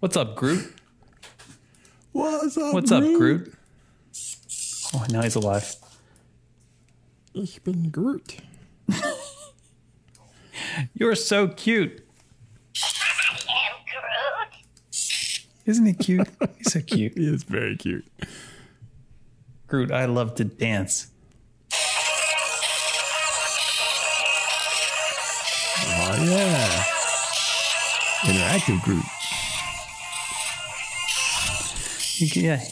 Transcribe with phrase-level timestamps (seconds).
[0.00, 0.74] What's up, Groot?
[2.12, 2.74] What's up?
[2.74, 3.54] What's up, Groot?
[4.94, 5.76] Oh, now he's alive.
[7.34, 8.36] Ich bin Groot.
[10.94, 12.06] You're so cute.
[12.76, 14.64] I am Groot.
[15.66, 16.28] Isn't he cute?
[16.58, 17.12] He's so cute.
[17.16, 18.04] He is very cute.
[19.68, 21.08] Groot, I love to dance.
[25.84, 26.84] Oh yeah.
[28.24, 29.04] Interactive Groot.
[32.36, 32.62] Yeah.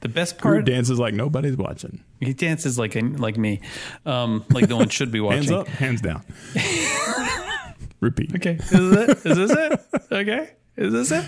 [0.00, 2.02] The best part Groot dances like nobody's watching.
[2.20, 3.60] he dances like like me,
[4.04, 5.44] um, like no one should be watching.
[5.44, 6.22] Hands up, hands down.
[8.00, 8.34] Repeat.
[8.36, 9.10] Okay, is this it?
[9.30, 9.80] Is this it?
[10.12, 11.24] Okay, is this it?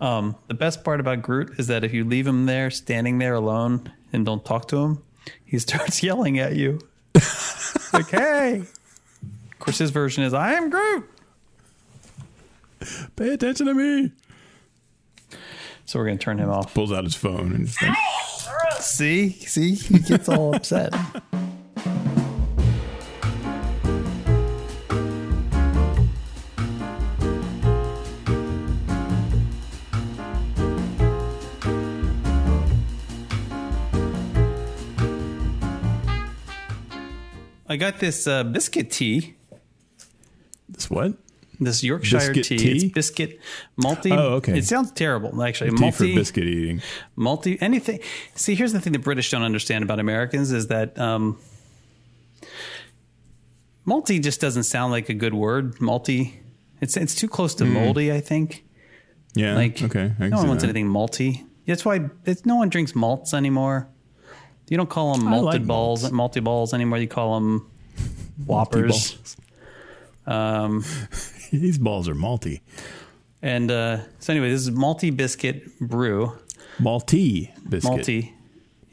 [0.00, 3.34] Um, the best part about Groot is that if you leave him there, standing there
[3.34, 5.02] alone, and don't talk to him,
[5.44, 6.78] he starts yelling at you.
[7.92, 8.62] like, hey.
[9.52, 11.08] Of course, his version is, "I am Groot."
[13.16, 14.12] Pay attention to me.
[15.86, 16.74] So we're gonna turn him off.
[16.74, 17.96] Pulls out his phone and just like,
[18.80, 20.92] See, see, he gets all upset.
[37.68, 39.34] I got this uh, biscuit tea,
[40.68, 41.14] this what?
[41.60, 42.58] This Yorkshire Biscuit tea.
[42.58, 42.72] tea?
[42.86, 43.40] It's biscuit
[43.76, 44.12] multi.
[44.12, 44.58] Oh, okay.
[44.58, 45.70] It sounds terrible, actually.
[45.70, 46.82] Tea multi for biscuit eating.
[47.16, 48.00] multi anything
[48.34, 51.38] see here's the thing the british don't understand about americans is that um
[53.84, 56.40] multi just doesn't sound like a good word multi
[56.80, 58.64] it's it's too close to moldy i think
[59.34, 59.54] Yeah.
[59.54, 60.12] like okay.
[60.18, 60.70] No one wants that.
[60.70, 63.88] anything malty that's why it's, no one drinks malts anymore
[64.68, 66.12] you don't call them malted like balls malts.
[66.12, 67.70] multi balls anymore you call them
[68.46, 69.36] whoppers
[70.26, 70.84] um
[71.66, 72.60] These balls are malty.
[73.42, 76.32] and uh so anyway this is multi biscuit brew
[76.78, 77.90] Malty biscuit.
[77.90, 78.34] multi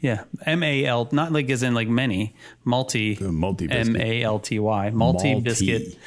[0.00, 2.34] yeah m-a-l not like as in like many
[2.64, 5.42] multi The multi m-a-l-t-y multi Malty.
[5.44, 5.98] biscuit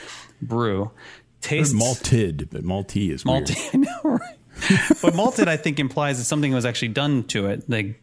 [0.41, 0.91] brew
[1.41, 3.55] tastes malted, but malty is malty.
[3.73, 4.35] I know, right?
[5.03, 8.01] but malted i think implies that something was actually done to it like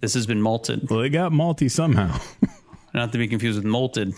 [0.00, 2.18] this has been malted Well, they got malty somehow.
[2.94, 4.14] not to be confused with malted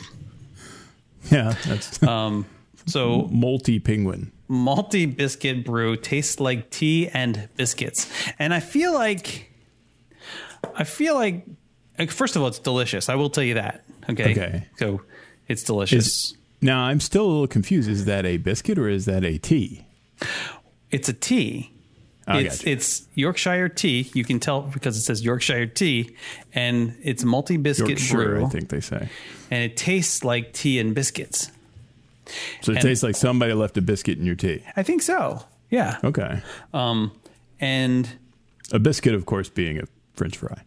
[1.30, 2.46] yeah, that's um
[2.86, 4.32] so multi penguin.
[4.48, 9.50] Multi biscuit brew tastes like tea and biscuits and i feel like
[10.76, 11.46] i feel like
[12.10, 14.66] first of all it's delicious i will tell you that okay Okay.
[14.78, 15.00] so
[15.48, 17.88] it's delicious Now I'm still a little confused.
[17.90, 19.84] Is that a biscuit or is that a tea?
[20.90, 21.72] it's a tea
[22.26, 22.70] I it's gotcha.
[22.70, 26.14] it's yorkshire tea you can tell because it says yorkshire tea
[26.54, 29.08] and it's multi biscuit brew I think they say.
[29.50, 31.50] and it tastes like tea and biscuits
[32.62, 34.62] So it And- tastes like somebody left a biscuit in your tea.
[34.76, 36.40] i think so yeah Okay.
[36.74, 37.12] um
[37.60, 38.08] and
[38.72, 39.84] A biscuit, of course, being a
[40.14, 40.62] French fry.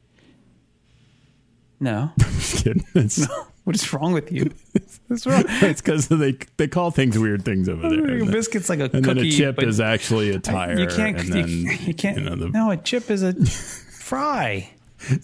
[1.79, 2.85] no Just kidding.
[2.95, 3.25] It's,
[3.63, 4.51] what is wrong with you
[5.07, 8.22] what's wrong it's because they they call things weird things over there.
[8.22, 10.79] a biscuit's like a and cookie then a chip is actually a tire.
[10.79, 14.69] you can't and you, then you can't know, the, no a chip is a fry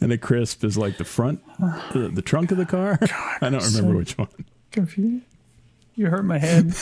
[0.01, 1.41] and a crisp is like the front,
[1.93, 2.99] the, the trunk of the car.
[3.41, 4.27] I don't remember which one.
[4.71, 5.25] confused.
[5.96, 6.74] You hurt my head.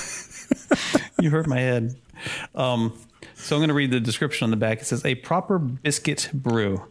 [1.20, 1.96] you hurt my head.
[2.54, 2.98] Um,
[3.36, 4.82] so I'm going to read the description on the back.
[4.82, 6.84] It says a proper biscuit brew.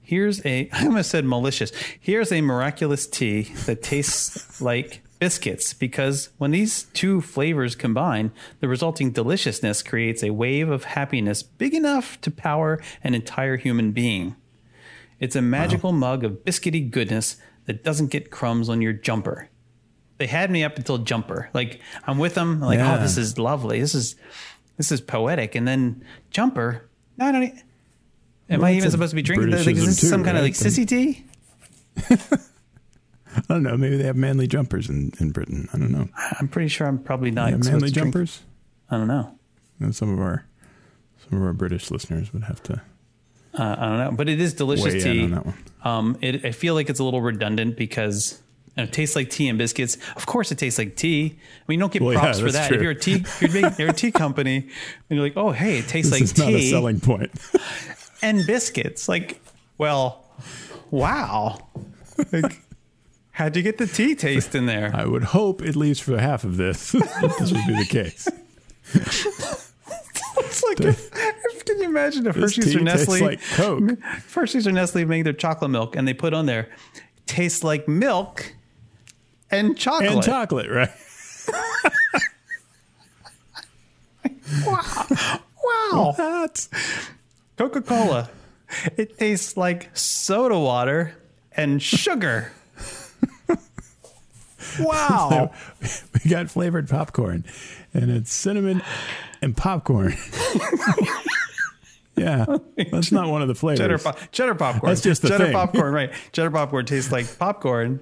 [0.00, 1.72] Here's a I almost said malicious.
[1.98, 8.66] Here's a miraculous tea that tastes like biscuits because when these two flavors combine, the
[8.66, 14.34] resulting deliciousness creates a wave of happiness big enough to power an entire human being.
[15.20, 19.48] It's a magical mug of biscuity goodness that doesn't get crumbs on your jumper.
[20.22, 21.50] They had me up until jumper.
[21.52, 22.60] Like I'm with them.
[22.60, 22.96] Like Yeah.
[22.96, 23.80] oh, this is lovely.
[23.80, 24.14] This is
[24.76, 25.56] this is poetic.
[25.56, 26.88] And then jumper.
[27.18, 27.42] No, I don't.
[28.48, 29.50] Am Well, I even supposed to be drinking?
[29.50, 30.48] Like, is this too, some kind of right?
[30.48, 31.24] like sissy tea?
[33.34, 33.76] I don't know.
[33.76, 35.68] Maybe they have manly jumpers in, in Britain.
[35.72, 36.08] I don't know.
[36.38, 37.50] I'm pretty sure I'm probably not.
[37.50, 38.42] Have manly to drink- jumpers.
[38.90, 39.36] I don't know.
[39.80, 40.46] And some of our
[41.28, 42.74] some of our British listeners would have to
[43.54, 45.24] Uh, I don't know, but it is delicious tea.
[45.24, 45.54] on that one.
[45.82, 48.40] Um, it, I feel like it's a little redundant because
[48.76, 49.98] know, it tastes like tea and biscuits.
[50.16, 51.38] Of course, it tastes like tea.
[51.38, 52.68] I mean, you don't get Well, yeah, props for that.
[52.68, 52.76] true.
[52.76, 54.70] If you're a tea, you're, big, you're a tea company, and
[55.10, 57.30] you're like, oh, hey, it tastes This like is not a tea selling point.
[58.22, 59.08] and biscuits.
[59.08, 59.40] Like,
[59.78, 60.24] well,
[60.90, 61.58] wow.
[62.32, 62.60] Like,
[63.32, 64.90] how'd you get the tea taste in there?
[64.94, 66.92] I would hope, at least for half of this,
[67.38, 68.28] this would be the case.
[70.34, 73.98] It's like, if, if, can you imagine if Hershey's or Nestle, like Coke.
[74.34, 76.68] Hershey's or Nestle make their chocolate milk and they put on there,
[77.26, 78.54] tastes like milk
[79.52, 80.10] and chocolate.
[80.10, 80.90] And chocolate, right?
[84.66, 85.06] wow.
[85.64, 86.14] Wow.
[86.16, 86.68] What?
[87.56, 88.30] Coca Cola.
[88.96, 91.14] It tastes like soda water
[91.52, 92.52] and sugar.
[94.80, 95.52] wow.
[96.14, 97.44] We got flavored popcorn,
[97.92, 98.82] and it's cinnamon
[99.42, 100.14] and popcorn.
[102.16, 102.46] yeah,
[102.90, 103.80] that's not one of the flavors.
[103.80, 104.90] Cheddar, po- cheddar popcorn.
[104.90, 105.52] That's just the cheddar thing.
[105.52, 106.12] popcorn, right?
[106.32, 108.00] Cheddar popcorn tastes like popcorn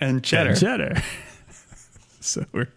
[0.00, 0.50] and cheddar.
[0.50, 1.02] And cheddar.
[2.20, 2.68] so we're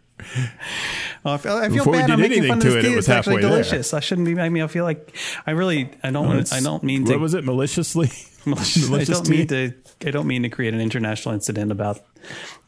[1.25, 2.11] Oh, I feel, I feel bad.
[2.11, 3.63] I'm making fun of to this it, it It's actually halfway there.
[3.63, 3.93] delicious.
[3.93, 4.39] I shouldn't be.
[4.39, 5.15] I mean, I feel like
[5.47, 5.89] I really.
[6.03, 6.31] I don't.
[6.33, 7.43] It's- I don't mean What was it?
[7.43, 8.11] Maliciously.
[8.45, 8.91] malicious.
[8.91, 9.31] I don't tea?
[9.37, 9.73] mean to.
[10.05, 11.99] I don't mean to create an international incident about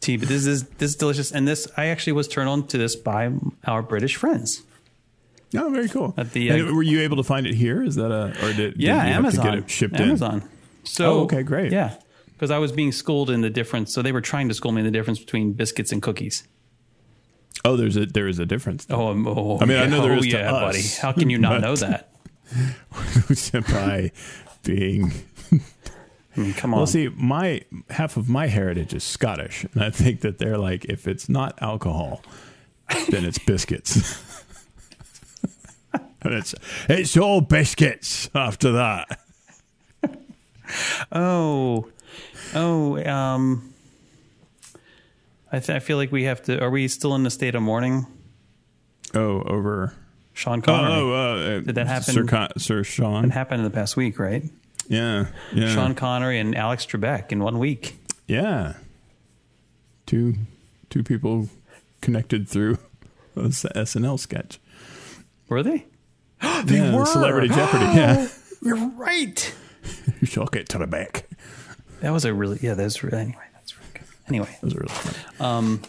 [0.01, 1.31] tea, but this is this is delicious.
[1.31, 3.31] And this, I actually was turned on to this by
[3.65, 4.63] our British friends.
[5.55, 6.15] Oh, very cool.
[6.17, 7.83] At the, uh, were you able to find it here?
[7.83, 9.45] Is that a or did, did Yeah, have Amazon.
[9.45, 10.01] to get it shipped in?
[10.09, 10.49] Amazon.
[10.83, 11.71] So Oh, okay, great.
[11.71, 11.95] Yeah,
[12.33, 13.93] because I was being schooled in the difference.
[13.93, 16.43] So they were trying to school me in the difference between biscuits and cookies.
[17.65, 18.85] Oh, there's a there is a difference.
[18.89, 20.83] Oh, oh I mean, I know there is oh, yeah, buddy.
[21.01, 22.09] How can you not know that?
[23.71, 24.11] by
[24.63, 25.11] being
[26.35, 26.79] I mean, come on.
[26.79, 30.85] Well, see, my half of my heritage is Scottish, and I think that they're like,
[30.85, 32.23] if it's not alcohol,
[33.09, 34.19] then it's biscuits.
[35.93, 36.55] and it's
[36.89, 39.19] it's all biscuits after that.
[41.11, 41.89] Oh,
[42.55, 43.03] oh.
[43.05, 43.73] Um,
[45.51, 46.61] I th- I feel like we have to.
[46.61, 48.07] Are we still in the state of mourning,
[49.13, 49.93] Oh, over.
[50.33, 50.91] Sean Oh, Connery?
[50.93, 52.13] oh uh, Did that happen?
[52.13, 53.25] Sir, Con- Sir Sean?
[53.25, 54.43] It happened in the past week, right?
[54.87, 57.97] Yeah, yeah, Sean Connery and Alex Trebek in one week.
[58.27, 58.73] yeah.
[60.05, 60.35] Two
[60.89, 61.49] two people
[62.01, 62.77] connected through
[63.35, 64.59] a SNL sketch.
[65.47, 65.85] Were they?
[66.65, 67.05] they were.
[67.05, 67.85] Celebrity Jeopardy.
[67.85, 68.27] Yeah,
[68.61, 69.53] You're right.
[70.19, 71.25] you shall get to the back.
[72.03, 72.73] That was a really yeah.
[72.75, 73.43] That's really anyway.
[73.53, 74.03] That's really good.
[74.27, 75.17] Anyway, Those are really funny.
[75.39, 75.81] Um,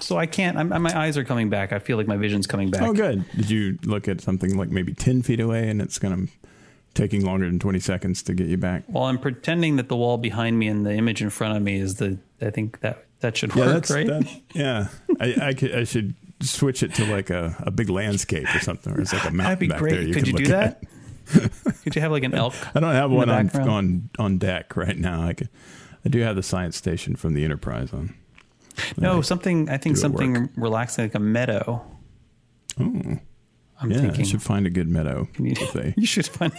[0.00, 0.56] so I can't.
[0.56, 1.72] I'm, my eyes are coming back.
[1.72, 2.82] I feel like my vision's coming back.
[2.82, 3.24] Oh, good.
[3.36, 6.32] Did you look at something like maybe 10 feet away and it's going to
[6.94, 8.84] taking longer than 20 seconds to get you back?
[8.88, 11.78] Well, I'm pretending that the wall behind me and the image in front of me
[11.78, 12.16] is the.
[12.40, 14.06] I think that that should Yeah, work, that's right?
[14.06, 14.88] that, yeah.
[15.20, 18.94] I, I, could, I should switch it to like a, a big landscape or something,
[18.94, 20.04] or it's like a mountain That'd be back great.
[20.06, 20.14] there.
[20.14, 20.82] Could you do that?
[20.82, 20.84] at.
[21.84, 22.54] Could you have like an elk?
[22.74, 25.22] I don't have one on, on on deck right now.
[25.22, 25.48] I, could,
[26.04, 28.14] I do have the science station from the Enterprise on.
[28.96, 29.68] No, something.
[29.68, 31.84] I think something relaxing, like a meadow.
[32.78, 33.98] Oh, I'm yeah.
[33.98, 35.28] I thinking should find a good meadow.
[35.38, 35.54] you,
[35.96, 36.52] you should find.
[36.52, 36.56] A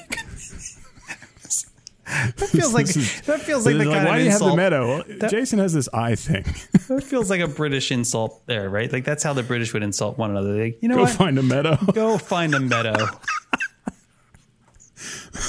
[2.38, 4.56] that feels like is- that feels like the kind why of do you have the
[4.56, 5.04] meadow?
[5.04, 6.44] That- Jason has this eye thing.
[6.90, 8.92] That feels like a British insult there, right?
[8.92, 10.66] Like that's how the British would insult one another.
[10.66, 11.12] You know Go what?
[11.12, 11.78] find a meadow.
[11.94, 13.08] Go find a meadow.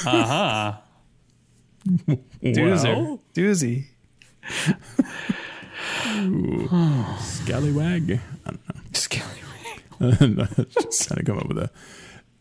[0.07, 0.73] Uh huh.
[2.43, 2.97] Doozer.
[2.97, 3.87] Well, Doozy.
[7.21, 8.21] scallywag.
[8.47, 8.81] I don't know.
[8.93, 10.59] Scallywag.
[10.69, 11.71] just trying to come up with a,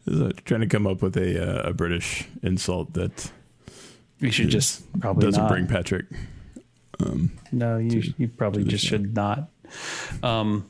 [0.07, 3.31] just trying to come up with a uh, a British insult that
[4.19, 5.49] We should just probably doesn't not.
[5.49, 6.05] bring Patrick.
[7.51, 8.89] no, you you probably just show.
[8.97, 9.49] should not.
[10.23, 10.65] Um.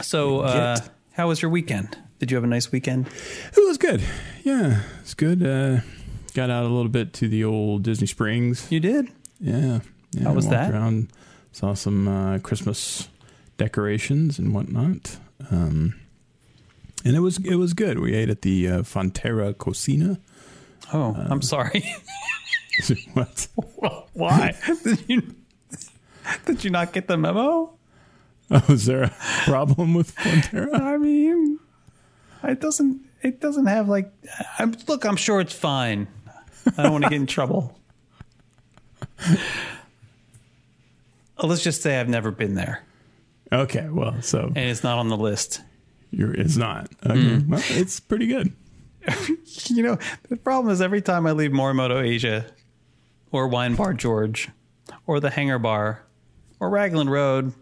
[0.00, 0.88] So, uh, Get.
[1.12, 1.96] how was your weekend?
[2.18, 3.06] Did you have a nice weekend?
[3.06, 4.02] It was good.
[4.42, 5.42] Yeah, it's good.
[5.46, 5.80] Uh,
[6.34, 8.66] got out a little bit to the old Disney Springs.
[8.70, 9.08] You did.
[9.40, 9.80] Yeah.
[10.12, 10.72] yeah How was that?
[10.72, 11.12] Around,
[11.52, 13.08] saw some uh, Christmas
[13.56, 15.18] decorations and whatnot.
[15.50, 15.94] Um,
[17.04, 18.00] and it was it was good.
[18.00, 20.18] We ate at the uh, Frontera Cocina.
[20.92, 21.84] Oh, Uh, I'm sorry.
[23.14, 23.48] what?
[24.12, 25.22] Why did you
[26.46, 27.74] did you not get the memo?
[28.50, 30.80] Oh, is there a problem with Fonterra?
[30.80, 31.47] I mean,
[32.44, 33.02] it doesn't.
[33.22, 34.12] It doesn't have like.
[34.58, 35.04] I'm look.
[35.04, 36.06] I'm sure it's fine.
[36.76, 37.78] I don't want to get in trouble.
[41.38, 42.82] Uh, Let's just say I've never been there,
[43.52, 45.62] Okay, well, so and it's not on the list.
[46.10, 46.88] you're, it's not.
[47.06, 47.48] Okay, Mm.
[47.48, 48.52] well, it's pretty good.
[49.70, 52.46] You know, the problem is every time I leave Morimoto Asia,
[53.32, 54.48] or Wine Bar George,
[55.06, 56.02] or the Hangar Bar,
[56.58, 57.52] or Raglan Road,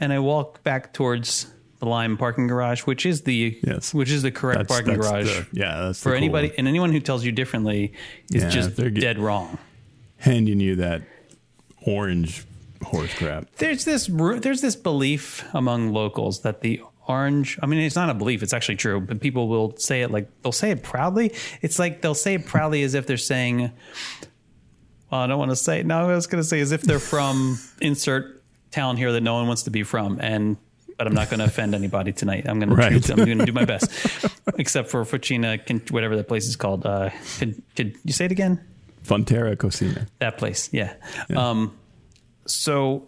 [0.00, 1.52] and I walk back towards
[1.82, 3.92] the Lime parking garage, which is the Yes.
[3.92, 5.26] which is the correct That's, parking that's garage.
[5.26, 6.54] the- yeah, that's for cool anybody one.
[6.58, 7.92] and anyone who tells you differently
[8.32, 9.58] is Yeah, just they're dead wrong.
[10.18, 11.02] handing you that
[11.84, 12.44] orange
[12.84, 13.46] horse crap.
[13.56, 18.14] There's this there's this belief among locals that the orange I mean it's not a
[18.14, 21.80] belief it's actually true but people will say it like they'll say it proudly it's
[21.80, 23.72] like they'll say it proudly as if they're saying
[25.10, 27.00] well I don't want to say no I was going to say as if they're
[27.00, 30.56] from insert town here that no one wants to be from and
[31.02, 33.02] but I'm not going to offend anybody tonight I'm going Right.
[33.02, 33.90] to I'm going to do my best
[34.58, 35.58] except for Fucina
[35.90, 38.60] whatever that place is called uh could, could you say it again
[39.04, 40.06] Frontera Cocina.
[40.20, 40.94] that place yeah,
[41.34, 41.76] um
[42.46, 43.06] so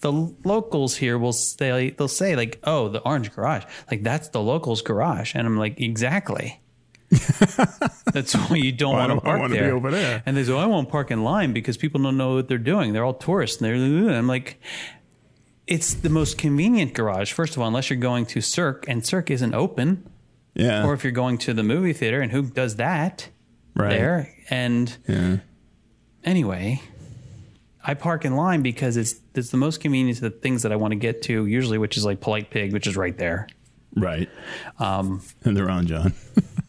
[0.00, 0.12] the
[0.44, 4.82] locals here will say they'll say like, "Oh, the orange garage, like that's the locals'
[4.82, 6.60] garage," and I'm like, "Exactly."
[8.12, 9.74] that's why you don't Why want to park be there.
[9.74, 10.22] over there?
[10.26, 12.58] And they say, "Oh, "I won't park in Lime because people don't know what they're
[12.58, 12.92] doing.
[12.92, 14.60] They're all tourists." And they're, I'm like,
[15.66, 17.32] "It's the most convenient garage.
[17.32, 20.04] First of all, unless you're going to Cirque, and Cirque isn't open,
[20.54, 20.84] Yeah.
[20.86, 23.28] or if you're going to the movie theater, and who does that
[23.74, 23.90] right.
[23.90, 25.38] there?" And Yeah.
[26.24, 26.80] anyway,
[27.84, 30.76] I park in Lime because it's it's the most convenient to the things that I
[30.76, 33.46] want to get to usually, which is like Polite Pig, which is right there,
[33.94, 34.28] Right.
[34.78, 36.14] um, And they're on, John.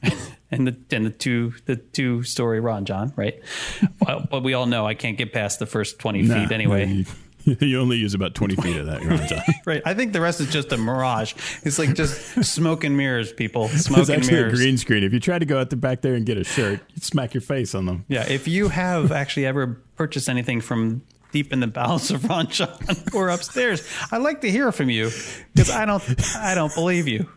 [0.51, 3.39] and the and the two the two story Ron Jon, right?
[4.05, 6.85] well, but we all know I can't get past the first twenty Nah, feet anyway.
[6.85, 7.05] no, you,
[7.61, 9.41] you only use about 20 feet of that, on, John.
[9.65, 9.81] Right.
[9.85, 11.33] I think the rest is just a mirage.
[11.63, 13.67] It's like just smoke and mirrors, people.
[13.69, 14.59] Smoke It's and actually a mirrors.
[14.59, 15.03] green screen.
[15.03, 17.33] If you try to go out the back there and get a shirt, you'd smack
[17.33, 18.05] your face on them.
[18.07, 18.25] Yeah.
[18.27, 22.69] If you have actually ever purchased anything from deep in the bowels of Ron Jon
[23.13, 25.09] or upstairs, I'd like to hear from you
[25.53, 26.03] because I don't
[26.37, 27.29] I don't believe you.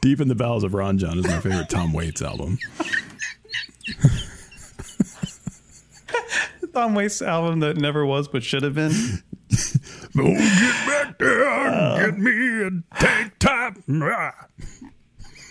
[0.00, 2.58] Deep in the Bowels of Ron Jon is my favorite Tom Waits album.
[6.72, 8.92] Tom Waits album that never was but should have been.
[10.18, 13.76] Oh, get back there and get me a tank top.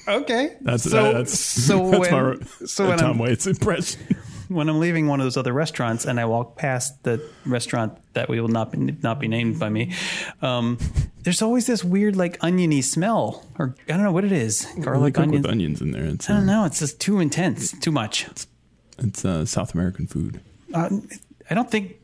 [0.07, 0.57] Okay.
[0.61, 1.13] That's so.
[1.13, 4.01] that's so that's when, my so when Tom I'm, Waits impression.
[4.47, 8.29] when I'm leaving one of those other restaurants and I walk past the restaurant that
[8.29, 9.93] we will not be, not be named by me,
[10.41, 10.77] um,
[11.21, 14.67] there's always this weird like oniony smell, or I don't know what it is.
[14.79, 15.41] Garlic Cook onion.
[15.41, 16.05] with onions in there.
[16.05, 16.65] It's I don't uh, know.
[16.65, 17.77] It's just too intense.
[17.79, 18.27] Too much.
[18.99, 20.39] it's uh, South American food.
[20.73, 20.89] Uh,
[21.49, 21.95] I don't think.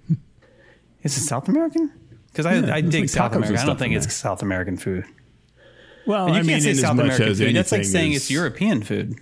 [1.03, 1.91] Is it South American?
[2.31, 3.57] Because I, Yeah, I dig like South and American.
[3.63, 4.13] I don't think it's.
[4.13, 5.05] South American food.
[6.05, 7.55] Well, You I can't mean, say South American food.
[7.55, 9.15] That's like saying is- it's European food.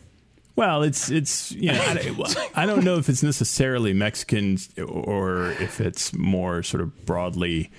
[0.55, 5.79] Well, it's it's you know I, I don't know if it's necessarily Mexican or if
[5.79, 7.71] it's more sort of broadly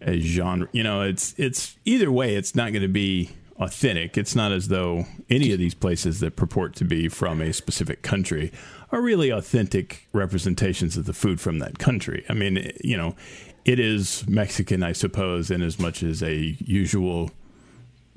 [0.00, 0.66] a genre.
[0.72, 2.34] You know, it's it's either way.
[2.34, 4.16] It's not going to be authentic.
[4.16, 8.02] It's not as though any of these places that purport to be from a specific
[8.02, 8.52] country
[8.90, 12.24] are really authentic representations of the food from that country.
[12.28, 13.16] I mean, you know,
[13.64, 17.30] it is Mexican, I suppose, in as much as a usual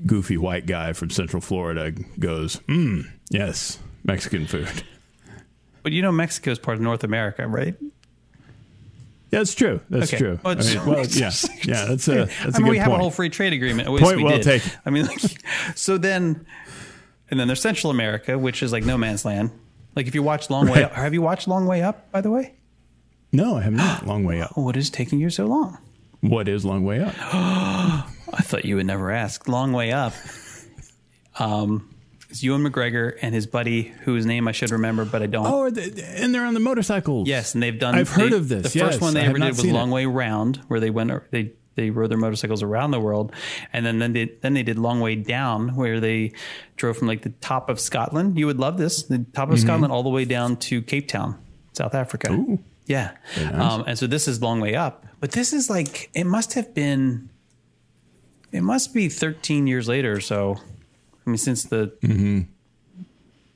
[0.06, 4.84] goofy white guy from Central Florida goes, hmm, yes, Mexican food.
[5.84, 7.76] But you know, Mexico is part of North America, right?
[9.32, 9.82] That's true.
[9.90, 10.18] That's Okay.
[10.18, 10.40] true.
[10.44, 11.32] Well, I mean, well, yeah,
[11.64, 11.86] yeah.
[11.86, 13.00] That's a that's I a mean, good we have point.
[13.00, 13.88] a whole free trade agreement.
[13.88, 14.44] At least Point we well did.
[14.44, 14.72] taken.
[14.86, 15.20] I mean, like,
[15.76, 16.46] so then,
[17.30, 19.52] and then there's Central America, which is like no man's land.
[19.96, 20.84] Like if you watch Long Way Right.
[20.86, 22.12] Up, have you watched Long Way Up?
[22.12, 22.54] By the way,
[23.32, 24.06] no, I have not.
[24.08, 24.56] Long way up.
[24.58, 25.78] what is taking you so long?
[26.22, 27.14] What is long way up?
[27.20, 29.48] I thought you would never ask.
[29.48, 30.14] Long Way Up.
[31.40, 31.95] Um,
[32.36, 35.48] it's Ewan McGregor and his buddy, whose name I should remember, but I don't.
[35.48, 37.30] Oh, the, and they're on the motorcycles.
[37.30, 37.96] Yes, and they've done.
[37.96, 39.94] I've heard of this, The first one they I ever did was Long it.
[39.94, 41.32] Way Round, where they went.
[41.32, 43.32] They they rode their motorcycles around the world,
[43.72, 46.34] and then then they then they did Long Way Down, where they
[46.76, 48.38] drove from like the top of Scotland.
[48.38, 51.42] You would love this, the top of Scotland, all the way down to Cape Town,
[51.72, 52.28] South Africa.
[52.28, 52.52] Mm-hmm.
[52.52, 52.60] Ooh.
[52.86, 53.72] Yeah, nice.
[53.74, 56.74] um, and so this is Long Way Up, but this is like it must have
[56.74, 57.30] been.
[58.52, 60.58] It must be 13 years later or so.
[61.26, 62.42] I mean, since the Mm-hmm.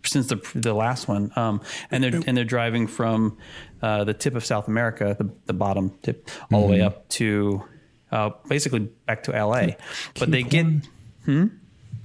[0.06, 1.62] since the the last one, um,
[1.92, 3.38] and they're and they're driving from
[3.82, 6.72] uh, the tip of South America, the the bottom tip, all Mm-hmm.
[6.72, 7.64] the way up to
[8.12, 9.78] uh, basically back to L.A.
[10.20, 10.66] but they get
[11.26, 11.60] Horn?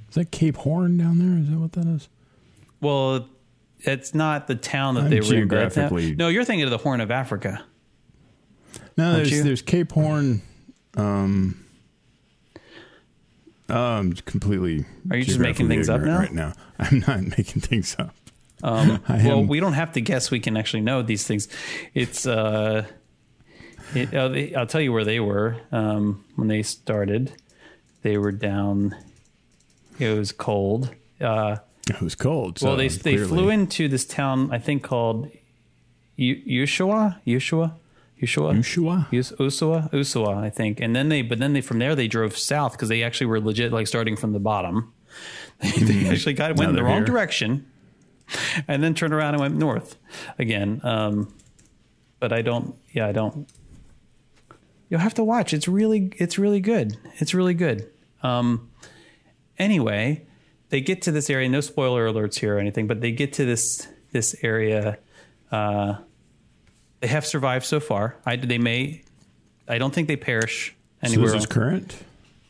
[0.09, 1.39] Is that Cape Horn down there?
[1.43, 2.09] Is that what that is?
[2.81, 3.29] well.
[3.87, 5.47] It's not the town that I'm they were in.
[5.49, 7.63] That- geographically- No, you're thinking of the Horn of Africa.
[8.97, 9.43] No, there's you?
[9.43, 10.41] there's Cape Horn.
[10.97, 11.64] Um,
[13.69, 14.85] I'm completely.
[15.11, 16.19] Are you just making things up now?
[16.19, 18.15] Right now, I'm not making things up.
[18.63, 20.31] Um, well, am- we don't have to guess.
[20.31, 21.49] We can actually know these things.
[21.95, 22.27] It's.
[22.27, 22.87] Uh,
[23.95, 27.33] it, uh, they, I'll tell you where they were um, when they started.
[28.03, 28.95] They were down.
[29.99, 30.91] It was cold.
[31.21, 31.57] Uh,
[31.89, 32.61] It was cold.
[32.61, 34.51] well, so they they clearly- flew into this town.
[34.53, 35.31] I think called
[36.17, 36.43] U-
[38.25, 38.59] Ushua.
[38.59, 39.09] Ushua.
[39.11, 39.37] Ushua.
[39.39, 39.91] Ushua?
[39.91, 39.91] Usua.
[39.93, 40.37] Usua.
[40.37, 40.81] I think.
[40.81, 43.41] And then they, but then they from there they drove south because they actually were
[43.41, 44.93] legit like starting from the bottom.
[45.61, 47.05] they actually got went in the wrong here.
[47.05, 47.67] direction,
[48.67, 49.97] and then turned around and went north
[50.39, 50.81] again.
[50.83, 51.33] Um,
[52.19, 52.75] but I don't.
[52.93, 53.49] Yeah, I don't.
[54.89, 55.53] You'll have to watch.
[55.53, 56.97] It's really, it's really good.
[57.17, 57.91] It's really good.
[58.23, 58.71] Um,
[59.59, 60.27] anyway,
[60.69, 61.49] they get to this area.
[61.49, 64.99] No spoiler alerts here or anything, but they get to this this area.
[65.51, 65.97] Uh,
[67.05, 68.17] they have survived so far.
[68.25, 69.03] I they may.
[69.69, 71.95] I don't think they perish So this is current.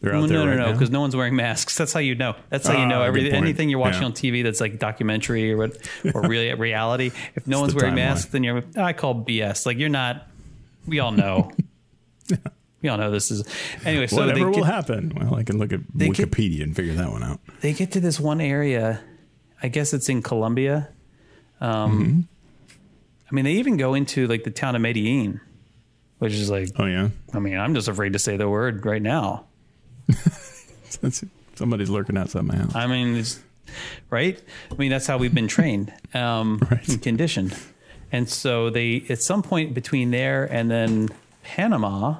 [0.01, 0.73] They're out Well, there no, no, right no, now?
[0.73, 1.77] because no one's wearing masks.
[1.79, 2.37] That's how you know.
[2.51, 3.35] That's how you Ah, know everything.
[3.35, 4.07] Anything you're watching Yeah.
[4.09, 5.77] on TV that's like documentary or what,
[6.15, 7.11] or really reality.
[7.35, 8.15] If no one's wearing timeline.
[8.15, 8.63] masks, then you're.
[8.77, 9.67] I call BS.
[9.67, 10.29] Like you're not.
[10.87, 11.51] We all know.
[12.83, 13.45] We all know this is
[13.87, 14.07] anyway.
[14.09, 15.11] So Whatever they will get, happen.
[15.17, 17.41] Well, I can look at They get- Wikipedia and figure that one out.
[17.63, 19.01] they get to this one area.
[19.63, 20.91] I guess it's in Colombia.
[21.63, 22.21] Um, Mm-hmm.
[23.35, 25.41] I mean, they even go into like the town of Medellin,
[26.21, 29.03] which is like, Oh yeah, I mean, I'm just afraid to say the word right
[29.03, 29.47] now.
[31.57, 32.73] Somebody's lurking outside my house.
[32.77, 33.41] I mean, it's,
[34.09, 34.41] right?
[34.71, 36.87] I mean, that's how we've been trained um, Right.
[36.89, 37.57] and conditioned.
[38.13, 41.09] And so they, at some point between there and then
[41.43, 42.19] Panama,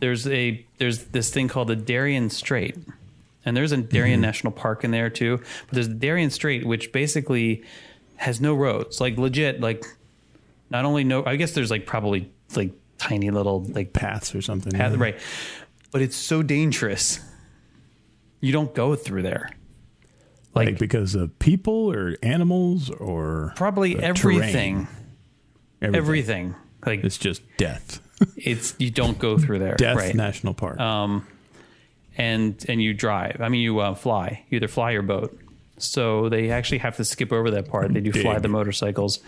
[0.00, 2.76] there's a there's this thing called the Darien Strait,
[3.46, 5.38] and there's a Darien National Park in there too.
[5.38, 7.64] But there's the Darien Strait, which basically
[8.16, 9.84] has no roads, like legit, like
[10.70, 11.24] not only no.
[11.24, 14.72] I guess there's like probably like tiny little like Paths or something.
[14.72, 14.98] path, yeah.
[14.98, 15.18] right,
[15.90, 17.20] but it's so dangerous.
[18.40, 19.50] You don't go through there.
[20.54, 24.88] Like, Like, because of people or animals or probably the everything,
[25.82, 26.54] everything.
[26.84, 28.00] Like It's just death.
[28.36, 29.74] it's you don't go through there.
[29.74, 30.14] Death right.
[30.14, 30.80] National Park.
[30.80, 31.26] um,
[32.16, 33.40] and and you drive.
[33.40, 34.44] I mean, you uh, fly.
[34.48, 35.38] You either fly or boat.
[35.78, 37.92] So they actually have to skip over that part.
[37.92, 39.18] They do fly the motorcycles.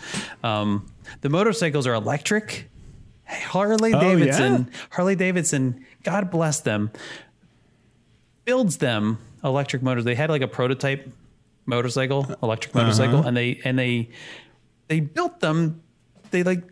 [0.42, 0.90] Um,
[1.20, 2.70] the motorcycles are electric.
[3.26, 4.70] Harley Oh, Davidson.
[4.90, 5.84] Harley Davidson.
[6.02, 6.90] God bless them.
[8.44, 10.04] Builds them electric motors.
[10.04, 11.06] They had like a prototype
[11.66, 12.84] motorcycle, electric Uh-huh.
[12.84, 14.08] motorcycle, and they and they
[14.88, 15.82] they built them.
[16.30, 16.62] They like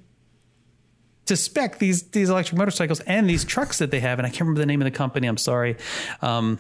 [1.26, 4.40] to spec these these electric motorcycles and these trucks that they have, and I can't
[4.42, 5.26] remember the name of the company.
[5.26, 5.76] I'm sorry.
[6.22, 6.58] Um,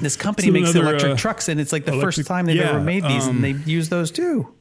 [0.00, 2.46] this company So makes another, electric uh, trucks, and it's like the electric- first time
[2.46, 4.52] they've yeah, ever made these, um, and they use those too.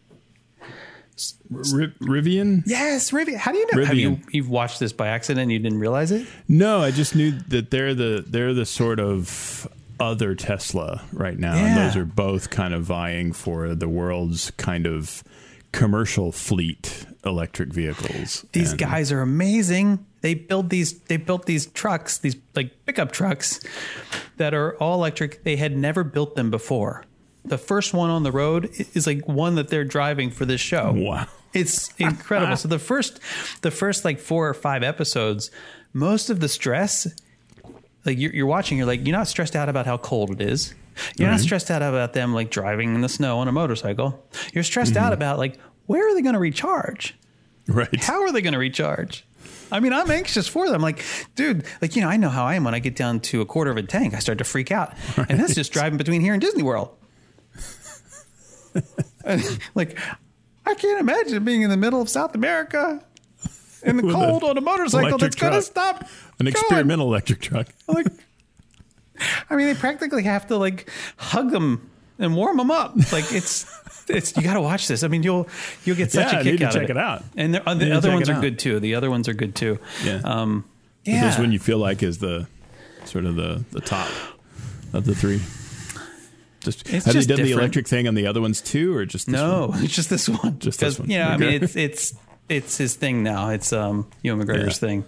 [1.50, 2.64] Riv- Rivian?
[2.66, 3.36] Yes, Rivian.
[3.36, 3.84] How do you know?
[3.84, 6.26] Have you you've watched this by accident and you didn't realize it?
[6.48, 9.68] No, I just knew that they're the they're the sort of
[10.00, 11.56] other Tesla right now.
[11.56, 15.24] And those are both kind of vying for the world's kind of
[15.74, 18.46] commercial fleet electric vehicles.
[18.54, 20.06] These And- guys are amazing.
[20.22, 21.00] They build these.
[21.04, 23.60] They built these trucks, these like pickup trucks,
[24.38, 25.44] that are all electric.
[25.44, 27.06] They had never built them before.
[27.46, 30.92] The first one on the road is like one that they're driving for this show.
[30.96, 31.28] Wow.
[31.54, 32.58] It's incredible.
[32.58, 33.20] so the first,
[33.62, 35.50] the first like four or five episodes,
[35.94, 37.08] most of the stress,
[38.06, 40.76] like you're, you're watching, you're like, you're not stressed out about how cold it is.
[41.18, 44.24] You're not stressed out about them like driving in the snow on a motorcycle.
[44.54, 45.04] You're stressed Mm-hmm.
[45.06, 47.16] out about like where are they going to recharge?
[47.68, 48.04] Right.
[48.04, 49.26] How are they going to recharge?
[49.72, 50.82] I mean, I'm anxious for them.
[50.82, 51.04] Like,
[51.36, 53.46] dude, like you know, I know how I am when I get down to a
[53.46, 54.14] quarter of a tank.
[54.14, 56.96] I start to freak out, and that's just driving between here and Disney World.
[59.24, 59.98] And, like,
[60.66, 63.04] I can't imagine being in the middle of South America
[63.84, 66.02] in the With cold on a motorcycle that's going to stop.
[66.02, 66.10] An
[66.46, 66.48] going.
[66.50, 67.68] experimental electric truck.
[67.88, 68.08] Like,
[69.50, 72.96] I mean, they practically have to like hug them and warm them up.
[73.12, 73.66] Like it's.
[74.10, 75.04] It's you got to watch this.
[75.04, 75.48] I mean, you'll
[75.86, 76.98] you'll get such Yeah, a kick out check of it.
[76.98, 77.24] it out.
[77.38, 78.80] And the, Need the other ones are good too.
[78.80, 79.80] The other ones are good too.
[80.04, 80.22] Yeah.
[80.24, 80.66] Um,
[81.06, 81.30] This yeah.
[81.34, 82.48] is when you feel like is the
[83.06, 84.10] sort of the the top
[84.94, 85.40] of the three.
[86.62, 89.28] Just have just they done the electric thing on the other ones too, or just
[89.28, 89.84] this no, one?
[89.84, 90.60] it's just this one.
[90.60, 91.10] Just this one.
[91.10, 92.14] Yeah, I mean, it's it's
[92.50, 93.50] it's his thing now.
[93.50, 94.88] It's um Ewan McGregor's Yeah.
[94.88, 95.06] thing.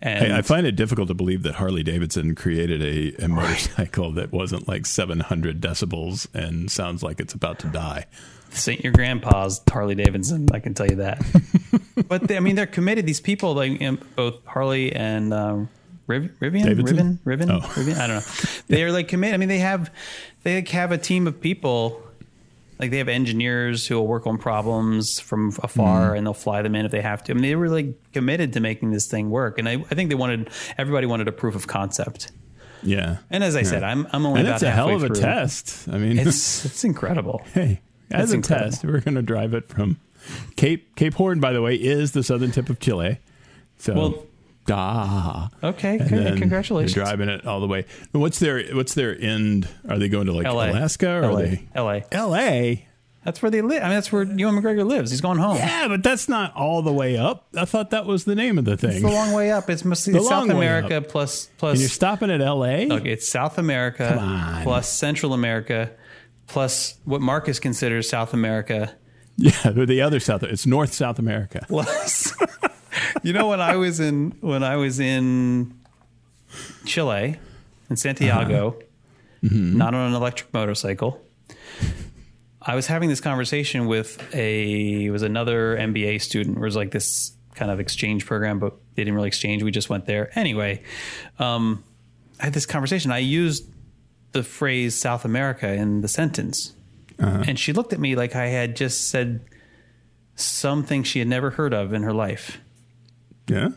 [0.00, 4.12] And Hey, I find it difficult to believe that Harley Davidson created a, a motorcycle
[4.12, 8.04] that wasn't like 700 decibels and sounds like it's about to die.
[8.56, 10.48] This ain't your grandpa's Harley Davidson.
[10.52, 11.22] I can tell you that.
[12.08, 13.06] but they, I mean, they're committed.
[13.06, 15.68] These people, like um, both Harley and um,
[16.06, 17.20] Riv, Rivian, Davidson?
[17.24, 17.60] Riven, Riven, Oh.
[17.60, 17.96] Rivian.
[17.98, 18.50] I don't know.
[18.68, 19.34] They are like committed.
[19.34, 19.90] I mean, they have
[20.42, 22.02] they like have a team of people.
[22.78, 26.16] Like they have engineers who will work on problems from afar, Mm-hmm.
[26.18, 27.32] and they'll fly them in if they have to.
[27.32, 30.10] I mean, they were like committed to making this thing work, and I, I think
[30.10, 32.32] they wanted everybody wanted a proof of concept.
[32.82, 33.16] Yeah.
[33.30, 35.16] And as I said, I'm I'm only and about it's a hell of a through.
[35.22, 35.88] test.
[35.88, 37.42] I mean, It's it's incredible.
[37.54, 38.70] hey, as a incredible.
[38.70, 39.98] test, we're going to drive it from
[40.56, 41.40] Cape Cape Horn.
[41.40, 43.18] By the way, is the southern tip of Chile.
[43.78, 44.26] So, Well,
[44.70, 46.38] ah, Okay, good.
[46.38, 46.94] congratulations.
[46.94, 47.84] They're driving it all the way.
[48.12, 49.68] What's their What's their end?
[49.88, 50.70] Are they going to like LA.
[50.70, 51.38] Alaska or LA.
[51.38, 52.00] are they LA.
[52.12, 52.88] L.A.?
[53.24, 53.82] That's where they live.
[53.82, 55.10] I mean, that's where Ewan McGregor lives.
[55.10, 55.56] He's going home.
[55.56, 57.48] Yeah, but that's not all the way up.
[57.56, 58.92] I thought that was the name of the thing.
[58.92, 59.68] It's the long way up.
[59.68, 62.88] It's mostly The South America plus plus and you're stopping at L.A.
[62.88, 65.90] Okay, it's South America plus Central America
[66.46, 68.94] plus what Marcus considers South America
[69.38, 70.42] Yeah, the other South.
[70.42, 71.64] It's North South America.
[71.68, 72.34] plus.
[73.22, 75.74] you know when I was in when I was in
[76.86, 77.36] Chile
[77.90, 78.80] in Santiago, Uh-huh.
[79.44, 79.76] Mm-hmm.
[79.76, 81.20] not on an electric motorcycle.
[82.62, 86.56] I was having this conversation with a it was another MBA student.
[86.56, 89.62] It was like this kind of exchange program, but they didn't really exchange.
[89.62, 90.82] We just went there anyway.
[91.38, 91.84] Um,
[92.40, 93.12] I had this conversation.
[93.12, 93.68] I used
[94.36, 96.74] the phrase South America in the sentence,
[97.18, 97.44] uh-huh.
[97.48, 99.40] and she looked at me like I had just said
[100.34, 102.58] something she had never heard of in her life.
[103.48, 103.70] Yeah.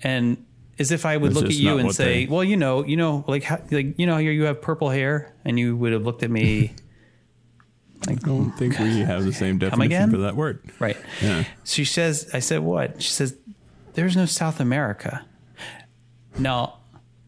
[0.00, 0.44] And
[0.78, 2.96] as if I would That's look at you and say, they- "Well, you know, you
[2.96, 6.04] know, like, how, like you know, you you have purple hair," and you would have
[6.04, 6.72] looked at me,
[8.06, 10.60] like, I don't think we have the same definition for that word.
[10.78, 10.96] right?
[11.20, 11.44] Yeah.
[11.64, 13.34] She says, "I said what?" She says,
[13.94, 15.24] "There's no South America."
[16.38, 16.78] Now,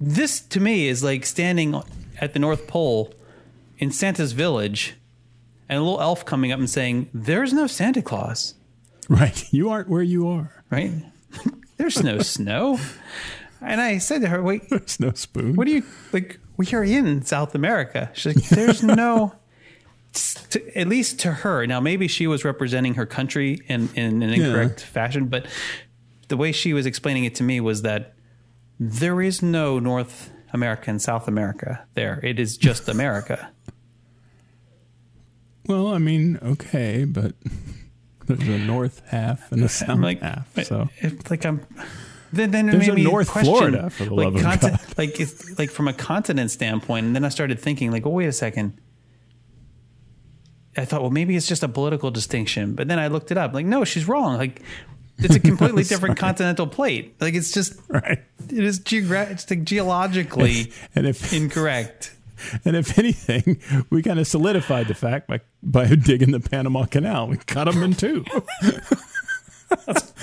[0.01, 1.75] this to me is like standing
[2.21, 3.13] at the North Pole
[3.79, 4.95] in Santa's village,
[5.69, 8.55] and a little elf coming up and saying, "There's no Santa Claus."
[9.09, 9.45] Right.
[9.53, 10.63] You aren't where you are.
[10.71, 10.93] right?
[11.77, 12.79] There's no snow.
[13.61, 15.57] And I said to her, wait, There's no spoon.
[15.57, 16.39] what do you like?
[16.57, 18.11] We are in South America.
[18.15, 19.35] She's like, there's no,
[20.51, 21.67] to, at least to her.
[21.67, 25.47] Now, maybe she was representing her country in, in an incorrect fashion, but
[26.29, 28.15] the way she was explaining it to me was that
[28.79, 32.21] there is no North America and South America there.
[32.23, 33.51] It is just America.
[35.67, 37.35] Well, I mean, okay, but
[38.27, 40.53] there's a north half and a south like, half.
[40.65, 41.65] So if, like I'm.
[42.33, 44.81] Then, then it There's made a North question, Florida, for the like, love of God.
[44.97, 48.27] like, it's, like from a continent standpoint, and then I started thinking, like, oh, wait
[48.27, 48.81] a second.
[50.77, 53.53] I thought, well, maybe it's just a political distinction, but then I looked it up.
[53.53, 54.37] Like, no, she's wrong.
[54.37, 54.63] Like,
[55.23, 57.15] it's a completely different continental plate.
[57.21, 58.19] Like, it's just, right.
[58.49, 62.15] it is geogra- it's like geologically And if incorrect.
[62.65, 67.29] and if anything, we kind of solidified the fact by by digging the Panama Canal.
[67.29, 68.25] We cut them in two.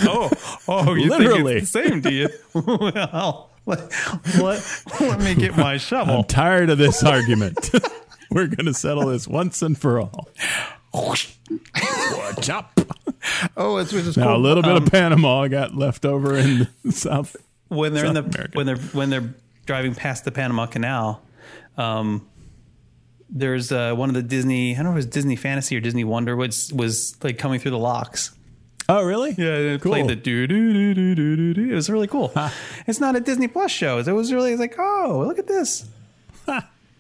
[0.02, 0.30] Oh,
[0.68, 1.62] oh, you Literally.
[1.62, 2.30] think it's the same, do you?
[2.54, 3.80] well, let,
[4.40, 6.18] let, let me get my shovel.
[6.18, 7.72] I'm tired of this argument.
[8.30, 10.28] We're going to settle this once and for all.
[10.92, 12.78] What's up?
[13.58, 16.92] Oh, it's just Now, a little bit Um, of Panama got left over in the
[16.92, 17.36] South.
[17.68, 18.52] when they're in the America.
[18.54, 19.34] when they're when they're
[19.66, 21.22] driving past the Panama Canal.
[21.78, 22.28] Um,
[23.30, 24.74] there's uh, one of the Disney.
[24.74, 27.60] I don't know if it was Disney Fantasy or Disney Wonder was was like coming
[27.60, 28.32] through the locks.
[28.90, 29.32] Oh, really?
[29.38, 29.92] Yeah, it Cool.
[29.92, 31.72] played the do do do do do do do.
[31.72, 32.32] It was really cool.
[32.88, 33.98] It's not a Disney Plus show.
[34.00, 35.86] It was really like, oh, look at this.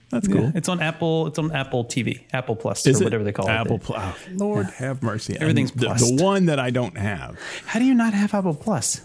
[0.09, 0.43] That's cool.
[0.43, 1.27] Yeah, it's on Apple.
[1.27, 3.81] It's on Apple TV, Apple Plus, Is or it whatever they call Apple it.
[3.81, 4.15] Apple Plus.
[4.27, 5.35] Oh, Lord have mercy.
[5.39, 7.37] Everything's And the, the one that I don't have.
[7.65, 9.01] How do you not have Apple Plus?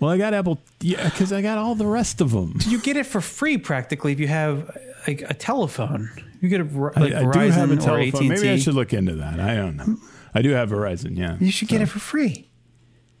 [0.00, 2.58] Well, I got Apple, yeah, because I got all the rest of them.
[2.66, 4.74] You get it for free practically if you have
[5.06, 6.10] like a telephone.
[6.40, 8.06] You get a like I, I Verizon do have a or telephone.
[8.08, 8.28] AT&T.
[8.28, 9.38] Maybe I should look into that.
[9.38, 9.96] I don't know.
[10.34, 11.18] I do have Verizon.
[11.18, 11.36] Yeah.
[11.38, 12.48] You should get it for free.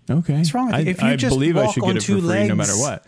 [0.08, 0.38] Okay.
[0.38, 0.90] What's wrong with I, you?
[0.90, 2.54] If you I just believe I walk should on get it for two free no
[2.54, 3.04] matter what.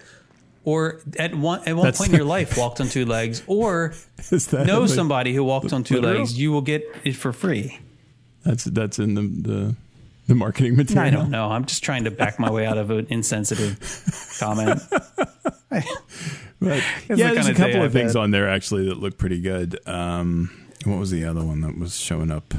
[0.65, 3.95] Or at one at one That's- point in your life walked on two legs, or
[4.53, 6.21] know somebody who walked on two literal?
[6.21, 7.79] legs, you will get it for free.
[8.45, 9.75] That's that's in the the,
[10.29, 11.07] the marketing material.
[11.07, 11.47] I don't know.
[11.51, 13.79] I'm just trying to back my way out of an insensitive
[14.39, 14.81] comment.
[16.61, 19.81] But, the yeah, there's a couple of things on there actually that look pretty good.
[19.89, 20.51] Um,
[20.85, 22.55] what was the other one that was showing up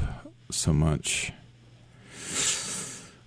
[0.50, 1.32] so much?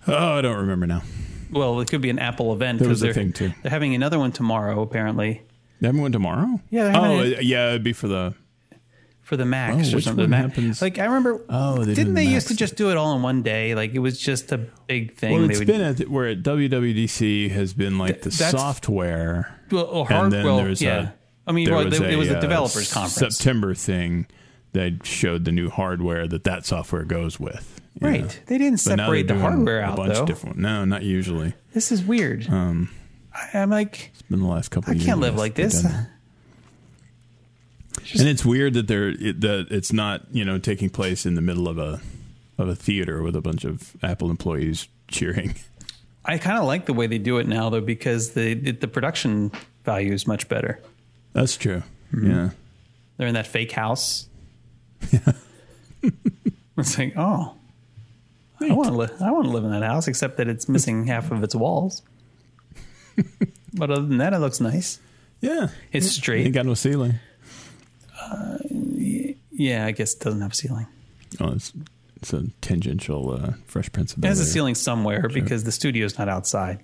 [0.06, 1.02] Oh, I don't remember now.
[1.50, 3.52] Well, it could be an Apple event There was they're, a thing too.
[3.62, 5.42] they're having another one tomorrow, apparently,
[5.80, 6.60] They having one tomorrow?
[6.70, 8.34] Yeah, Oh, it- yeah, it'd be for the.
[9.22, 10.28] for the Macs Oh, or something.
[10.30, 12.96] Mac- happens- Like I remember, Oh, they didn't the they used to just do it
[12.96, 13.74] all in one day?
[13.74, 15.32] Like it was just a big thing.
[15.32, 19.54] Well, They it's would- been at where at WWDC has been like the software.
[19.70, 21.10] well, or and then well, there's yeah.
[21.10, 21.12] a-
[21.46, 24.26] I mean, well, was it was a, a developers uh, conference, September thing
[24.72, 27.77] that showed the new hardware that that software goes with.
[28.00, 28.22] Right?
[28.22, 28.28] know.
[28.46, 30.26] They didn't But now separate the doing hardware a out bunch though.
[30.26, 30.58] different.
[30.58, 31.54] No, not usually.
[31.74, 32.48] This is weird.
[32.48, 32.90] Um,
[33.34, 34.90] I, I'm like, it's been the last couple.
[34.90, 35.82] I of years can't live like they've this.
[35.82, 36.08] done that.
[38.20, 41.42] and it's weird that they're it, that it's not you know taking place in the
[41.42, 42.00] middle of a
[42.56, 45.54] of a theater with a bunch of Apple employees cheering.
[46.24, 49.52] I kind of like the way they do it now, though, because the the production
[49.84, 50.80] value is much better.
[51.32, 51.82] That's true.
[52.12, 52.30] Mm-hmm.
[52.30, 52.50] Yeah.
[53.16, 54.28] They're in that fake house.
[56.76, 57.54] it's like, oh,
[58.60, 59.22] I want to live.
[59.22, 62.02] I want to live in that house, except that it's missing half of its walls.
[63.74, 65.00] but other than that, it looks nice.
[65.40, 65.68] Yeah.
[65.92, 66.44] It's straight.
[66.46, 67.20] Ain't got no ceiling.
[69.52, 70.86] Yeah, I guess it doesn't have a ceiling.
[71.40, 71.72] Oh, it's
[72.16, 76.18] it's a tangential uh, Fresh Prince of It has a ceiling somewhere because the studio's
[76.18, 76.80] not outside.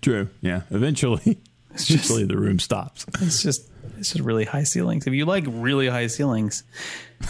[0.00, 0.28] True.
[0.40, 0.62] Yeah.
[0.70, 1.38] Eventually,
[1.72, 3.06] just- eventually the room stops.
[3.20, 5.06] It's just it's just really high ceilings.
[5.06, 6.64] If you like really high ceilings,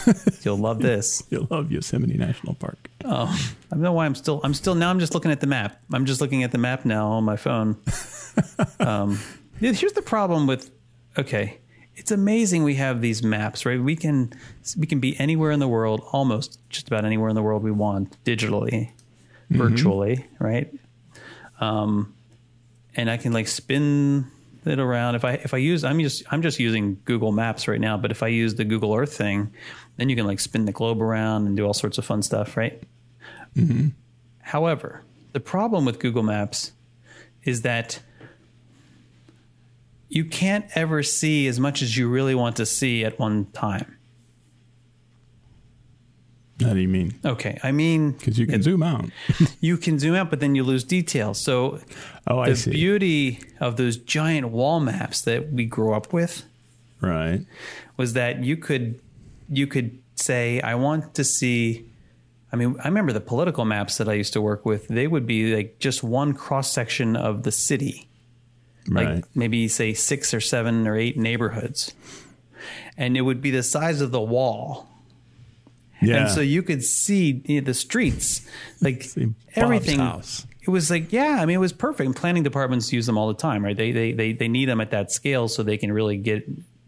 [0.43, 1.23] you'll love this.
[1.29, 2.89] You'll love Yosemite National Park.
[3.05, 3.25] Oh,
[3.71, 4.41] I don't know why I'm still.
[4.43, 4.89] I'm still now.
[4.89, 5.81] I'm just looking at the map.
[5.91, 7.77] I'm just looking at the map now on my phone.
[8.79, 9.19] um,
[9.59, 10.71] here's the problem with.
[11.17, 11.59] Okay,
[11.95, 13.81] it's amazing we have these maps, right?
[13.81, 14.33] We can
[14.77, 17.71] we can be anywhere in the world, almost just about anywhere in the world we
[17.71, 18.91] want, digitally,
[19.49, 20.73] virtually, right?
[21.59, 22.13] Um,
[22.95, 24.31] and I can like spin
[24.65, 25.15] it around.
[25.15, 27.97] If I if I use, I'm just I'm just using Google Maps right now.
[27.97, 29.53] But if I use the Google Earth thing,
[29.97, 32.57] then you can like spin the globe around and do all sorts of fun stuff,
[32.57, 32.81] right?
[33.55, 33.89] Mm-hmm.
[34.41, 36.71] However, the problem with Google Maps
[37.43, 37.99] is that
[40.09, 43.97] you can't ever see as much as you really want to see at one time.
[46.61, 47.19] How do you mean?
[47.25, 49.05] Okay, I mean Because you can zoom out.
[49.59, 51.39] you can zoom out, but then you lose details.
[51.39, 51.79] So
[52.27, 56.45] Oh, I the beauty of those giant wall maps that we grew up with
[57.01, 57.41] right.
[57.97, 58.99] was that you could
[59.49, 61.89] you could say I want to see
[62.51, 65.25] I mean I remember the political maps that I used to work with they would
[65.25, 68.07] be like just one cross section of the city.
[68.85, 71.93] Like maybe say 6 or 7 or 8 neighborhoods.
[72.97, 74.89] And it would be the size of the wall.
[76.01, 76.23] Yeah.
[76.23, 78.45] and so you could see you know, the streets.
[78.81, 79.07] Like
[79.55, 80.45] everything house.
[80.61, 82.05] it was like yeah i mean it was perfect.
[82.05, 83.77] And planning departments use them all the time right?
[83.77, 86.45] They, they they they need them at that scale so they can really get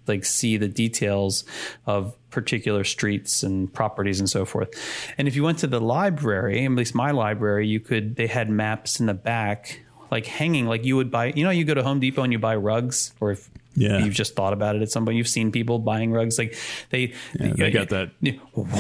[0.08, 1.44] like see the details
[1.86, 4.70] of particular streets and properties and so forth
[5.18, 8.50] and if you went to the library at least my library you could they had
[8.50, 9.80] maps in the back
[10.12, 12.40] like hanging like you would buy you know you go to home depot and you
[12.40, 14.00] buy rugs or if Yeah.
[14.04, 16.56] you've just thought about it at some point you've seen people buying rugs like
[16.90, 18.34] they Yeah, they got that yeah,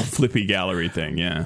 [0.06, 1.18] flippy gallery thing.
[1.18, 1.46] Yeah.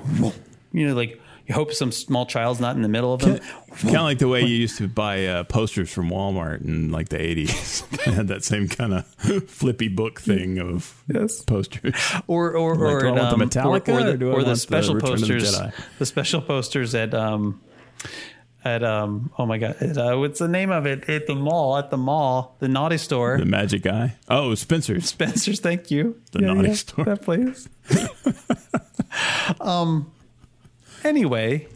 [0.73, 3.39] you know, like you hope some small child's not in the middle of them.
[3.79, 7.09] kind of like the way you used to buy uh, posters from Walmart in like
[7.09, 7.89] the 80s.
[8.05, 9.05] they had that same kind of
[9.49, 11.41] flippy book thing of Yes.
[11.41, 11.95] posters.
[12.27, 14.09] Or or Like, or, do I at, want the um, Metallica or, or or the,
[14.09, 15.73] I or the want the special of the posters, Jedi?
[15.97, 17.59] the special posters at um
[18.63, 21.09] at um oh my god, at, uh, what's the name of it?
[21.09, 23.39] At the mall, at the mall, the naughty store.
[23.39, 24.17] The Magic Guy.
[24.29, 25.05] Oh, Spencer's.
[25.05, 26.21] Spencer's, thank you.
[26.31, 27.05] The naughty store.
[27.05, 27.67] That place.
[29.61, 30.11] um.
[31.03, 31.67] Anyway,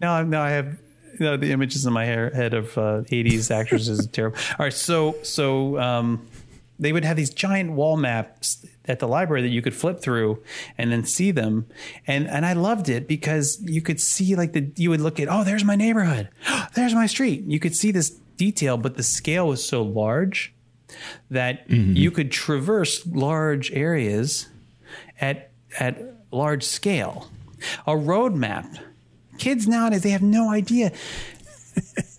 [0.00, 0.78] now I now I have
[1.18, 4.38] you know, the images in my hair, head of uh, '80s actresses is terrible.
[4.58, 6.26] All right, so so um,
[6.78, 10.42] they would have these giant wall maps at the library that you could flip through
[10.78, 11.66] and then see them,
[12.06, 15.28] and and I loved it because you could see like the you would look at
[15.30, 16.30] oh there's my neighborhood,
[16.74, 17.44] there's my street.
[17.44, 20.54] You could see this detail, but the scale was so large
[21.30, 24.48] that you could traverse large areas
[25.20, 27.30] at at large scale.
[27.86, 28.66] A road map.
[29.38, 30.92] Kids nowadays they have no idea.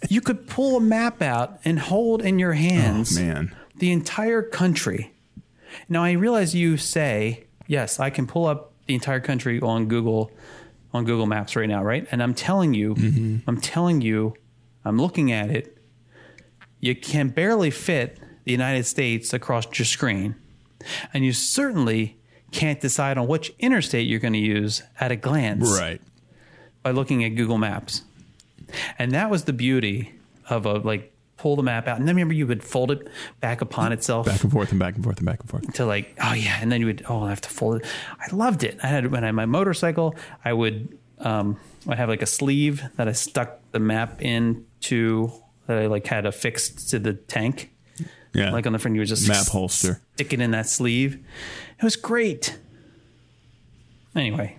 [0.09, 3.55] you could pull a map out and hold in your oh, hands Oh, man.
[3.75, 5.13] the entire country.
[5.87, 10.31] Now I realize you say, yes, I can pull up the entire country on Google
[10.93, 12.05] on Google Maps right now, right?
[12.11, 13.49] And I'm telling you, mm-hmm.
[13.49, 14.33] I'm telling you,
[14.83, 15.77] I'm looking at it.
[16.81, 20.35] You can barely fit the United States across your screen.
[21.13, 22.17] And you certainly
[22.51, 26.01] can't decide on which interstate you're going to use at a glance Right.
[26.83, 28.01] by looking at Google Maps.
[28.99, 30.13] And that was the beauty
[30.49, 31.97] of a like pull the map out.
[31.97, 33.07] And then remember you would fold it
[33.39, 35.73] back upon itself Back and forth and back and forth and back and forth.
[35.73, 37.87] to like, oh yeah, and then you would, oh, I have to fold it.
[38.19, 38.77] I loved it.
[38.83, 42.83] I had when I had my motorcycle, I would, um, I have like a sleeve
[42.97, 45.31] that I stuck the map into
[45.67, 47.71] that I like had affixed to the tank.
[48.33, 48.51] Yeah.
[48.51, 49.99] Like on the front, you would just Map holster.
[50.15, 51.19] stick it in that sleeve.
[51.81, 52.57] It was great.
[54.15, 54.57] Anyway,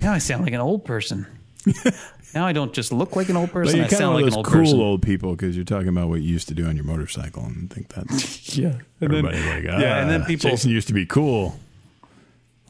[0.00, 1.26] now I sound like an old person.
[2.34, 3.76] now I don't just look like an old But person.
[3.78, 4.80] you're I kind sound one like of an those old cool person.
[4.80, 7.70] old people because you're talking about what you used to do on your motorcycle and
[7.72, 8.78] think that's yeah.
[9.00, 9.34] And then, like,
[9.68, 11.58] ah, yeah, and then people- Jason used to be cool.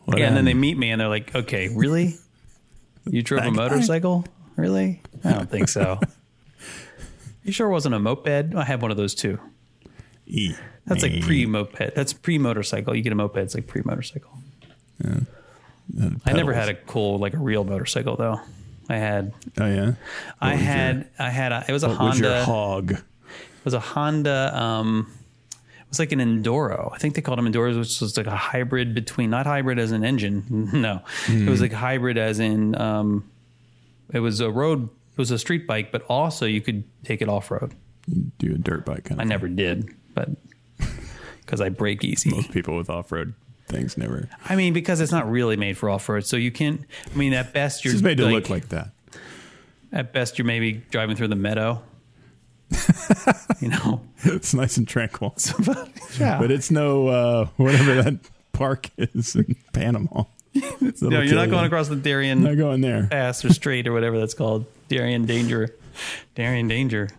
[0.05, 2.17] What yeah, and then they meet me and they're like, "Okay, really?
[3.05, 3.51] You drove a guy?
[3.51, 4.25] motorcycle?
[4.57, 5.01] Really?
[5.25, 6.01] I don't think so."
[7.45, 8.25] you sure wasn't a moped?
[8.25, 8.55] Bed?
[8.57, 9.39] I have one of those too.
[10.27, 10.55] E.
[10.87, 11.95] That's like pre moped.
[11.95, 12.95] That's pre motorcycle.
[12.97, 14.31] You get a moped, it's like pre motorcycle.
[15.05, 15.21] Uh,
[16.25, 18.41] I never had a cool like a real motorcycle though.
[18.89, 19.93] I had Oh yeah.
[20.41, 22.45] I was your- had I had a, it was a What was your Honda.
[22.45, 22.91] hog?
[22.93, 24.51] It was a Honda.
[24.61, 25.13] Um,
[25.81, 26.91] it was like an Enduro.
[26.93, 29.93] I think they called them Enduros, which was like a hybrid between not hybrid as
[29.93, 30.43] an engine.
[30.73, 33.29] No, it was like hybrid as in um,
[34.13, 34.85] it was a road.
[34.85, 37.75] It was a street bike, but also you could take it off road.
[38.39, 39.29] Do a dirt bike kind I of.
[39.29, 40.31] never did, but
[41.45, 42.31] because I break easy.
[42.31, 43.35] Most people with off road
[43.73, 44.29] things never.
[44.49, 46.83] I mean, because it's not really made for off road, so you can't.
[47.13, 48.91] I mean, at best you're It's just made to look like that.
[49.93, 51.83] At best, you're maybe driving through the meadow.
[53.61, 55.35] you know, It's nice and tranquil,
[56.19, 56.39] yeah.
[56.39, 58.19] but it's no uh, whatever that
[58.53, 60.25] park is in Panama.
[60.55, 63.09] no, you're not going across the Darien Not going there.
[63.11, 64.65] Pass or Strait or whatever that's called.
[64.89, 65.75] Darien Danger.
[66.35, 67.11] Darien Danger.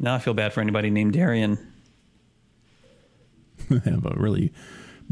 [0.00, 1.73] Now I feel bad for anybody named Darien.
[3.68, 4.52] They have a really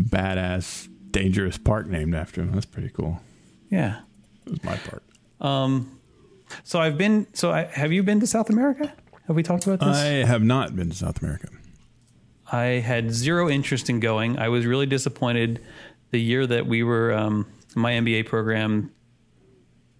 [0.01, 2.53] badass, dangerous park named after him.
[2.53, 3.21] That's pretty cool.
[3.71, 4.01] Yeah.
[4.47, 5.03] It was my park.
[5.41, 5.99] Um.
[6.65, 7.27] So I've been.
[7.33, 8.93] So I, have you been to South America?
[9.27, 9.97] Have we talked about this?
[9.97, 11.49] I have not been to South America.
[12.51, 14.38] I had zero interest in going.
[14.38, 15.62] I was really disappointed
[16.11, 18.93] the year that we were um, my MBA program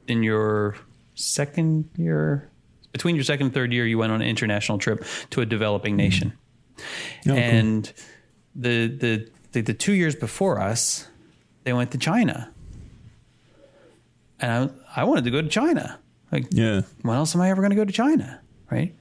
[0.07, 0.77] in your
[1.15, 2.51] second year,
[2.93, 5.97] between your second and third year, you went on an international trip to a developing
[5.97, 6.33] nation.
[6.79, 6.83] Oh,
[7.25, 8.05] cool.
[8.55, 11.09] The, the the the two years before us,
[11.65, 12.53] they went to China,
[14.41, 15.99] and I I wanted to go to China.
[16.33, 16.81] Like, yeah.
[17.03, 18.41] when else am I ever going to go to China?
[18.71, 18.95] Right.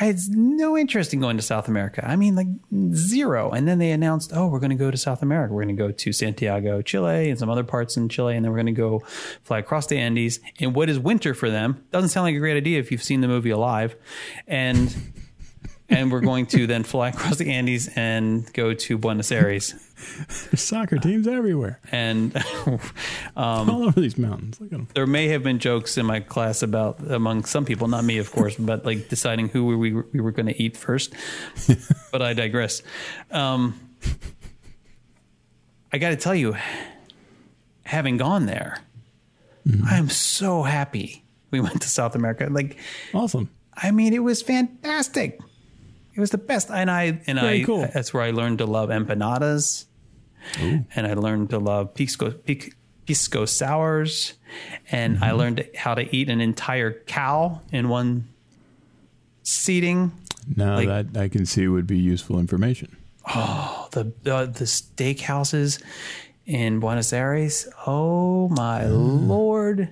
[0.00, 2.02] I had no interest in going to South America.
[2.08, 2.46] I mean, like
[2.94, 3.50] zero.
[3.50, 5.52] And then they announced, oh, we're going to go to South America.
[5.52, 8.34] We're going to go to Santiago, Chile, and some other parts in Chile.
[8.34, 9.00] And then we're going to go
[9.42, 11.84] fly across the Andes in what is winter for them.
[11.90, 13.96] Doesn't sound like a great idea if you've seen the movie Alive.
[14.46, 15.11] And.
[15.92, 19.74] And we're going to then fly across the Andes and go to Buenos Aires.
[20.26, 21.78] There's soccer teams everywhere.
[21.92, 22.36] And
[23.36, 24.60] All over these mountains.
[24.60, 24.88] Look at them.
[24.94, 28.32] there may have been jokes in my class about among some people, not me, of
[28.32, 31.14] course, but like deciding who we we were going to eat first.
[32.12, 32.82] but I digress.
[33.30, 33.78] Um,
[35.92, 36.56] I got to tell you,
[37.84, 38.78] having gone there,
[39.86, 42.48] I am so happy we went to South America.
[42.50, 42.78] Like,
[43.14, 43.50] Awesome.
[43.74, 45.38] I mean, it was fantastic.
[46.14, 47.64] It was the best, and I and Very I.
[47.64, 47.88] cool.
[47.92, 49.86] That's where I learned to love empanadas,
[50.60, 52.74] and I learned to love pisco pic-
[53.06, 54.34] pisco sours,
[54.90, 55.24] and Mm-hmm.
[55.24, 58.28] I learned how to eat an entire cow in one
[59.42, 60.12] seating.
[60.56, 62.96] Now Like- that I can see would be useful information.
[63.34, 65.80] Oh, the the, the steakhouses
[66.44, 67.68] in Buenos Aires.
[67.86, 69.88] Oh my lord!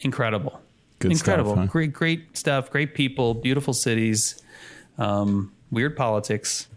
[0.00, 0.60] Incredible.
[0.98, 1.66] Good stuff, incredible huh?
[1.66, 4.40] great great stuff great people beautiful cities
[4.98, 6.68] um, weird politics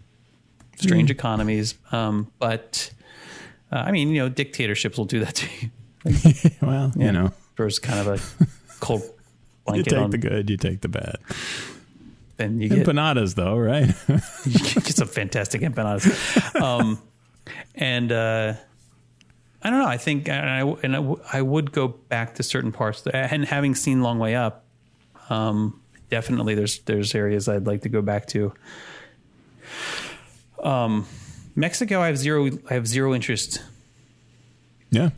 [0.76, 2.90] strange economies um, but
[3.72, 5.70] uh, i mean you know dictatorships will do that to you
[6.62, 8.44] well, you know, there's kind of a
[8.80, 9.02] cold
[9.64, 9.86] blanket.
[9.86, 11.16] you take on the good, you take the bad.
[12.36, 13.88] then you get, Empanadas, though, right?
[14.44, 17.00] you get some fantastic empanadas um,
[17.74, 18.54] and uh,
[19.62, 19.86] I don't know.
[19.88, 23.04] I think, and I, and I, w- I would go back to certain parts.
[23.06, 24.64] And having seen Long Way Up,
[25.30, 28.52] um, definitely there's there's areas I'd like to go back to.
[30.62, 31.06] Um,
[31.54, 32.48] Mexico, I have zero.
[32.70, 33.62] I have zero interest.
[34.90, 35.10] yeah.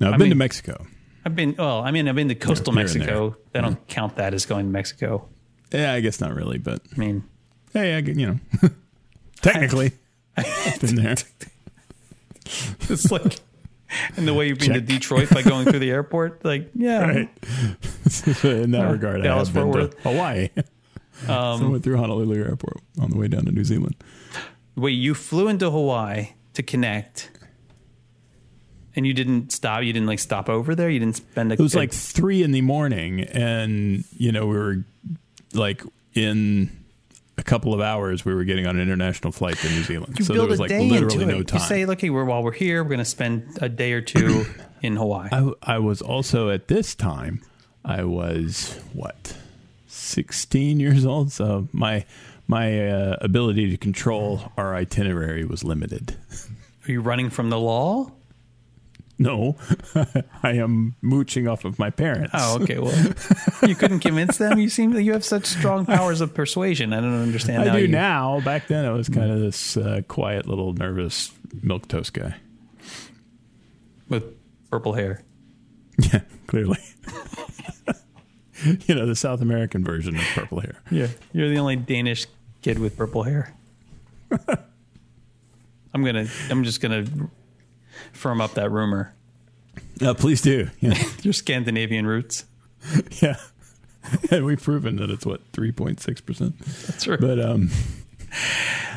[0.00, 0.86] Now, I've I been to Mexico.
[1.24, 1.54] I've been.
[1.58, 3.36] Well, I mean, I've been to coastal Mexico.
[3.54, 5.28] I don't count that as going to Mexico.
[5.72, 7.24] Yeah, I guess not really, but I mean,
[7.72, 8.70] hey, I, get- you know,
[9.42, 9.92] technically,
[10.36, 11.16] I've been there.
[12.88, 13.40] it's like.
[14.16, 17.28] And the way you've been to Detroit by going through the airport, like yeah, Right.
[18.44, 20.48] In that Uh, regard, Dallas, I have been Fort to Hawaii.
[21.26, 23.96] so I went through Honolulu Airport on the way down to New Zealand.
[24.76, 27.30] Wait, you flew into Hawaii to connect,
[28.94, 29.82] and you didn't stop.
[29.82, 30.88] You didn't like stop over there.
[30.90, 31.54] You didn't spend a.
[31.54, 34.84] It was like three in the morning, and you know we were
[35.54, 35.82] like
[36.14, 36.70] in
[37.38, 40.18] a couple of hours we were getting on an international flight to New Zealand.
[40.18, 41.38] you so there was a like day literally into it.
[41.38, 41.60] no time.
[41.60, 44.44] You say, "Okay, we're while we're here, we're going to spend a day or two
[44.82, 47.40] in Hawaii." I, I was also at this time,
[47.84, 49.36] I was what,
[49.86, 51.32] 16 years old.
[51.32, 52.04] So my
[52.48, 56.16] my uh, ability to control our itinerary was limited.
[56.86, 58.10] Are you running from the law?
[59.20, 59.56] No,
[60.42, 62.30] I am mooching off of my parents.
[62.34, 62.78] Oh, okay.
[62.78, 62.94] Well,
[63.66, 64.60] you couldn't convince them.
[64.60, 66.92] You seem that you have such strong powers of persuasion.
[66.92, 67.68] I don't understand.
[67.68, 68.40] I do you, now.
[68.40, 72.36] Back then, I was kind of this uh, quiet little nervous milk toast guy.
[74.08, 74.24] with
[74.70, 75.22] purple hair.
[76.00, 76.78] Yeah, clearly.
[78.86, 80.80] you know the South American version of purple hair.
[80.92, 82.26] Yeah, you're the only Danish
[82.62, 83.52] kid with purple hair.
[85.92, 86.28] I'm gonna.
[86.50, 87.04] I'm just gonna
[88.12, 89.14] firm up that rumor.
[90.00, 90.68] Uh, please do.
[90.80, 92.44] Yeah, Your Scandinavian roots.
[93.22, 93.36] yeah.
[94.30, 96.58] and we've proven that it's what three point six percent.
[96.58, 97.20] That's right.
[97.20, 97.70] But um,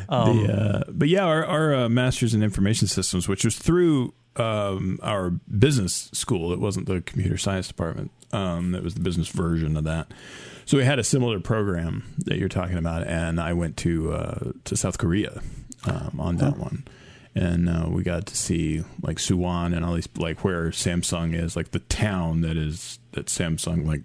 [0.10, 5.00] the uh, but yeah, our our uh, masters in information systems, which was through um,
[5.02, 8.12] our business school, it wasn't the computer science department.
[8.32, 10.12] Um, it was the business version of that.
[10.66, 14.52] So we had a similar program that you're talking about, and I went to uh,
[14.66, 15.42] to South Korea
[15.86, 16.86] um, on that one,
[17.34, 21.56] and uh, we got to see like Suwon and all these like where Samsung is,
[21.56, 24.02] like the town that is that Samsung like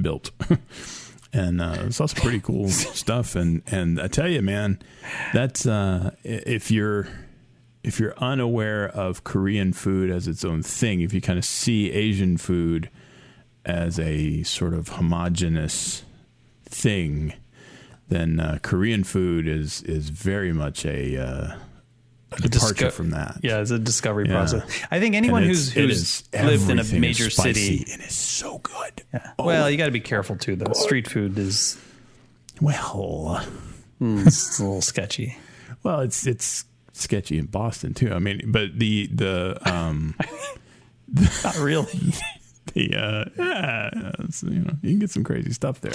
[0.00, 0.30] built.
[1.32, 3.36] and uh, it's also pretty cool stuff.
[3.36, 4.80] And and I tell you, man,
[5.32, 7.08] that's uh, if you're
[7.84, 11.90] if you're unaware of Korean food as its own thing, if you kind of see
[11.92, 12.90] Asian food
[13.64, 16.02] as a sort of homogenous
[16.64, 17.34] thing,
[18.08, 21.56] then uh, Korean food is is very much a, uh,
[22.32, 23.38] a departure disco- from that.
[23.42, 24.34] Yeah, it's a discovery Yeah.
[24.34, 24.62] process.
[24.90, 27.86] I think anyone who's who's lived in a major city.
[27.92, 29.02] and it's so good.
[29.14, 29.32] Yeah.
[29.38, 30.56] Oh well, you got to be careful too.
[30.56, 31.78] Though street food is
[32.60, 33.42] Well,
[34.00, 35.36] mm, it's a little sketchy.
[35.82, 38.12] Well, it's it's sketchy in Boston too.
[38.12, 40.14] I mean, but the the um
[41.44, 42.12] Not really.
[42.74, 43.90] the uh, yeah,
[44.42, 45.94] you know, you can get some crazy stuff there,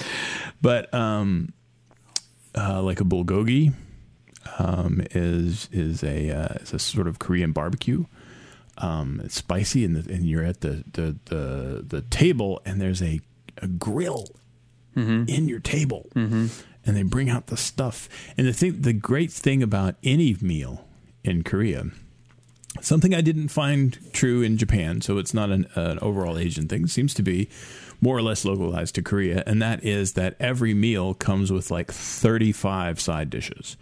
[0.61, 1.53] but um,
[2.57, 3.73] uh, like a bulgogi
[4.59, 8.05] um, is is a uh, is a sort of Korean barbecue.
[8.79, 13.01] Um, it's spicy, and, the, and you're at the, the the the table, and there's
[13.01, 13.21] a
[13.57, 14.27] a grill
[15.27, 16.07] in your table,
[16.85, 18.09] and they bring out the stuff.
[18.37, 20.85] And the thing, the great thing about any meal
[21.23, 21.85] in Korea
[22.81, 26.85] something I didn't find true in Japan, so it's not an, an overall Asian thing.
[26.85, 27.49] It seems to be
[28.01, 31.91] more or less localized to Korea, and that is that every meal comes with like
[31.91, 33.77] 35 side dishes.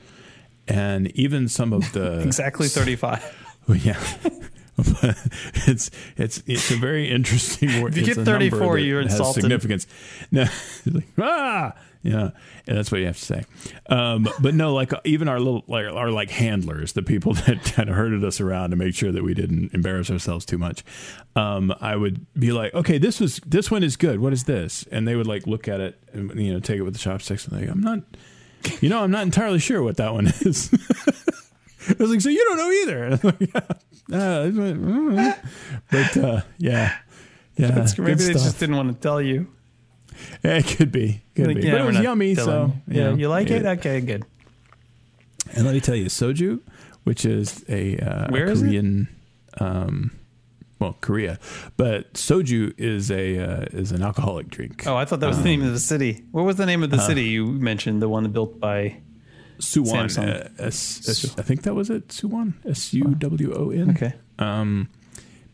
[0.72, 3.60] And even some of the Exactly 35.
[3.68, 4.02] Well, yeah.
[5.68, 7.96] It's it's it's a very interesting word.
[7.96, 9.42] If you get 34, that you're has insulted.
[9.42, 9.86] Significance.
[10.32, 10.46] No,
[10.86, 12.32] like, ah, yeah,
[12.68, 13.44] and that's what you have to say.
[13.88, 17.90] Um, but no, like even our little like our like handlers, the people that kind
[17.90, 20.84] of herded us around to make sure that we didn't embarrass ourselves too much.
[21.36, 24.20] Um, I would be like, okay, this was this one is good.
[24.20, 24.86] What is this?
[24.92, 27.46] And they would like look at it and you know take it with the chopsticks
[27.46, 28.00] and they, I'm not,
[28.82, 30.70] you know, I'm not entirely sure what that one is.
[31.90, 33.64] I was like, so you don't know either.
[34.12, 35.34] Uh,
[35.90, 36.98] but uh, yeah,
[37.56, 38.44] yeah, That's- Maybe they stuff.
[38.44, 39.48] just didn't want to tell you.
[40.44, 41.68] Yeah, it could be, could Like, be.
[41.68, 42.36] yeah, but it was yummy.
[42.36, 42.98] So you.
[43.00, 43.64] yeah, know, you like it?
[43.64, 43.70] yeah.
[43.72, 44.26] Okay, good.
[45.54, 46.60] And let me tell you, soju,
[47.06, 48.66] which is a, uh, a is it?
[48.66, 49.08] Korean,
[49.62, 50.12] um,
[50.82, 51.38] well, Korea,
[51.78, 54.86] but soju is a uh, is an alcoholic drink.
[54.88, 56.26] Oh, I thought that was the name of the city.
[56.32, 58.02] What was the name of the city you mentioned?
[58.02, 58.98] The one built by.
[59.60, 60.06] Suwon.
[60.06, 60.28] Samsung.
[60.28, 62.08] Uh, S, S, I think that was it.
[62.08, 62.54] Suwon.
[62.68, 63.92] S U W O N.
[63.92, 64.14] Okay.
[64.40, 64.90] Um,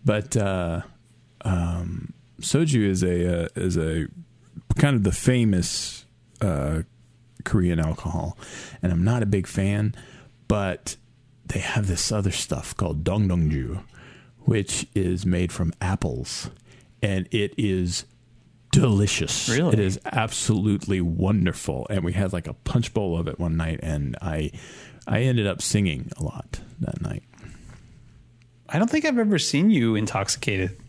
[0.06, 0.84] but uh,
[1.42, 4.08] um, soju is a uh, is a
[4.78, 6.06] kind of the famous
[6.40, 6.84] uh,
[7.44, 8.38] Korean alcohol,
[8.82, 9.94] and I'm not a big fan,
[10.48, 10.96] but
[11.46, 13.84] they have this other stuff called dongdongju,
[14.48, 16.50] which is made from apples,
[17.04, 18.06] and it is
[18.72, 19.50] delicious.
[19.50, 19.74] Really?
[19.74, 21.86] it is absolutely wonderful.
[21.90, 24.52] And we had like a punch bowl of it one night, and I
[25.06, 27.24] I ended up singing a lot that night.
[28.70, 30.80] I don't think I've ever seen you intoxicated.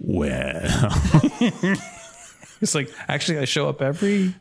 [0.00, 0.90] Well,
[2.60, 4.34] It's like actually I show up every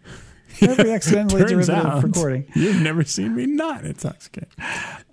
[0.61, 2.45] every accidentally turns derivative out recording.
[2.55, 4.49] you've never seen me not intoxicated.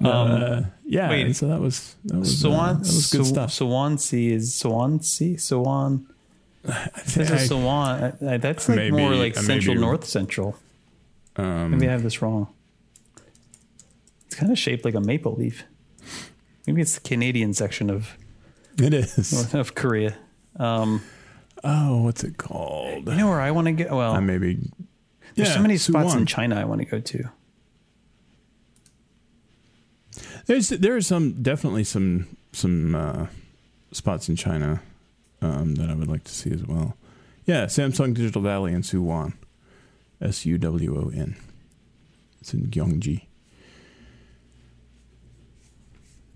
[0.05, 1.35] uh, yeah, wait.
[1.37, 3.53] so that was that was, uh, Swan, that was good Sw- stuff.
[3.53, 6.07] Swansea is Swansea, Swan.
[6.63, 8.03] This I- is Swan.
[8.23, 10.57] I- I- That's like Maybe- more like I central maybe- north central.
[11.37, 12.49] um, Maybe I have this wrong.
[14.27, 15.65] It's kind of shaped like a maple leaf.
[16.67, 18.17] Maybe it's the Canadian section of
[18.79, 19.55] it is.
[19.55, 20.17] of Korea.
[20.57, 21.03] Um,
[21.65, 23.09] Oh, what's it called?
[23.09, 23.97] you know where I want to go?
[23.97, 24.59] Well, I maybe.
[25.39, 27.31] There's yeah, so many spots in China I want to go to.
[30.47, 33.27] There's there are some definitely some some uh,
[33.93, 34.83] spots in China
[35.41, 36.97] um, that I would like to see as well.
[37.47, 39.35] Yeah, Samsung Digital Valley in Suwon,
[40.21, 41.37] S U W O N.
[42.41, 43.27] It's in Gyeonggi.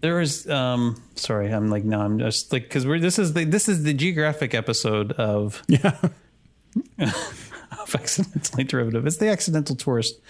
[0.01, 3.45] There is, um, sorry, I'm like, no, I'm just like, because we're this is the
[3.45, 5.97] this is the geographic episode of Yeah,
[7.83, 9.07] of accidentally derivative.
[9.07, 10.21] It's the accidental tourist.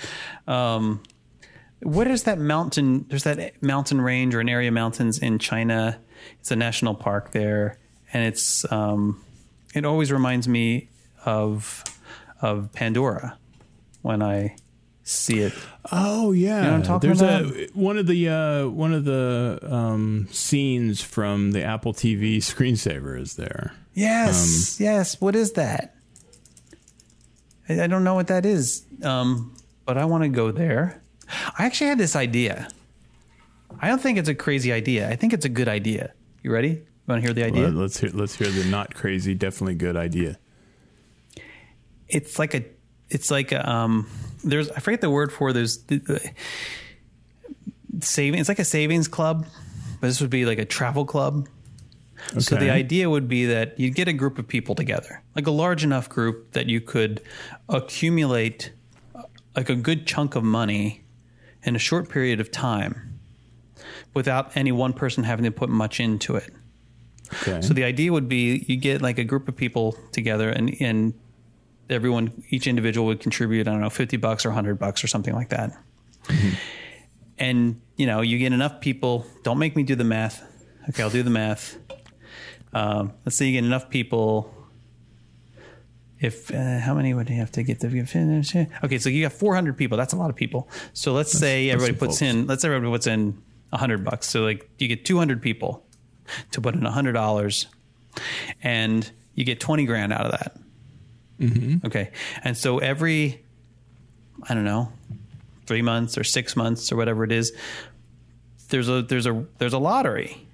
[0.46, 1.02] Um,
[1.82, 3.06] what is that mountain?
[3.08, 5.98] There's that mountain range or an area of mountains in China.
[6.40, 7.78] It's a national park there,
[8.12, 9.22] and it's um,
[9.74, 10.88] it always reminds me
[11.24, 11.82] of
[12.40, 13.36] of Pandora
[14.02, 14.56] when I
[15.02, 15.52] see it.
[15.90, 17.46] Oh yeah, know I'm talking there's about?
[17.46, 23.18] a one of the uh, one of the um, scenes from the Apple TV screensaver
[23.18, 23.72] is there.
[23.94, 25.20] Yes, yes.
[25.20, 25.96] What is that?
[27.80, 29.54] I, don't know what that is, um,
[29.84, 31.02] but I want to go there.
[31.58, 32.68] I actually had this idea.
[33.80, 35.08] I don't think it's a crazy idea.
[35.08, 36.12] I think it's a good idea.
[36.42, 36.68] You ready?
[36.68, 37.64] You want to hear the idea?
[37.64, 40.38] Let- let's hear let's hear the not crazy, definitely good idea.
[42.08, 42.64] it's like a
[43.08, 44.06] it's like a, um
[44.44, 46.30] there's I forget the word for there's the, the
[48.00, 49.46] saving it's like a savings club
[50.00, 51.48] but this would be like a travel club
[52.38, 55.50] so the idea would be that you'd get a group of people together like a
[55.50, 57.20] large enough group that you could
[57.68, 58.72] accumulate
[59.14, 59.22] uh,
[59.56, 61.02] like a good chunk of money
[61.64, 63.18] in a short period of time
[64.14, 66.52] without any one person having to put much into it
[67.42, 67.62] Okay.
[67.62, 71.14] so the idea would be you get like a group of people together and and
[71.88, 75.34] everyone each individual would contribute I don't know 50 bucks or 100 bucks or something
[75.34, 75.72] like that.
[77.38, 80.42] And you know, you get enough people, don't make me do the math.
[80.90, 81.76] Okay, I'll do the math.
[82.72, 84.52] Um, let's say you get enough people
[86.22, 88.54] if uh, how many would you have to get to finish?
[88.54, 89.98] Okay, so you got 400 people.
[89.98, 90.68] That's a lot of people.
[90.92, 92.22] So let's say everybody puts folks.
[92.22, 92.46] in.
[92.46, 94.28] Let's say everybody puts in 100 bucks.
[94.28, 95.84] So like you get 200 people
[96.52, 97.66] to put in $100
[98.62, 100.56] and you get 20 grand out of that.
[101.40, 101.86] Mm-hmm.
[101.86, 102.12] Okay.
[102.44, 103.42] And so every,
[104.48, 104.92] I don't know,
[105.66, 107.52] three months or six months or whatever it is,
[108.68, 110.46] there's a, there's a, there's a lottery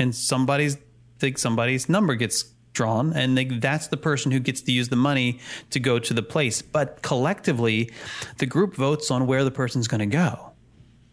[0.00, 0.76] and somebody's,
[1.36, 5.38] somebody's number gets drawn and they, that's the person who gets to use the money
[5.70, 6.62] to go to the place.
[6.62, 7.90] But collectively,
[8.38, 10.52] the group votes on where the person's going to go.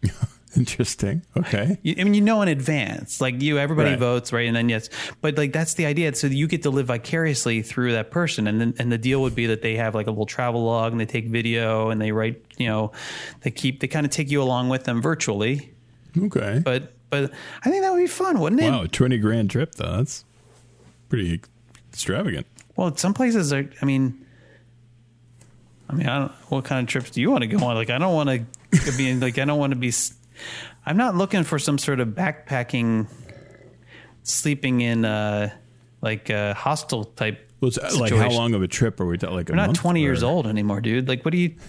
[0.56, 1.22] Interesting.
[1.36, 1.78] Okay.
[1.86, 4.00] I mean, you know in advance, like you, everybody Right.
[4.00, 4.48] votes, right?
[4.48, 4.90] And then yes,
[5.22, 6.16] but like that's the idea.
[6.16, 9.36] So you get to live vicariously through that person, and then and the deal would
[9.36, 12.12] be that they have like a little travel log, and they take video, and they
[12.12, 12.92] write, you know,
[13.42, 15.74] they keep they kind of take you along with them virtually.
[16.18, 16.60] Okay.
[16.64, 17.32] But but
[17.64, 18.70] I think that would be fun, wouldn't it?
[18.70, 19.98] wow, a twenty grand trip though.
[19.98, 20.26] That's
[21.10, 21.42] pretty
[21.90, 22.48] extravagant.
[22.76, 23.70] Well, some places are.
[23.82, 24.26] I mean,
[25.90, 26.32] I mean, I don't.
[26.50, 27.76] What kind of trips do you want to go on?
[27.76, 29.38] Like, I don't want to be like.
[29.38, 29.92] I don't want to be.
[30.86, 33.08] I'm not looking for some sort of backpacking,
[34.24, 35.50] sleeping in uh
[36.02, 37.44] like a hostel type.
[37.60, 39.36] Well, it's, like how long of a trip are we talking?
[39.36, 41.08] Like We're not month 20 years old anymore, dude.
[41.08, 41.56] Like, what do you?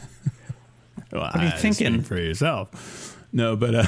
[1.11, 2.03] Well, are you thinking?
[2.03, 3.16] for yourself?
[3.32, 3.84] No, but uh,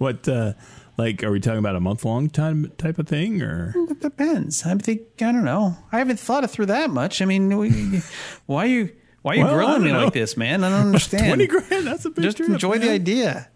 [0.00, 0.26] what?
[0.26, 0.54] Uh,
[0.98, 4.66] like, are we talking about a month long time type of thing, or It depends.
[4.66, 5.76] I think I don't know.
[5.92, 7.22] I haven't thought it through that much.
[7.22, 8.00] I mean, we,
[8.46, 8.90] why are you
[9.22, 10.04] why are you Well, grilling me know.
[10.04, 10.64] like this, man?
[10.64, 11.26] I don't understand.
[11.26, 11.86] twenty grand?
[11.86, 13.48] That's a big Just trip, enjoy the idea.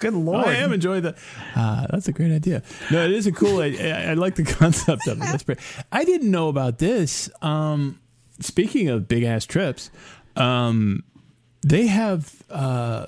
[0.00, 0.46] Good lord.
[0.46, 1.16] I am enjoying that.
[1.56, 2.62] Uh, that's a great idea.
[2.90, 3.60] No, it is a cool.
[3.60, 5.20] I, I, I like the concept of it.
[5.20, 5.58] That's great.
[5.90, 7.30] I didn't know about this.
[7.42, 8.00] Um,
[8.38, 9.90] speaking of big ass trips,
[10.36, 11.04] um,
[11.62, 13.06] they have uh,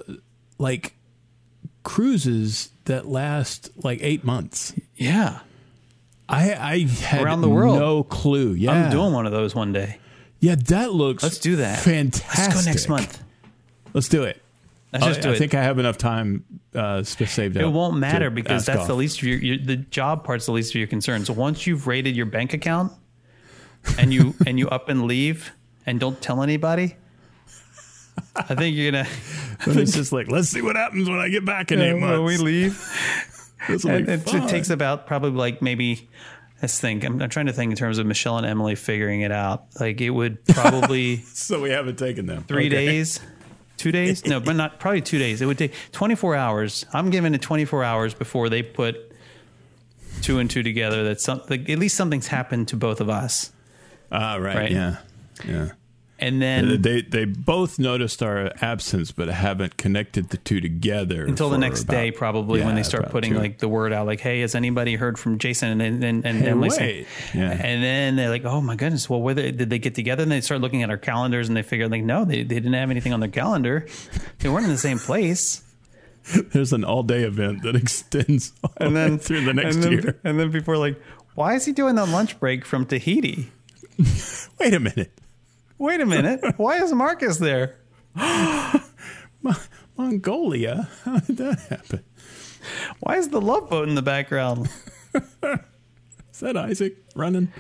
[0.58, 0.94] like
[1.86, 4.74] cruises that last like eight months.
[4.96, 5.38] Yeah.
[6.28, 7.78] I I had Around the world.
[7.78, 8.54] no clue.
[8.54, 9.98] Yeah, I'm doing one of those one day.
[10.40, 11.22] Yeah, that looks.
[11.22, 11.78] Let's do that.
[11.78, 12.54] Fantastic.
[12.54, 13.22] Let's go next month.
[13.94, 14.42] Let's do it.
[14.92, 15.38] Let's just I, do I it.
[15.38, 18.86] think I have enough time uh, saved it up won't matter because that's off.
[18.88, 21.28] the least of your, your the job part's the least of your concerns.
[21.28, 22.92] So once you've rated your bank account
[23.96, 25.52] and you and you up and leave
[25.86, 26.96] and don't tell anybody,
[28.34, 29.08] I think you're gonna
[29.64, 32.22] But it's just like, let's see what happens when I get back in eight when
[32.24, 32.78] we leave.
[33.68, 36.08] Be it, it takes about probably like maybe
[36.62, 37.04] let's think.
[37.04, 39.64] I'm, I'm trying to think in terms of Michelle and Emily figuring it out.
[39.80, 42.44] Like it would probably so we haven't taken them.
[42.44, 42.86] three Okay.
[42.86, 43.20] days
[43.78, 47.34] two days no but not probably two days it would take 24 hours i'm giving
[47.34, 49.12] it 24 hours before they put
[50.22, 53.52] two and two together that something at least something's happened to both of us
[54.10, 54.56] Ah, right.
[54.56, 54.70] Right.
[54.70, 54.96] Yeah.
[55.46, 55.68] Yeah.
[56.18, 61.50] And then They they both noticed our absence, but haven't connected the two together until
[61.50, 63.38] the next about- day probably when they start putting two.
[63.38, 66.38] like the word out like hey has anybody heard from jason and and, and, and
[66.38, 66.76] Hey, Emily wait.
[66.78, 67.50] saying- Yeah.
[67.50, 70.32] and then they're like oh my goodness well where they, did they get together and
[70.32, 72.90] they start looking at our calendars and they figure like no they, they didn't have
[72.90, 73.86] anything on their calendar
[74.38, 75.62] they weren't in the same place
[76.52, 79.92] There's an all day event that extends all and then through the next and then,
[79.92, 80.20] year.
[80.24, 81.00] And then people are like,
[81.36, 83.52] "Why is he doing the lunch break from Tahiti?
[84.58, 85.12] Wait a minute.
[85.78, 87.76] Wait a minute, why is Marcus there?
[89.96, 90.88] Mongolia?
[91.04, 92.04] How did that happen?
[93.00, 94.68] Why is the love boat in the background?"
[96.32, 97.50] Is that Isaac running?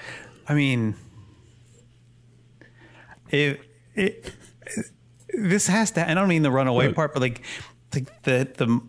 [0.46, 0.96] I mean,
[3.30, 3.58] it,
[3.94, 4.32] it,
[5.32, 6.10] this has to.
[6.10, 6.96] I don't mean the runaway Look.
[6.96, 7.40] part, but like,
[7.94, 8.80] like the the.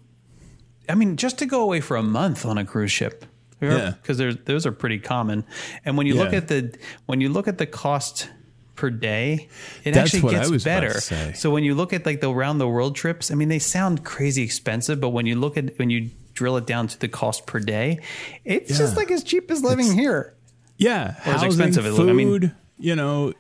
[0.90, 3.26] I mean, just to go away for a month on a cruise ship,
[3.62, 3.94] Yeah.
[4.02, 5.46] because there's those are pretty common.
[5.86, 6.76] And when you look at the
[7.06, 8.30] when you look at the cost
[8.78, 9.50] per day,
[9.84, 11.02] it That's actually gets better.
[11.36, 14.06] So when you look at like the round the world trips, I mean, they sound
[14.06, 17.46] crazy expensive, but when you look at when you drill it down to the cost
[17.46, 18.00] per day,
[18.46, 20.34] it's just like as cheap as living here.
[20.78, 23.34] Yeah, Or as housing, expensive as- food, I mean- you know,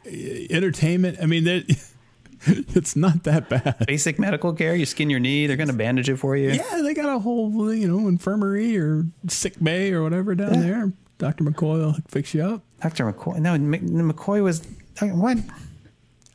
[0.49, 1.19] entertainment.
[1.21, 1.45] I mean,
[2.45, 3.85] it's not that bad.
[3.85, 4.75] basic medical care.
[4.75, 6.49] You skin your knee, they're going to bandage it for you.
[6.51, 10.91] Yeah, they got a whole you know infirmary or sick bay or whatever down there.
[11.19, 12.63] Doctor McCoy will fix you up.
[12.81, 13.11] Dr.
[13.11, 13.39] McCoy.
[13.39, 14.61] No, McCoy was
[15.02, 15.38] what?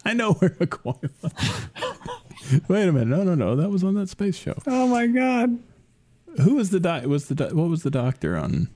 [0.05, 2.63] I know where McCoy was.
[2.69, 4.55] Wait a minute, no, no, no, that was on that space show.
[4.67, 5.59] Oh my God!
[6.43, 7.05] Who was the doc?
[7.05, 8.69] Was the doc- what was the doctor on?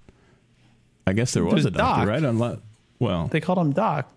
[1.06, 2.08] I guess there was, was a doctor, Doc.
[2.08, 2.24] right?
[2.24, 2.58] On lo-
[2.98, 4.10] well, They called him Doc.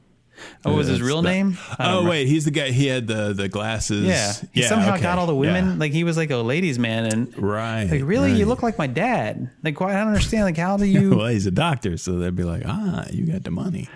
[0.66, 1.58] Oh, what was his That's real the- name?
[1.78, 2.10] I don't oh remember.
[2.12, 2.70] wait, he's the guy.
[2.72, 4.06] He had the the glasses.
[4.06, 4.34] yeah.
[4.54, 5.66] He somehow okay, got all the women.
[5.66, 5.76] yeah.
[5.76, 7.86] Like he was like a ladies' man, and right.
[7.86, 8.48] like really, you right.
[8.48, 9.50] look like my dad.
[9.64, 9.94] Like why?
[9.94, 10.46] I don't understand.
[10.46, 11.10] Like how do you?
[11.18, 13.90] well, he's a doctor, so they'd be like, ah, you got the money.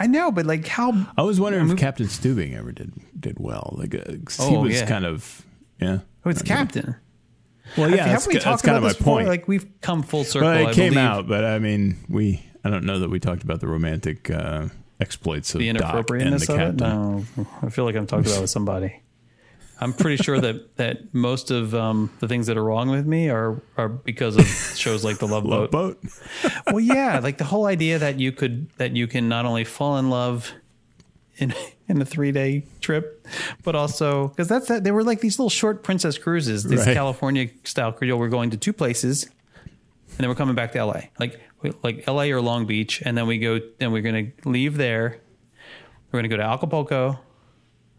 [0.00, 1.06] I know, but like how?
[1.16, 3.74] I was wondering I if Captain Stubing ever did did well.
[3.78, 4.86] Like uh, 'cause he Oh, was yeah.
[4.86, 5.44] kind of
[5.80, 5.98] yeah.
[6.24, 6.96] Oh, it's Captain.
[7.76, 9.16] Well, yeah, Have that's, we that's talked kind about of my this before?
[9.18, 9.28] point.
[9.28, 10.48] Like we've come full circle.
[10.48, 11.06] well, it I came believe.
[11.06, 14.68] out, but I mean, we I don't know that we talked about the romantic uh,
[15.00, 16.62] exploits of the Doc and inappropriateness the of it.
[16.78, 16.88] captain.
[16.88, 19.00] No, I feel like I'm talking about it with somebody.
[19.80, 23.30] I'm pretty sure that that most of um, the things that are wrong with me
[23.30, 26.00] are are because of shows like the Love, Love Boat.
[26.02, 26.12] boat.
[26.66, 29.96] Well, yeah, like the whole idea that you could that you can not only fall
[29.98, 30.52] in love
[31.38, 31.54] in
[31.88, 33.26] in a three day trip,
[33.64, 36.94] but also because that's that they were like these little short princess cruises, these Right.
[36.94, 38.12] California style cruise.
[38.14, 39.24] We're going to two places,
[39.64, 41.10] and then we're coming back to L.A.
[41.18, 41.40] Like
[41.82, 42.30] like L.A.
[42.32, 43.60] or Long Beach, and then we go.
[43.78, 45.18] Then we're gonna leave there.
[46.12, 47.18] We're gonna go to Acapulco.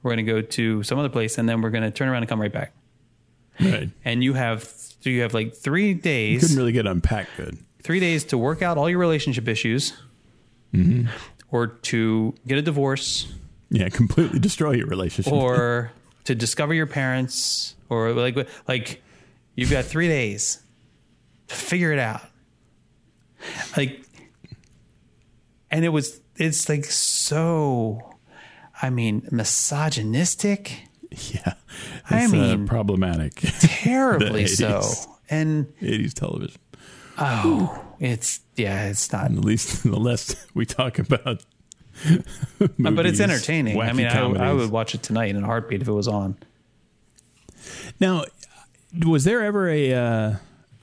[0.03, 2.41] We're gonna go to some other place, and then we're gonna turn around and come
[2.41, 2.73] right back.
[3.59, 3.89] Right.
[4.05, 7.57] And you have so you have like three days You Couldn't really get unpacked good.
[7.83, 9.93] three days to work out all your relationship issues
[10.73, 11.07] Mm-hmm.
[11.51, 13.27] or to get a divorce
[13.69, 15.31] Yeah, completely destroy your relationship.
[15.33, 15.91] or
[16.23, 18.37] to discover your parents or like
[18.67, 19.01] like
[19.55, 20.61] you've got three days
[21.49, 22.21] to figure it out
[23.75, 24.01] like
[25.69, 28.10] and it was it's like so
[28.81, 30.83] i mean misogynistic
[31.33, 31.55] yeah,
[32.09, 33.35] I uh, mean- problematic.
[33.59, 35.07] terribly so 80s.
[35.29, 36.61] and 80s television.
[37.17, 41.43] oh it's yeah it's not At least the less we talk about.
[42.79, 45.87] but it's entertaining i mean I, I would watch it tonight in a heartbeat if
[45.89, 46.37] it was on
[47.99, 48.23] Now,
[49.05, 49.93] was there ever a?
[49.93, 50.35] Uh,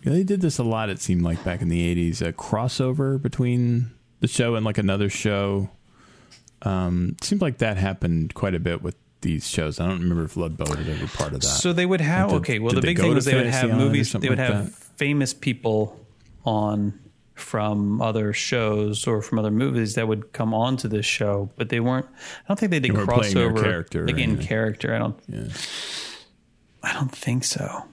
[0.05, 0.91] they did this a lot.
[0.91, 3.91] It seemed like back in the '80s, a crossover between
[4.21, 5.71] the show and like another show.
[6.63, 9.81] Um, it seemed like that happened quite a bit with these shows.
[9.81, 11.47] I don't remember if Blood Boat had ever part of that.
[11.47, 12.59] So they would have Did- okay.
[12.59, 14.13] Well, the big thing was they would have movies.
[14.13, 14.75] They would like have that?
[14.97, 16.05] famous people
[16.45, 16.99] on
[17.35, 21.69] from other shows or from other movies that would come on to this show, but
[21.69, 22.07] they weren't.
[22.07, 24.95] I don't think they did They weren't playing their crossover character in character.
[24.95, 25.19] I don't.
[25.29, 25.45] yeah.
[26.83, 27.85] I don't think so.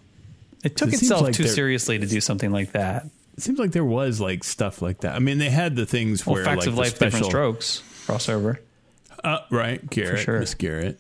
[0.63, 3.05] It took It itself like too seriously to do something like that.
[3.38, 5.16] It seems like there was like stuff like that.
[5.16, 7.84] I mean, they had the things Well, where Facts like of Life, special, Diff'rent Strokes
[8.06, 8.58] crossover.
[9.24, 10.34] Uh, right, Garrett, sure.
[10.36, 10.39] Mm-hmm.
[10.41, 10.99] Miss Garrett,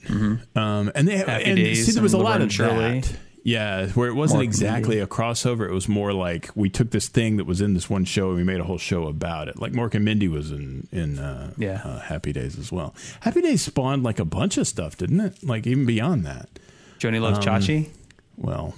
[0.55, 3.01] um, and they Happy and Days see there was a and lot of Shirley.
[3.01, 3.15] that.
[3.43, 5.69] Yeah, where it wasn't More exactly a crossover.
[5.69, 8.37] It was more like we took this thing that was in this one show and
[8.37, 9.59] we made a whole show about it.
[9.59, 11.81] Like Mork and Mindy was in in uh, Yeah.
[11.85, 12.95] uh, Happy Days as well.
[13.19, 15.43] Happy Days spawned like a bunch of stuff, didn't it?
[15.43, 16.49] Like even beyond that.
[16.97, 17.89] Joanie Um, Loves Chachi.
[18.35, 18.73] Well,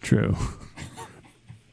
[0.00, 0.34] true.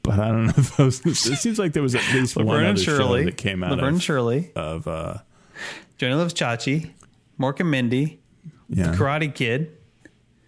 [0.04, 1.06] But I don't know if those.
[1.06, 3.72] It seems like there was at least one Laverne other and show that came out
[3.72, 4.52] Laverne and of, Shirley.
[4.56, 5.20] of uh,
[6.02, 6.90] Joanie Loves Chachi.
[7.40, 8.20] Mork and Mindy.
[8.70, 9.78] yeah, Karate Kid.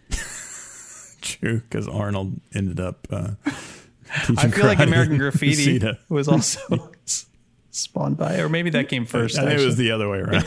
[1.22, 3.06] true because Arnold ended up.
[3.12, 5.80] Uh, I feel like American Graffiti
[6.10, 6.92] was also
[7.70, 9.38] spawned by, or maybe that came first.
[9.38, 10.44] I think it was the other way around.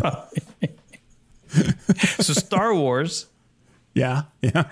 [0.00, 0.42] Probably-
[2.20, 3.26] so Star Wars
[3.94, 4.62] yeah, yeah.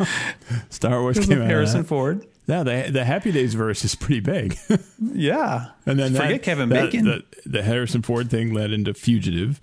[0.70, 1.48] Star Wars came out.
[1.48, 1.82] Harrison.
[1.82, 2.24] Ford.
[2.46, 4.58] Yeah, the the Happy Days verse is pretty big.
[5.16, 7.04] Yeah, and then forget that, Kevin that- Bacon.
[7.04, 9.60] The, the Harrison Ford thing led into Fugitive.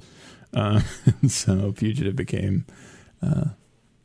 [0.53, 0.81] Uh,
[1.27, 2.65] so Fugitive became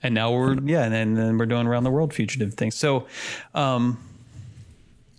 [0.02, 2.76] and now we're yeah, and then, then we're doing around the world fugitive things.
[2.76, 3.06] So,
[3.54, 3.98] um,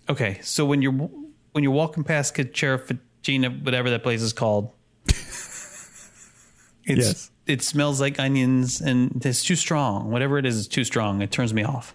[0.09, 4.71] okay, so when you're when you're walking past Carafagina, whatever that place is called,
[5.07, 5.67] it's
[6.85, 7.31] Yes.
[7.45, 10.09] it smells like onions and it's too strong.
[10.09, 11.21] Whatever it is, is too strong.
[11.21, 11.93] It turns me off.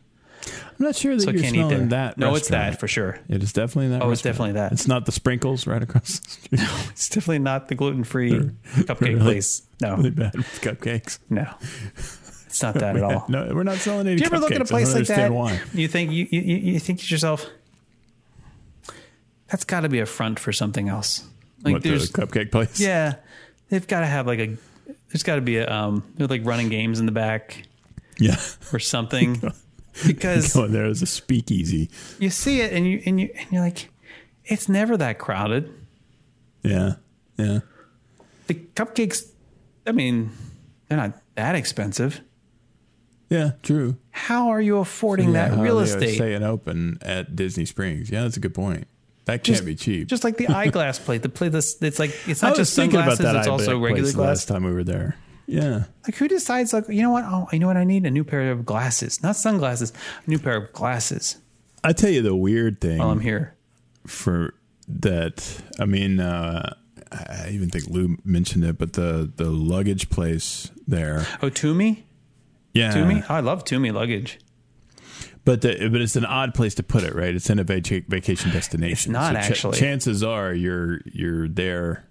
[0.82, 2.08] I'm not sure that So you're can't eat smelling there.
[2.08, 2.18] that.
[2.18, 3.20] no, it's that for sure.
[3.28, 4.02] It is definitely that.
[4.02, 4.34] Oh, it's restaurant.
[4.34, 4.72] definitely that.
[4.72, 6.60] It's not the sprinkles right across the street.
[6.90, 9.62] It's definitely not the gluten free cupcake really- place.
[9.80, 11.20] No, really bad cupcakes.
[11.30, 11.46] no,
[12.46, 13.26] it's not that at all.
[13.28, 14.16] No, we're not selling any.
[14.16, 15.32] Do you ever look at a place like that?
[15.32, 15.60] Why?
[15.72, 17.46] You think you, you you think to yourself,
[19.48, 21.24] that's got to be a front for something else.
[21.62, 22.80] Like what the cupcake place?
[22.80, 23.14] yeah,
[23.68, 24.56] they've got to have like a
[25.10, 27.62] there's got to be a um there's like running games in the back
[28.18, 28.36] yeah.
[28.72, 29.40] or something
[30.06, 31.90] because Going there is a speakeasy.
[32.18, 33.90] you see it and you and you and you're like,
[34.44, 35.72] it's never that crowded.
[36.62, 36.94] Yeah,
[37.36, 37.60] yeah.
[38.46, 39.28] The cupcakes,
[39.86, 40.30] I mean,
[40.88, 42.20] they're not that expensive.
[43.28, 43.96] Yeah, true.
[44.10, 46.16] How are you affording Yeah, that real estate?
[46.16, 48.10] Staying open at Disney Springs.
[48.10, 48.86] Yeah, that's a good point.
[49.24, 50.08] That can't be cheap.
[50.08, 53.32] Just like the eyeglass plate, the plate this it's like it's not just sunglasses, about
[53.32, 54.16] that it's also regular glass.
[54.28, 55.16] last time we were there.
[55.46, 57.24] Yeah, Like who decides like you know what?
[57.24, 58.06] Oh, you know what I need?
[58.06, 59.22] A new pair of glasses.
[59.22, 59.92] Not sunglasses,
[60.26, 61.36] a new pair of glasses
[61.84, 63.54] I tell you the weird thing while I'm here.
[64.06, 64.54] for
[64.88, 65.60] that.
[65.80, 66.74] I mean, uh,
[67.10, 71.26] I even think Lou mentioned it, but the the luggage place there.
[71.42, 72.04] Oh, Tumi?
[72.72, 73.28] Yeah, Tumi?
[73.28, 74.38] I love Tumi luggage.
[75.44, 77.34] But the, but it's an odd place to put it, right?
[77.34, 78.92] It's in a vac- vacation destination.
[78.92, 79.76] It's not, ch- actually.
[79.78, 82.04] chances are you're you're there.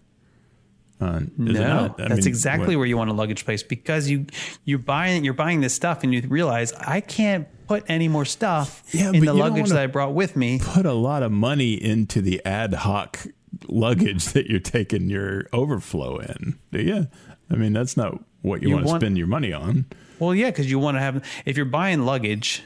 [1.01, 4.07] Uh, is it No, that's mean, exactly what- where you want a luggage place because
[4.09, 4.27] you
[4.65, 8.83] you're buying you're buying this stuff and you realize I can't put any more stuff
[8.93, 10.59] Yeah, in the luggage that I brought with me.
[10.61, 13.25] put a lot of money into the ad hoc
[13.67, 16.59] luggage that you're taking your overflow in.
[16.71, 17.07] Do you?
[17.49, 19.85] I mean, that's not what you, You want to spend your money on.
[20.19, 22.63] Well, yeah, because you want to have if you're buying luggage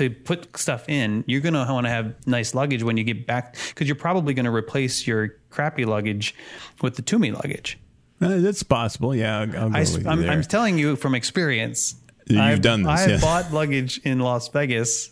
[0.00, 3.56] to put stuff in, you're gonna want to have nice luggage when you get back
[3.68, 6.34] because you're probably gonna replace your crappy luggage
[6.80, 7.78] with the Tumi luggage.
[8.18, 9.14] Uh, that's possible.
[9.14, 11.96] Yeah, I'll, I'll I, am telling you from experience.
[12.26, 13.20] You've I've, done this, I've yeah.
[13.20, 15.10] bought luggage in Las Vegas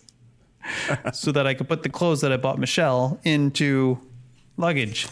[1.13, 3.99] so that I could put the clothes that I bought Michelle into
[4.57, 5.07] luggage.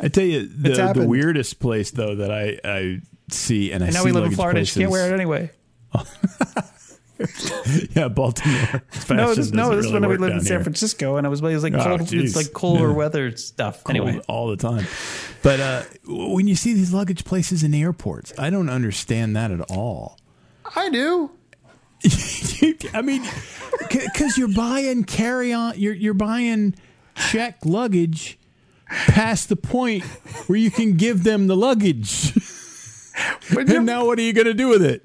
[0.00, 3.94] I tell you, the, the weirdest place though that I, I see, and I And
[3.94, 4.58] now see we live in Florida.
[4.58, 5.50] and She can't wear it anyway.
[7.94, 8.58] Yeah, Baltimore.
[8.90, 10.64] Fashion No, this, no, doesn't this is really when we lived in down San here.
[10.64, 12.08] Francisco, and I was it was like Oh, cold.
[12.08, 12.34] geez.
[12.34, 12.94] It's like colder Yeah.
[12.94, 13.84] weather stuff.
[13.84, 14.86] Cold Anyway, all the time.
[15.42, 19.60] But uh, when you see these luggage places in airports, I don't understand that at
[19.70, 20.18] all.
[20.76, 21.30] I do.
[22.94, 23.24] I mean,
[23.88, 26.74] because you're buying carry on, you're you're buying
[27.30, 28.38] check luggage
[28.88, 30.04] past the point
[30.46, 32.34] where you can give them the luggage.
[33.54, 35.02] But And now what are you going to do with it?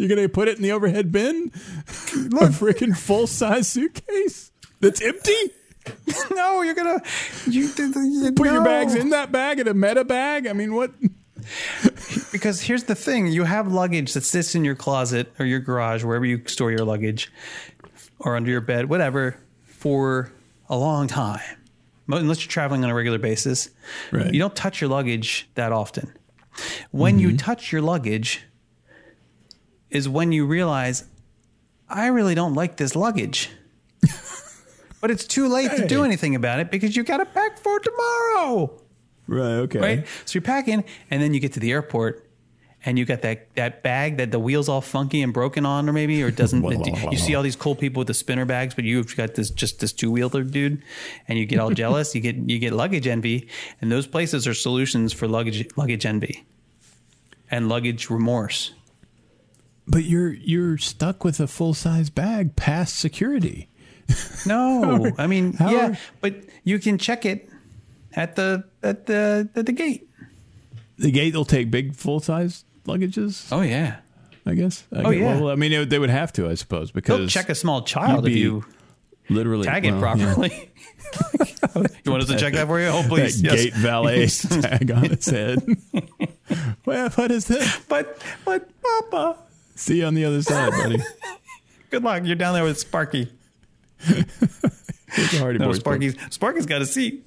[0.00, 1.52] You're going to put it in the overhead bin?
[1.54, 5.52] A freaking full size suitcase that's empty?
[6.34, 7.02] no, you're gonna
[7.46, 10.46] you, you Put your bags in that bag in a meta bag?
[10.46, 10.92] I mean, what?
[12.32, 16.04] Because here's the thing: you have luggage that sits in your closet or your garage,
[16.04, 17.32] wherever you store your luggage,
[18.18, 20.30] or under your bed, whatever, for
[20.68, 21.40] a long time.
[22.08, 23.70] Unless you're traveling on a regular basis,
[24.12, 24.32] Right.
[24.32, 26.12] you don't touch your luggage that often.
[26.90, 27.36] When you mm-hmm.
[27.38, 28.42] touch your luggage,
[29.90, 31.04] is when you realize,
[31.88, 33.50] I really don't like this luggage.
[35.00, 37.78] but it's too late to do anything about it because you got to pack for
[37.80, 38.80] tomorrow
[39.30, 39.78] Right, okay.
[39.78, 40.06] right?
[40.24, 42.28] So you're packing, and then you get to the airport,
[42.84, 45.92] and you got that that bag that the wheels all funky and broken on, or
[45.92, 46.64] maybe, or it doesn't.
[47.12, 49.78] you see all these cool people with the spinner bags, but you've got this just
[49.78, 50.82] this two wheeler dude,
[51.28, 52.12] and you get all jealous.
[52.12, 53.48] You get you get luggage envy,
[53.80, 56.44] and those places are solutions for luggage luggage envy,
[57.52, 58.72] and luggage remorse.
[59.90, 63.68] But you're you're stuck with a full size bag past security.
[64.46, 66.34] No, I mean, yeah, are- but
[66.64, 67.48] you can check it
[68.12, 70.08] at the at the at the gate.
[70.98, 73.48] The gate will take big full size luggages.
[73.50, 73.96] Oh yeah,
[74.46, 74.84] I guess.
[74.92, 75.40] I Oh, guess- yeah.
[75.40, 77.82] Well, I mean, it, they would have to, I suppose, because they'll check a small
[77.82, 78.64] child if you
[79.28, 80.34] literally tag it well, yeah.
[80.34, 80.70] properly.
[82.04, 82.86] you want us to check that for you?
[82.88, 83.40] Oh, That yes.
[83.40, 84.26] gate valet
[84.60, 85.58] tag on its head.
[86.84, 87.78] well, what is this?
[87.88, 89.38] But, but, Papa,
[89.80, 91.02] See you on the other side, buddy.
[91.90, 92.22] good luck.
[92.26, 93.32] You're down there with Sparky.
[94.00, 95.84] It's Hardy No, Boys book.
[95.84, 97.26] Sparky's, Sparky's got a seat.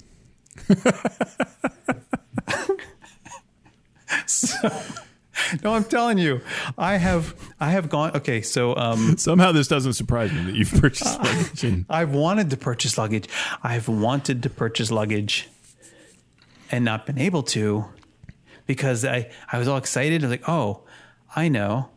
[4.26, 4.70] so,
[5.64, 6.42] no, I'm telling you,
[6.78, 8.16] I have, I have gone.
[8.18, 11.64] Okay, so um, Somehow this doesn't surprise me that you've purchased luggage.
[11.64, 13.28] And, I've wanted to purchase luggage.
[13.64, 15.48] I've wanted to purchase luggage
[16.70, 17.86] and not been able to
[18.66, 20.22] because I, I was all excited.
[20.22, 20.84] I was like, oh,
[21.34, 21.88] I know.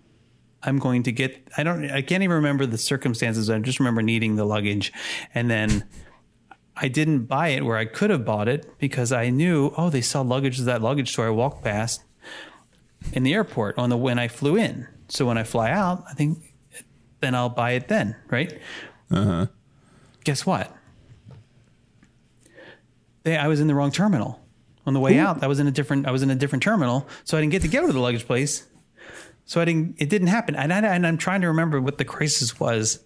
[0.64, 3.49] I'm going to get I don't I can't even remember the circumstances.
[3.49, 4.91] I just remember needing the luggage.
[5.34, 5.86] And then
[6.76, 10.01] I didn't buy it where I could have bought it because I knew, oh, they
[10.01, 12.03] sell luggage at that luggage store I walked past
[13.14, 14.88] in the airport on the when I flew in.
[15.10, 16.39] So when I fly out, I think
[17.22, 18.60] then I'll buy it then, right?
[19.10, 19.45] Uh huh.
[20.24, 20.76] guess what?
[23.24, 24.39] They, I was in the wrong terminal.
[24.86, 26.08] On the way out, I was in a different.
[26.08, 28.26] I was in a different terminal, so I didn't get to go to the luggage
[28.26, 28.66] place.
[29.47, 29.95] So I didn't.
[29.97, 32.99] It didn't happen, and, I, and I'm trying to remember what the crisis was,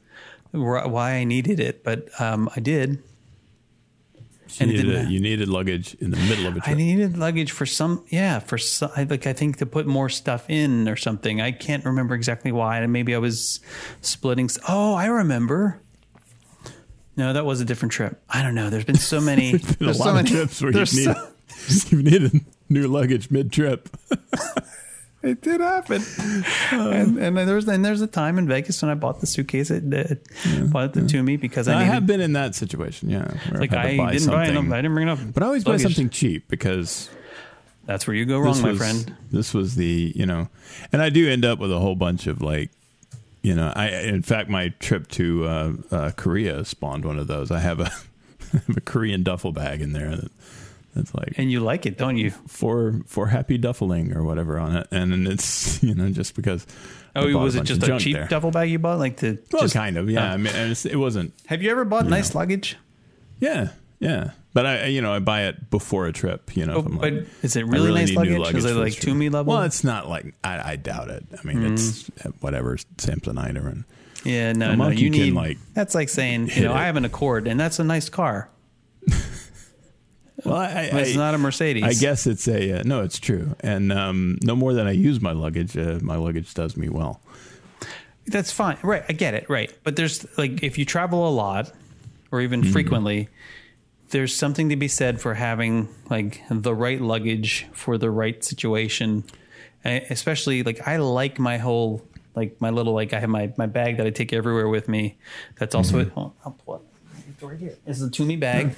[0.51, 2.89] why I needed it, but um, I did.
[2.91, 4.21] you,
[4.59, 6.67] And it needed, you needed luggage in the middle of a trip.
[6.67, 10.49] I needed luggage for some, yeah, for some, like I think to put more stuff
[10.49, 11.39] in or something.
[11.41, 12.79] I can't remember exactly why.
[12.79, 13.59] And maybe I was
[14.01, 14.49] splitting.
[14.67, 15.79] Oh, I remember.
[17.15, 18.19] No, that was a different trip.
[18.29, 18.69] I don't know.
[18.71, 19.51] There's been so many.
[19.51, 22.87] Been a there's lot so of many trips where you've so- needed, you've needed new
[22.87, 23.89] luggage mid trip.
[25.23, 26.03] It did happen.
[26.71, 29.69] and and there's and there's a time in Vegas when I bought the suitcase.
[29.69, 30.27] It, it
[30.71, 33.31] bought it to me because I, I needed, have been in that situation, yeah.
[33.51, 34.71] like I buy didn't buy enough.
[34.71, 35.23] I didn't bring enough.
[35.33, 37.09] But I always buy something cheap because
[37.85, 39.15] That's where you go wrong, this my friend.
[39.31, 40.49] This was the you know,
[40.91, 42.71] and I do end up with a whole bunch of like,
[43.41, 47.51] you know, I in fact my trip to uh, uh, Korea spawned one of those.
[47.51, 47.91] I have a
[48.53, 50.31] I have a Korean duffel bag in there that,
[50.93, 52.31] that's like And you like it, don't you?
[52.47, 56.65] for for happy duffeling or whatever on it, and then it's you know just because.
[57.13, 58.27] Oh, was it just a cheap there.
[58.27, 58.97] duffel bag you bought?
[58.99, 60.29] Like the Well, just, kind of, yeah.
[60.31, 60.33] Oh.
[60.33, 62.77] I mean, it's, it wasn't Have you ever bought nice luggage?
[63.41, 63.69] Yeah,
[63.99, 64.31] yeah.
[64.53, 66.55] But I, you know, I buy it before a trip.
[66.55, 68.55] You know, Oh, if I'm but like, is it I really nice new luggage?
[68.55, 69.13] Is it like trip.
[69.15, 69.53] Tumi level?
[69.53, 71.25] Well, it's not like I, I doubt it.
[71.37, 72.29] I mean, it's Mm-hmm.
[72.29, 73.83] uh, whatever Samsonite or and
[74.23, 74.87] Yeah, no, no.
[74.89, 76.75] You need like, that's like saying you know it.
[76.77, 78.49] I have an Accord and that's a nice car.
[80.45, 81.83] Well, I, But it's not a Mercedes.
[81.83, 83.01] I guess it's a uh, no.
[83.03, 85.77] It's true, and um, no more than I use my luggage.
[85.77, 87.21] Uh, my luggage does me well.
[88.27, 88.77] That's fine.
[88.83, 89.03] Right.
[89.09, 89.49] I get it.
[89.49, 89.73] Right.
[89.83, 91.71] But there's like, if you travel a lot
[92.31, 92.71] or even Mm-hmm.
[92.71, 93.29] frequently,
[94.09, 99.23] there's something to be said for having like the right luggage for the right situation.
[99.83, 103.65] And especially like, I like my whole, like my little, like I have my, my
[103.65, 105.17] bag that I take everywhere with me.
[105.57, 106.07] That's also, Mm-hmm.
[106.09, 106.13] it.
[106.13, 106.81] hold on, I'll pull it.
[107.29, 107.75] It's right here.
[107.87, 108.75] It's a Tumi bag.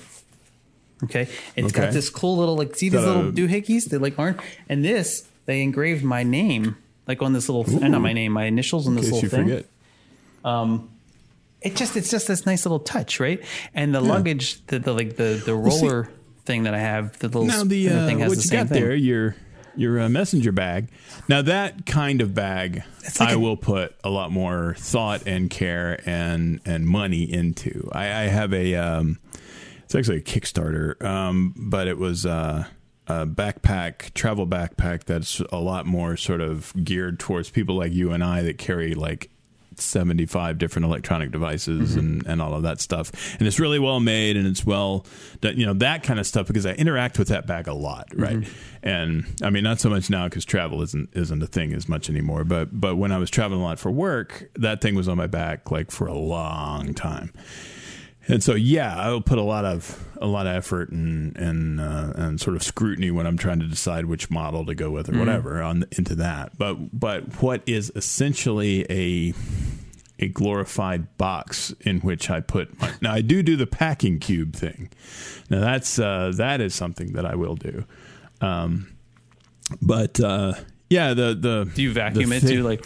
[1.04, 1.28] Okay.
[1.56, 3.86] It's got this cool little, like, see these a- little doohickeys?
[3.86, 4.40] They like aren't,
[4.70, 6.78] and this, they engraved my name,
[7.08, 9.30] like on this little, uh, not my name, my initials on In this little you
[9.30, 9.66] thing forget.
[11.62, 13.42] it just it's just this nice little touch, right?
[13.74, 16.10] And the luggage, the, the like the the see- roller
[16.46, 18.70] thing that I have, the little Now the uh, thing has what the you got
[18.70, 18.82] thing.
[18.82, 19.36] there, your
[19.76, 20.90] your uh, messenger bag.
[21.30, 22.84] Now that kind of bag,
[23.20, 27.90] like I a- will put a lot more thought and care and and money into.
[27.92, 29.20] I, I have a um,
[29.94, 32.66] it's actually a Kickstarter, um, but it was uh,
[33.06, 38.12] a backpack, travel backpack that's a lot more sort of geared towards people like you
[38.12, 39.30] and I that carry like
[39.76, 43.12] 75 different electronic devices and, and all of that stuff.
[43.38, 45.06] And it's really well made and it's well
[45.42, 48.08] done, you know, that kind of stuff because I interact with that bag a lot.
[48.16, 48.48] Right.
[48.82, 52.10] And I mean, not so much now because travel isn't, isn't a thing as much
[52.10, 52.44] anymore.
[52.44, 55.28] But, but when I was traveling a lot for work, that thing was on my
[55.28, 57.32] back like for a long time.
[58.28, 61.82] And so, yeah, I will put a lot of a lot of effort and and
[61.82, 65.14] uh, and sort of scrutiny when I'm trying to decide which model to go with
[65.14, 66.58] or whatever on into that.
[66.58, 69.34] But but what is essentially a
[70.20, 74.56] a glorified box in which I put my now I do do the packing cube
[74.56, 74.90] thing.
[75.50, 77.84] Now that's uh, that is something that I will do.
[78.40, 78.96] Um,
[79.82, 80.54] but uh,
[80.90, 82.64] yeah, the the Do you vacuum the it thing- too?
[82.64, 82.86] Like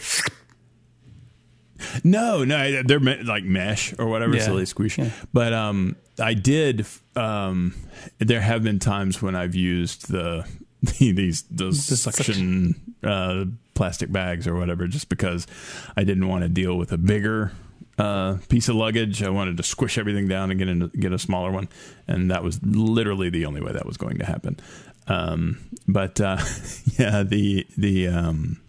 [2.03, 4.41] no, no, they're like mesh or whatever, Yeah.
[4.45, 4.97] so they squish.
[4.97, 5.09] Yeah.
[5.33, 6.85] But um, I did.
[7.15, 7.75] Um,
[8.19, 10.47] there have been times when I've used the,
[10.81, 15.47] the these those The suction uh, plastic bags or whatever, just because
[15.95, 17.51] I didn't want to deal with a bigger
[17.97, 19.23] uh, piece of luggage.
[19.23, 21.67] I wanted to squish everything down and get in, get a smaller one,
[22.07, 24.59] and that was literally the only way that was going to happen.
[25.07, 26.37] Um, but uh,
[26.99, 28.59] yeah, the the um,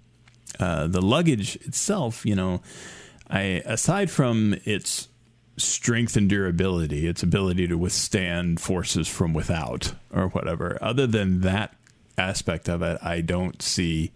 [0.60, 2.62] uh, the luggage itself, you know,
[3.30, 5.08] I aside from its
[5.56, 11.74] strength and durability, its ability to withstand forces from without or whatever, other than that
[12.16, 14.12] aspect of it, I don't see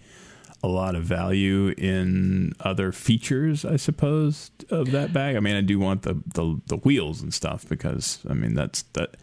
[0.63, 5.37] a lot of value in other features, I suppose, of that bag.
[5.37, 8.83] I mean, I do want the the, the wheels and stuff because I mean that's
[8.95, 9.17] that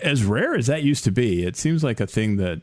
[0.00, 2.62] as rare as that used to be, it seems like a thing that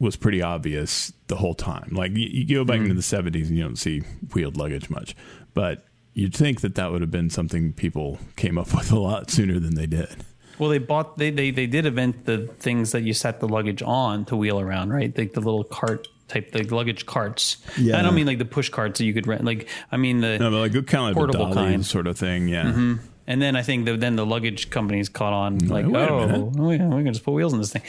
[0.00, 1.90] was pretty obvious the whole time.
[1.92, 3.26] Like you, you go back into mm-hmm.
[3.26, 4.00] the 70s and you don't see
[4.34, 5.16] wheeled luggage much,
[5.54, 5.84] but
[6.14, 9.58] you'd think that that would have been something people came up with a lot sooner
[9.58, 10.24] than they did.
[10.58, 13.80] Well, they bought they they they did invent the things that you set the luggage
[13.80, 15.16] on to wheel around, right?
[15.16, 17.58] Like the little cart type, the luggage carts.
[17.78, 17.96] Yeah.
[17.96, 19.44] I don't mean like the push carts that you could rent.
[19.44, 21.86] Like I mean the No, but like kind of Portable kind.
[21.86, 22.48] sort of thing.
[22.48, 22.64] Yeah.
[22.64, 22.94] Mm-hmm.
[23.28, 26.86] And then I think that then the luggage companies caught on, like, oh, oh, yeah,
[26.88, 27.82] we can just put wheels in this thing.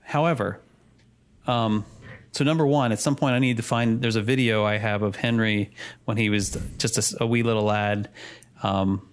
[0.00, 0.58] However,
[1.50, 1.84] um,
[2.32, 4.00] so number one, at some point, I need to find.
[4.00, 5.72] There's a video I have of Henry
[6.04, 8.08] when he was just a wee little lad.
[8.62, 9.08] Um,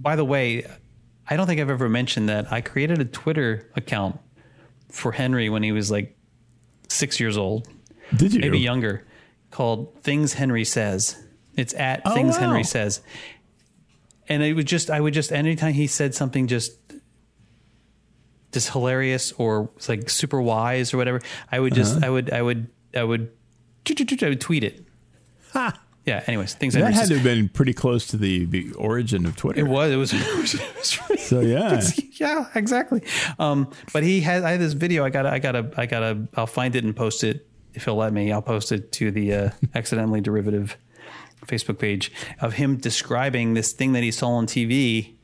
[0.00, 0.64] by the way,
[1.28, 4.18] I don't think I've ever mentioned that I created a Twitter account
[4.88, 6.16] for Henry when he was like
[6.88, 7.68] six years old
[8.16, 8.40] Did you?
[8.40, 9.06] maybe younger,
[9.50, 11.22] called Things Henry Says.
[11.54, 12.40] It's at Oh, Things wow.
[12.40, 13.02] Henry Says.
[14.28, 16.77] And it was just, I would just, anytime he said something just,
[18.52, 21.20] just hilarious or like super wise or whatever,
[21.52, 21.82] I would Uh-huh.
[21.82, 23.30] just, I would, I would, I would,
[23.88, 24.84] I would tweet it.
[25.52, 25.78] Ha!
[26.06, 26.24] Yeah.
[26.26, 29.60] Anyways, Things That had to have been pretty close to the, the origin of Twitter.
[29.60, 31.82] It was, it was, it was, it was really- So yeah.
[32.12, 33.02] yeah, exactly.
[33.38, 35.04] Um, but he had I had this video.
[35.04, 36.26] I gotta, I gotta, I gotta.
[36.34, 38.32] I'll find it and post it if he'll let me.
[38.32, 40.78] I'll post it to the uh, accidentally derivative
[41.46, 45.14] Facebook page of him describing this thing that he saw on TV.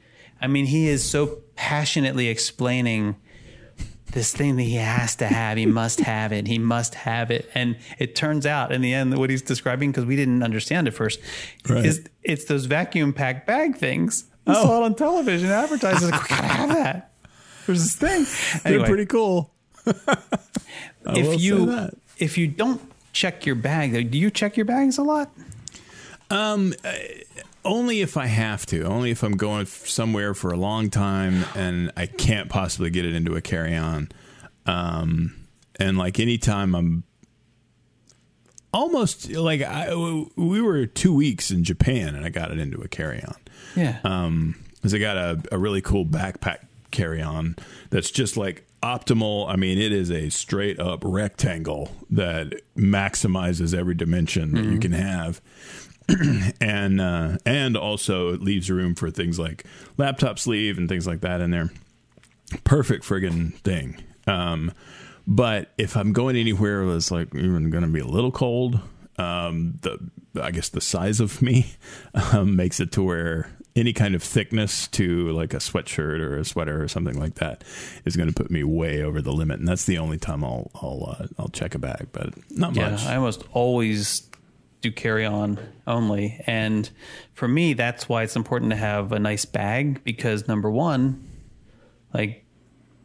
[0.40, 3.16] I mean, he is so passionately explaining
[4.12, 5.56] this thing that he has to have.
[5.56, 6.46] He must have it.
[6.46, 7.50] He must have it.
[7.54, 10.92] And it turns out in the end, what he's describing, because we didn't understand it
[10.92, 11.18] first,
[11.68, 11.84] Right.
[11.84, 14.24] is it's those vacuum pack bag things.
[14.46, 14.62] We Oh.
[14.62, 16.02] saw it on television advertised.
[16.04, 17.10] Like, we gotta have that.
[17.66, 18.60] There's this thing.
[18.62, 19.52] They're pretty cool.
[19.86, 19.92] I
[21.06, 22.80] if you if you don't
[23.12, 25.30] check your bag, do you check your bags a lot?
[26.30, 26.74] Um,
[27.64, 28.82] Only if I have to.
[28.82, 33.14] Only if I'm going somewhere for a long time and I can't possibly get it
[33.14, 34.10] into a carry-on.
[34.66, 35.34] Um,
[35.76, 37.04] and like anytime I'm
[38.72, 39.94] almost like I,
[40.36, 43.36] we were two weeks in Japan and I got it into a carry-on.
[43.76, 43.98] Yeah.
[44.04, 47.56] Um, because I got a, a really cool backpack carry on
[47.88, 49.48] that's just like optimal.
[49.48, 54.92] I mean, it is a straight up rectangle that maximizes every dimension that you can
[54.92, 55.40] have.
[56.60, 59.64] and uh, and also it leaves room for things like
[59.96, 61.70] laptop sleeve and things like that in there.
[62.64, 64.02] Perfect friggin' thing.
[64.26, 64.72] Um,
[65.26, 68.80] but if I'm going anywhere that's like even going to be a little cold,
[69.18, 69.98] um, the
[70.40, 71.74] I guess the size of me
[72.32, 76.44] um, makes it to where any kind of thickness to like a sweatshirt or a
[76.44, 77.64] sweater or something like that
[78.04, 80.70] is going to put me way over the limit, and that's the only time I'll
[80.74, 83.04] I'll uh, I'll check a bag, but not Yeah, much.
[83.06, 84.28] I almost always
[84.84, 86.40] do carry on only.
[86.46, 86.88] And
[87.32, 91.22] for me, that's why it's important to have a nice bag because number one,
[92.12, 92.44] like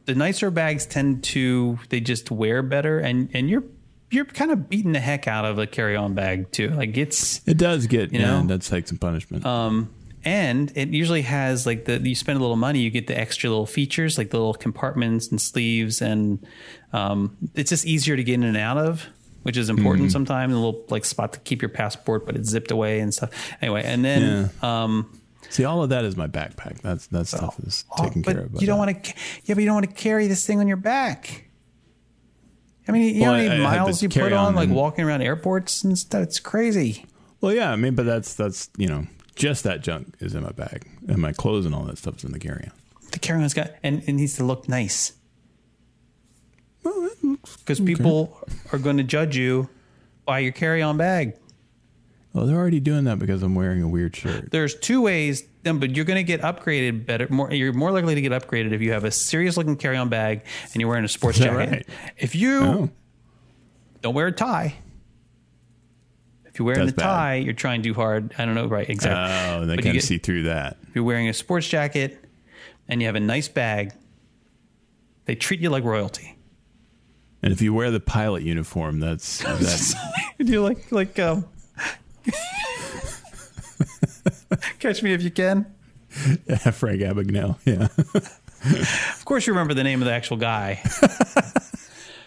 [0.06, 3.64] the nicer bags tend to they just wear better and and you're
[4.12, 6.70] you're kind of beating the heck out of a carry on bag too.
[6.70, 8.40] Like it's it does get You yeah, know?
[8.42, 9.46] it does take some punishment.
[9.46, 9.90] um
[10.26, 13.50] and it usually has like the you spend a little money you get the extra
[13.50, 16.46] little features like the little compartments and sleeves and
[16.92, 19.06] um, it's just easier to get in and out of
[19.44, 22.72] which is important sometimes a little like spot to keep your passport but it's zipped
[22.72, 23.30] away and stuff
[23.62, 25.16] anyway and then um
[25.52, 26.80] See, all of that is my backpack.
[26.82, 28.62] That's that stuff is oh, taken but care of.
[28.62, 29.14] you don't want to
[29.46, 31.50] yeah but you don't want to carry this thing on your back
[32.90, 35.22] I mean, you Well, know how many miles you put on, on like walking around
[35.22, 36.24] airports and stuff.
[36.24, 37.06] It's crazy.
[37.40, 40.52] Well, yeah, I mean, but that's that's you know just that junk is in my
[40.52, 42.72] bag, and my clothes and all that stuff is in the carry-on.
[43.12, 45.14] The carry-on's got and it needs to look nice.
[46.84, 48.38] Well, that looks because people
[48.72, 49.70] are going to judge you
[50.26, 51.34] by your carry-on bag.
[52.34, 54.52] Well, they're already doing that because I'm wearing a weird shirt.
[54.52, 57.28] There's two ways, then, but you're going to get upgraded better.
[57.30, 60.80] More, you're more likely to get upgraded if you have a serious-looking carry-on bag and
[60.80, 61.88] you're wearing a sports Is that jacket.
[61.90, 62.14] right?
[62.18, 62.90] If you Oh,
[64.02, 64.76] don't wear a tie,
[66.46, 67.04] if you're wearing That's a bad.
[67.04, 68.34] tie, you're trying too hard.
[68.38, 68.88] I don't know, right?
[68.90, 69.56] Exactly.
[69.64, 70.78] oh, they But you kind of get- see through that.
[70.88, 72.24] if you're wearing a sports jacket
[72.88, 73.92] and you have a nice bag,
[75.26, 76.36] they treat you like royalty.
[77.42, 79.96] And if you wear the pilot uniform, that's that's
[80.38, 81.46] you like like um,
[84.80, 85.66] catch me if you can.
[86.48, 87.58] yeah, Frank Abagnale.
[87.66, 87.88] Yeah,
[89.14, 90.82] Of course, you remember the name of the actual guy.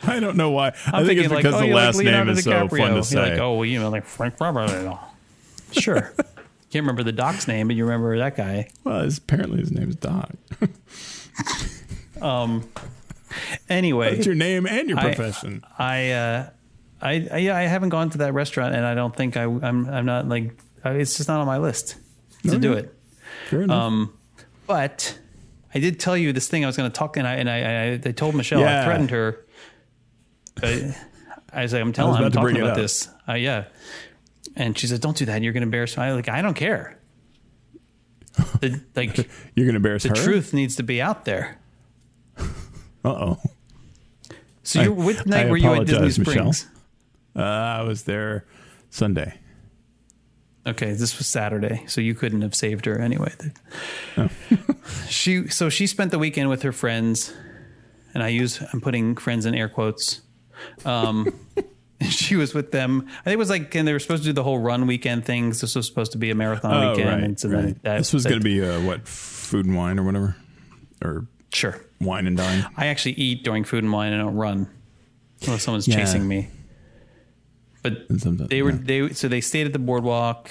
[0.04, 0.68] I don't know why.
[0.68, 2.94] i I'm think thinking it's like, because oh, the last like name is so fun
[2.94, 3.30] to say.
[3.32, 4.98] like, oh, well, you know, like Frank Robert.
[5.72, 6.12] Sure.
[6.70, 8.68] Can't remember the doc's name, but you remember that guy.
[8.82, 10.32] Well, apparently his name is Doc.
[13.68, 15.64] Anyway, That's your name and your profession.
[15.78, 16.50] I, uh,
[17.00, 19.88] I, I, yeah, I haven't gone to that restaurant, and I don't think I, I'm,
[19.88, 20.52] I'm not like,
[20.84, 21.96] it's just not on my list
[22.48, 22.80] to do Okay.
[22.80, 22.94] it.
[23.48, 23.82] Fair enough.
[23.82, 24.18] Um,
[24.66, 25.18] but
[25.74, 27.58] I did tell you this thing I was going to talk, and I and I,
[27.60, 29.44] I, I told Michelle, I threatened her.
[30.60, 30.82] But
[31.52, 33.08] I was like, I'm telling, I'm talking about this.
[33.28, 33.64] Uh, yeah,
[34.56, 35.42] and she said, "Don't do that.
[35.42, 36.98] You're going to embarrass me." I like, I don't care.
[38.60, 39.16] The like
[39.54, 40.14] You're going to embarrass the her.
[40.14, 41.58] truth needs to be out there.
[43.04, 43.38] Uh oh.
[44.62, 46.24] So I- you which night I were you at Disney.
[46.24, 46.66] Springs?
[47.34, 48.44] Uh, I was there
[48.90, 49.38] Sunday.
[50.64, 53.32] Okay, this was Saturday, so you couldn't have saved her anyway.
[54.16, 54.28] Oh.
[55.08, 57.32] she so she spent the weekend with her friends,
[58.14, 60.20] and I use I'm putting friends in air quotes.
[60.84, 61.34] Um,
[62.08, 63.08] she was with them.
[63.08, 65.24] I think it was like, and they were supposed to do the whole run weekend
[65.24, 65.60] things.
[65.60, 67.82] This was supposed to be a marathon Oh, weekend, right, and so then right.
[67.82, 70.36] that, this was going to be uh, what food and wine or whatever,
[71.02, 71.80] or sure.
[72.04, 72.66] Wine and dine.
[72.76, 74.12] I actually eat during food and wine.
[74.12, 74.68] And I don't run
[75.46, 75.96] unless someone's Yeah.
[75.96, 76.48] chasing me.
[77.82, 78.78] But sometimes- they were yeah.
[79.08, 80.48] they so they stayed at the boardwalk,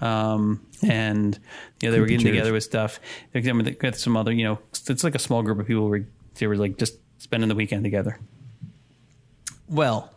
[0.00, 1.38] um, and
[1.80, 2.32] you know they were getting chairs.
[2.36, 2.98] together with stuff.
[3.32, 5.88] They got some other you know it's like a small group of people.
[5.88, 8.18] Where they were like just spending the weekend together.
[9.68, 10.12] Well,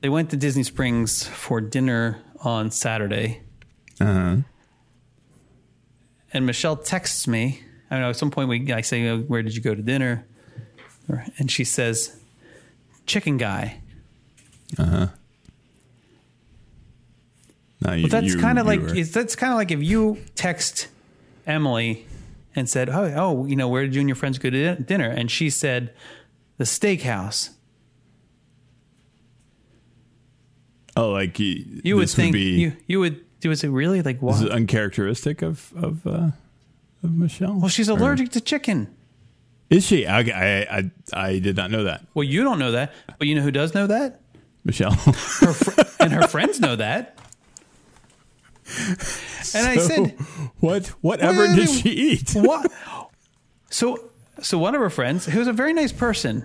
[0.00, 3.40] they went to Disney Springs for dinner on Saturday,
[4.00, 4.38] Uh-huh.
[6.32, 7.62] and Michelle texts me.
[7.90, 8.10] I don't know.
[8.10, 10.24] At some point, we I say, oh, "Where did you go to dinner?"
[11.38, 12.18] And she says,
[13.06, 13.80] "Chicken guy."
[17.80, 20.88] Now, you, But that's kind of like were- that's kind of like if you text
[21.46, 22.06] Emily
[22.56, 25.08] and said, "Oh, oh, you know, where did you and your friends go to dinner?"
[25.08, 25.92] and she said,
[26.58, 27.50] "The steakhouse."
[30.96, 34.02] oh, like you, You would think be, you you would you would say, "Really?
[34.02, 36.30] Like this is what?" uncharacteristic of of, uh,
[37.02, 37.54] of Michelle.
[37.58, 38.94] Well, she's Or- allergic to chicken.
[39.70, 40.06] Is she?
[40.06, 43.34] I, I I I did not know that, Well, you don't know that, but you
[43.34, 44.20] know who does know that?
[44.64, 44.92] Michelle.
[44.92, 47.18] Her fr- and her friends know that.
[49.54, 50.10] And I said,
[50.60, 52.32] what whatever did she eat?
[52.34, 52.70] what?
[53.70, 56.44] So, so one of her friends, who was a very nice person,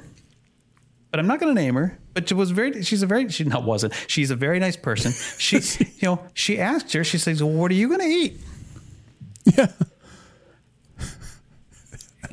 [1.12, 3.44] but I'm not going to name her, but she was very, she's a very, she
[3.46, 5.12] not wasn't, she's a very nice person.
[5.38, 5.58] She,
[6.00, 8.40] you know, she asked her, she says, well, what are you going to eat?
[9.58, 9.68] Yeah.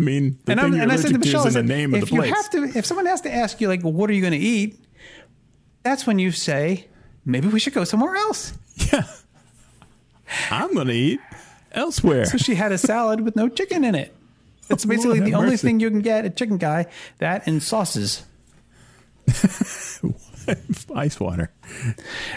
[0.00, 1.74] I mean, the and, thing I'm, you're and I said to Michelle, is in the
[1.74, 2.34] name of if the you place.
[2.34, 4.38] have to, if someone has to ask you, like, well, what are you going to
[4.38, 4.82] eat?
[5.82, 6.86] That's when you say,
[7.26, 8.54] maybe we should go somewhere else.
[8.90, 9.04] yeah,
[10.50, 11.20] I'm going to eat
[11.72, 12.24] elsewhere.
[12.24, 14.16] So she had a salad with no chicken in it.
[14.70, 15.66] It's basically have the only mercy.
[15.66, 16.86] thing you can get at Chicken Guy.
[17.18, 18.22] That and sauces.
[20.96, 21.52] Ice water.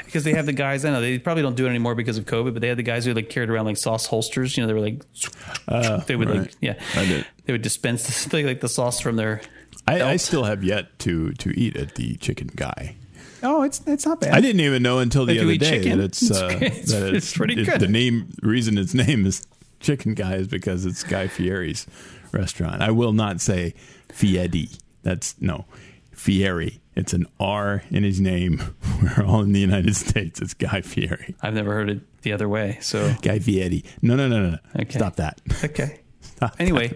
[0.05, 2.26] Because they have the guys, I know they probably don't do it anymore because of
[2.26, 4.55] COVID, but they had the guys who like carried around like sauce holsters.
[4.57, 7.26] You know, they were like, they would like, Uh, yeah, I did.
[7.45, 9.41] they would dispense this, like, like the sauce from their.
[9.88, 12.95] I, I still have yet to to eat at the chicken guy.
[13.41, 14.34] Oh, it's it's not bad.
[14.34, 16.91] I didn't even know until the If other day chicken, that it's it's- uh, it's-
[16.91, 17.80] that it's pretty it- good.
[17.82, 19.45] The name reason its name is
[19.82, 21.86] Chicken Guy is because it's Guy Fieri's
[22.32, 22.82] restaurant.
[22.82, 23.74] I will not say
[24.09, 24.70] Fieri.
[25.01, 25.66] That's no
[26.14, 26.80] Fieri.
[26.96, 28.62] It's an R in his name.
[29.02, 30.39] We're all in the United States.
[30.41, 31.36] It's Guy Fieri.
[31.41, 32.78] I've never heard it the other way.
[32.82, 33.84] So Guy Fieri.
[34.02, 34.50] No, no, no, no.
[34.52, 34.58] no.
[34.82, 34.98] Okay.
[35.00, 35.41] Stop that.
[35.64, 36.02] okay.
[36.22, 36.96] Stop Anyway,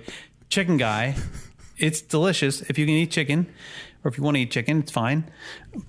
[0.49, 1.15] Chicken Guy,
[1.77, 3.47] it's delicious if you can eat chicken,
[4.03, 5.29] or if you want to eat chicken, it's fine.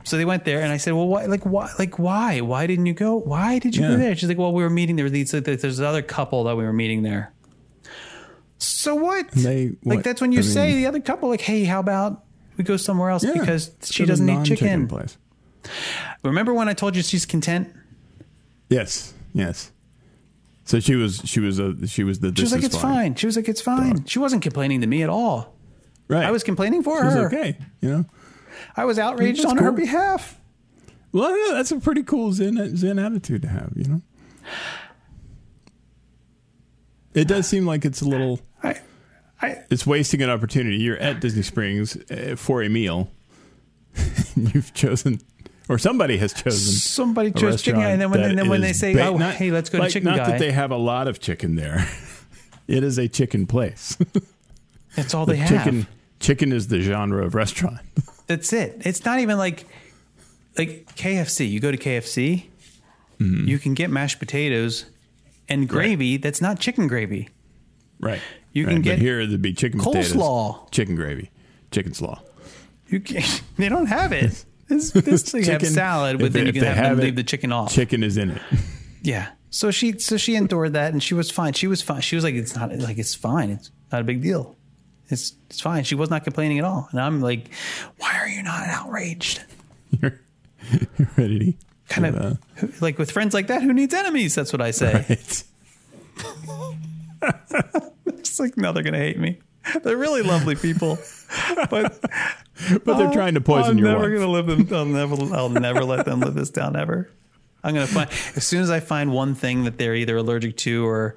[0.05, 1.27] So they went there, and I said, "Well, why?
[1.27, 1.71] Like, why?
[1.79, 2.41] Like, why?
[2.41, 3.17] Why didn't you go?
[3.17, 3.91] Why did you Yeah.
[3.91, 5.09] go there?" She's like, "Well, we were meeting there.
[5.11, 7.33] These, there's another couple that we were meeting there."
[8.59, 9.31] So what?
[9.33, 12.25] They- like that's when you I say mean- the other couple, like, "Hey, how about
[12.59, 13.33] we go somewhere else Yeah.
[13.33, 14.89] because she doesn't eat non-chicken.
[14.89, 15.17] Place.
[16.23, 17.73] Remember when I told you she's content?
[18.69, 19.15] Yes.
[19.33, 19.71] Yes.
[20.65, 23.25] So she was she was a she was the She was like, "It's fine." She
[23.25, 25.55] was like, "It's fine." She wasn't complaining to me at all.
[26.09, 26.25] Right.
[26.25, 27.27] I was complaining for She was her.
[27.29, 27.57] okay.
[27.81, 28.05] You know.
[28.77, 30.39] I was outraged That's on her behalf.
[31.13, 33.73] Well, no, that's a pretty cool Zen Zen attitude to have.
[33.77, 34.03] You know.
[37.15, 38.41] It does seem like it's a little.
[38.63, 38.79] I,
[39.41, 40.76] I, It's wasting an opportunity.
[40.78, 43.11] You're at Disney Springs uh, for a meal.
[44.36, 45.20] You've chosen,
[45.68, 46.72] or somebody has chosen.
[46.72, 49.51] somebody chose chicken, and then when, and then when they say, ba- "Oh, not- hey,
[49.51, 51.89] let's go like, to Chicken not Guy," that they have a lot of chicken there.
[52.68, 53.97] it is a chicken place.
[54.97, 55.49] that's all they have.
[55.49, 55.86] chicken,
[56.20, 57.80] chicken is the genre of restaurant.
[58.26, 58.82] That's it.
[58.84, 59.66] It's not even like
[60.57, 61.49] like KFC.
[61.49, 62.45] You go to KFC,
[63.18, 64.86] you can get mashed potatoes
[65.49, 66.16] and gravy.
[66.18, 67.28] That's not chicken gravy.
[68.01, 68.20] Right.
[68.53, 68.73] You right.
[68.73, 70.71] can get here it'd be chicken potatoes, coleslaw.
[70.71, 71.31] chicken gravy,
[71.71, 72.21] chicken slaw.
[72.89, 73.23] You can,
[73.57, 74.45] they don't have it.
[74.69, 77.25] This, this they have salad, but then you can they have them it, leave the
[77.25, 77.73] chicken off.
[77.73, 78.43] Chicken is in it.
[79.01, 79.29] Yeah.
[79.51, 81.53] So she so she endured that and she was fine.
[81.53, 82.01] She was fine.
[82.01, 83.51] She was like, it's not like it's fine.
[83.51, 84.57] It's not a big deal.
[85.09, 85.85] It's it's fine.
[85.85, 86.89] She was not complaining at all.
[86.91, 87.49] And I'm like,
[87.99, 89.45] why are you not outraged?
[90.03, 90.21] You're,
[90.99, 91.57] you're ready.
[91.89, 94.35] Kind to, uh, of like with friends like that, who needs enemies?
[94.35, 95.07] That's what I say.
[95.09, 95.45] right.
[98.19, 99.39] It's like no, they're gonna hate me.
[99.83, 100.99] They're really lovely people,
[101.71, 102.01] but
[102.85, 104.19] But they're trying to poison I'm your never wife.
[104.19, 104.69] gonna live them.
[104.75, 105.35] I'll never.
[105.35, 107.11] I'll never let them live this down ever.
[107.63, 110.87] I'm gonna find as soon as I find one thing that they're either allergic to
[110.87, 111.17] or,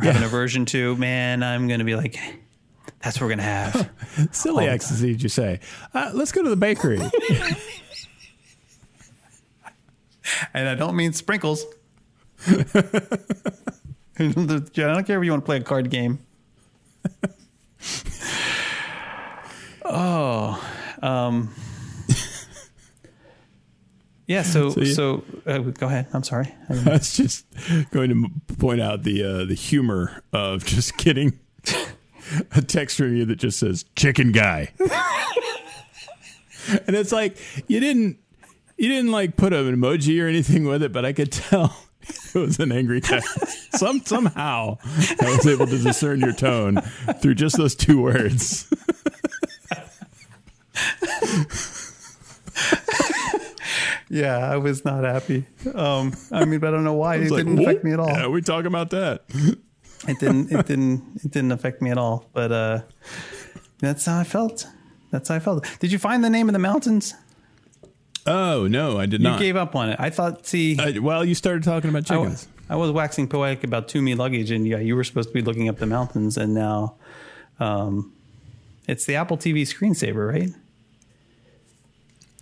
[0.00, 0.96] or have an aversion to.
[0.96, 2.16] Man, I'm gonna be like,
[3.02, 3.90] that's what we're gonna have.
[4.30, 5.60] Silly ecstasy, did you say?
[5.92, 7.00] Uh, let's go to the bakery.
[10.54, 11.64] and I don't mean sprinkles.
[14.18, 16.18] I don't care if you want to play a card game.
[19.84, 20.62] oh,
[21.02, 21.54] um,
[24.26, 24.42] yeah.
[24.42, 26.06] So, So you- so uh, go ahead.
[26.12, 26.52] I'm sorry.
[26.68, 27.46] I I was just
[27.90, 31.38] going to point out the uh, the humor of just getting
[32.52, 34.90] a text from you that just says "chicken guy," and
[36.96, 37.36] it's like
[37.68, 38.18] you didn't
[38.76, 41.76] you didn't like put an emoji or anything with it, but I could tell
[42.34, 43.76] it was an angry text.
[43.76, 46.80] Some somehow I was able to discern your tone
[47.20, 48.72] through just those two words.
[54.12, 55.46] Yeah, I was not happy.
[55.74, 57.16] Um, I mean, but I don't know why.
[57.16, 58.10] It like, didn't affect me at all.
[58.10, 59.22] Yeah, we talking about that.
[60.06, 60.52] It didn't.
[60.52, 61.20] It didn't.
[61.24, 62.28] It didn't affect me at all.
[62.34, 62.82] But uh,
[63.78, 64.66] that's how I felt.
[65.10, 65.66] That's how I felt.
[65.80, 67.14] Did you find the name of the mountains?
[68.26, 69.40] Oh no, I did You not.
[69.40, 69.96] You gave up on it.
[69.98, 70.46] I thought.
[70.46, 72.30] See, Uh, well, you started talking about I chickens.
[72.30, 75.34] was, I was waxing poetic about to me luggage, and yeah, you were supposed to
[75.34, 76.94] be looking up the mountains, and now,
[77.58, 78.12] um,
[78.86, 80.50] it's the Apple TV screensaver, right?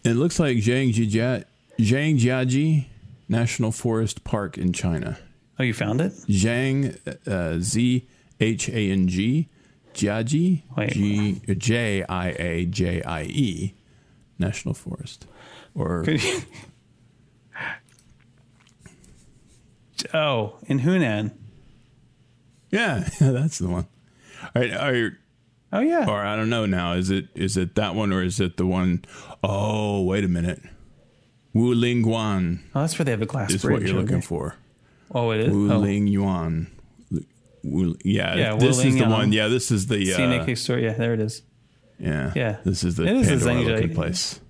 [0.05, 1.45] It looks like Zhangjiajie
[1.79, 2.87] Zhangjiajie
[3.29, 5.19] National Forest Park in China.
[5.59, 6.13] Oh, you found it?
[6.29, 6.97] Zhang
[7.29, 8.07] uh, Z
[8.41, 9.49] H A N G
[9.95, 10.63] Jiaji
[10.93, 13.75] G J I A J I E
[14.39, 15.27] National Forest.
[15.75, 16.05] Or
[20.15, 21.33] oh, in Hunan.
[22.71, 23.87] yeah, that's the one.
[24.55, 25.19] All right, are,
[25.73, 26.09] Oh yeah.
[26.09, 26.95] or I don't know now.
[26.95, 29.05] Is it is it that one or is it the one
[29.45, 30.61] oh wait a minute.
[31.53, 33.75] Wu Ling Guan Oh, that's where they have the glass is bridge.
[33.75, 34.27] what you're looking okay.
[34.27, 34.57] for.
[35.13, 35.53] Oh, it is.
[35.53, 35.79] Wu Oh.
[35.79, 36.69] Ling Yuan.
[37.63, 39.33] Wu- yeah, Yeah, this is the um, one.
[39.33, 40.93] Yeah, this is the Scenic uh, Historia.
[40.93, 41.43] Yeah, there it is.
[41.99, 42.57] yeah, Yeah.
[42.65, 44.41] This is the It is Pandora looking place.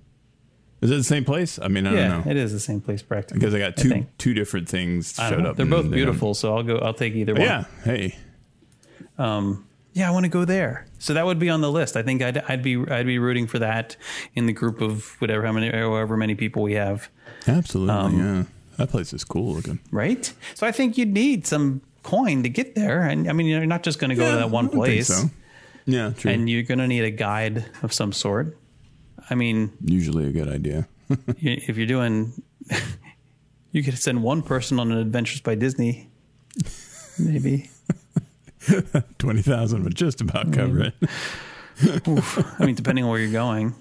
[0.81, 1.59] Is it the same place?
[1.61, 3.39] I mean, I yeah, don't know it is the same place practically.
[3.39, 4.17] because I got two think.
[4.17, 5.55] two different things showed up.
[5.55, 6.77] They're both they don't- beautiful, so I'll go.
[6.77, 7.43] I'll take either one.
[7.43, 8.15] yeah, hey,
[9.17, 10.87] Um, yeah, I want to go there.
[10.99, 11.95] So that would be on the list.
[11.97, 13.95] I think I'd, I'd be I'd be rooting for that
[14.35, 17.09] in the group of whatever how many however many people we have,
[17.47, 18.43] absolutely, Um, yeah.
[18.77, 19.79] That place is cool looking.
[19.91, 20.31] right?
[20.55, 23.83] So I think you'd need some coin to get there, and I mean you're not
[23.83, 25.29] just going to go to that one I place, so.
[25.85, 26.31] Yeah, true.
[26.31, 28.57] and you're going to need a guide of some sort.
[29.31, 30.87] I mean, Usually a good idea.
[31.37, 32.33] if you're doing,
[33.71, 36.09] you could send one person on an Adventures by Disney,
[37.17, 37.71] maybe.
[39.17, 40.93] Twenty thousand would just about cover it.
[42.59, 43.73] I mean, depending on where you're going.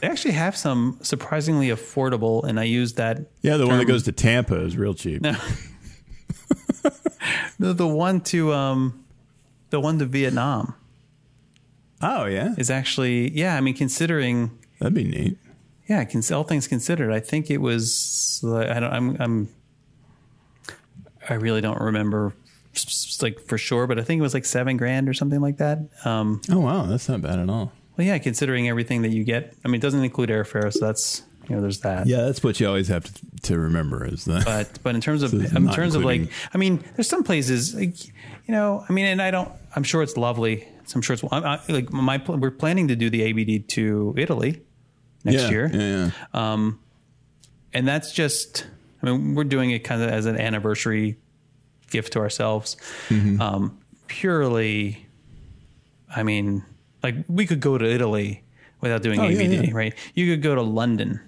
[0.00, 3.30] They actually have some surprisingly affordable, and I use that.
[3.42, 5.22] Yeah, the one that goes to Tampa is real cheap.
[5.22, 5.34] No.
[7.58, 9.04] the, the one to um,
[9.70, 10.74] the one to Vietnam
[12.02, 13.56] Oh yeah, is actually yeah.
[13.56, 15.38] I mean, considering that'd be neat.
[15.88, 18.42] yeah, cons- all things considered, I think it was.
[18.44, 18.92] I don't.
[18.92, 19.16] I'm.
[19.20, 19.48] I'm.
[21.28, 22.32] I really don't remember
[23.20, 25.78] like for sure, but I think it was like seven grand or something like that.
[26.04, 27.72] Um, Oh wow, that's not bad at all.
[27.96, 29.54] well, yeah, considering everything that you get.
[29.64, 32.06] I mean, it doesn't include airfare, so that's you know, there's that.
[32.06, 33.12] Yeah, that's what you always have to,
[33.42, 34.44] to remember is that.
[34.44, 37.74] but but in terms of So in terms of like I mean there's some places
[37.74, 38.12] like you
[38.54, 41.60] know I mean and I don't I'm sure it's lovely I'm sure it's I'm, I,
[41.68, 44.62] like my we're planning to do the ABD to Italy
[45.24, 46.70] next yeah, year Yeah, yeah.
[47.72, 48.66] and that's just
[49.02, 51.16] I mean we're doing it kind of as an anniversary
[51.90, 52.76] gift to ourselves
[53.08, 53.40] Mm-hmm.
[53.40, 55.06] um, purely
[56.14, 56.64] I mean
[57.02, 58.42] like we could go to Italy
[58.80, 59.70] without doing Oh, ABD yeah.
[59.72, 61.20] right you could go to London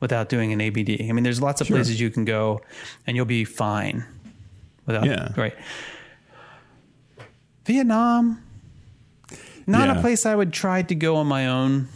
[0.00, 1.76] without doing an ABD I mean there's lots of Sure.
[1.76, 2.60] places you can go
[3.06, 4.04] and you'll be fine
[4.86, 5.32] without Yeah.
[5.36, 5.54] right
[7.64, 8.42] Vietnam
[9.66, 9.98] not Yeah.
[9.98, 11.88] a place I would try to go on my own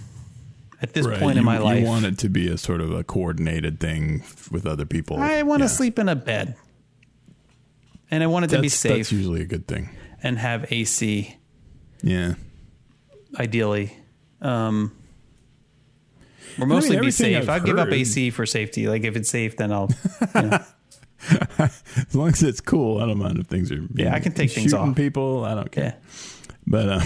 [0.80, 2.80] at this Right, point you, in my life you want it to be a sort
[2.80, 5.18] of a coordinated thing with other people.
[5.18, 5.68] I want to Yeah.
[5.68, 6.54] sleep in a bed.
[8.10, 9.90] And I want it to be safe that's usually a good thing.
[10.22, 11.36] and have AC,
[12.02, 12.34] Yeah.
[13.38, 13.92] ideally.
[14.40, 14.92] Um,
[16.60, 17.36] or mostly be safe.
[17.36, 18.88] I've I'll give up AC for safety.
[18.88, 19.90] Like if it's safe, then I'll.
[20.34, 20.64] You know.
[21.58, 23.84] As long as it's cool, I don't mind if things are.
[23.94, 24.94] Yeah, I can take things off.
[24.96, 25.44] people.
[25.44, 25.96] I don't care.
[26.00, 26.48] yeah.
[26.66, 27.00] But uh,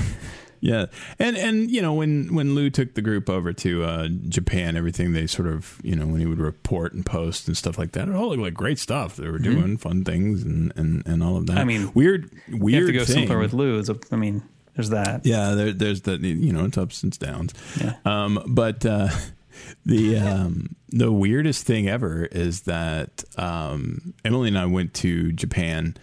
[0.62, 0.86] yeah,
[1.18, 5.12] and and you know when when Lou took the group over to uh, Japan, everything
[5.12, 8.09] they sort of you know when he would report and post and stuff like that,
[8.09, 9.16] it all looked like great stuff.
[9.16, 11.52] They were doing fun things and and and all of that.
[11.55, 11.60] Mm-hmm.
[11.60, 13.26] I mean, weird You weird have to go thing.
[13.26, 13.78] somewhere with Lou.
[13.80, 14.43] It's a- I mean,
[14.76, 15.26] there's that.
[15.26, 17.52] Yeah, there, there's the you know it's ups and downs.
[17.80, 17.97] Yeah.
[18.05, 19.09] Um, but uh,
[19.84, 25.97] the um, the weirdest thing ever is that um, Emily and I went to Japan.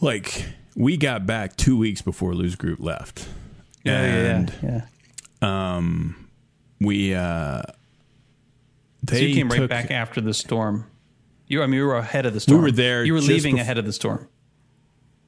[0.00, 0.44] Like
[0.76, 3.28] we got back two weeks before Lou's group left,
[3.84, 4.80] Yeah, and yeah,
[5.42, 5.80] yeah.
[6.80, 7.62] we uh,
[9.02, 10.86] they So you came right took- back after the storm.
[11.46, 12.60] You, I mean, you were ahead of the storm.
[12.60, 14.28] We were there You were leaving bef- ahead of the storm.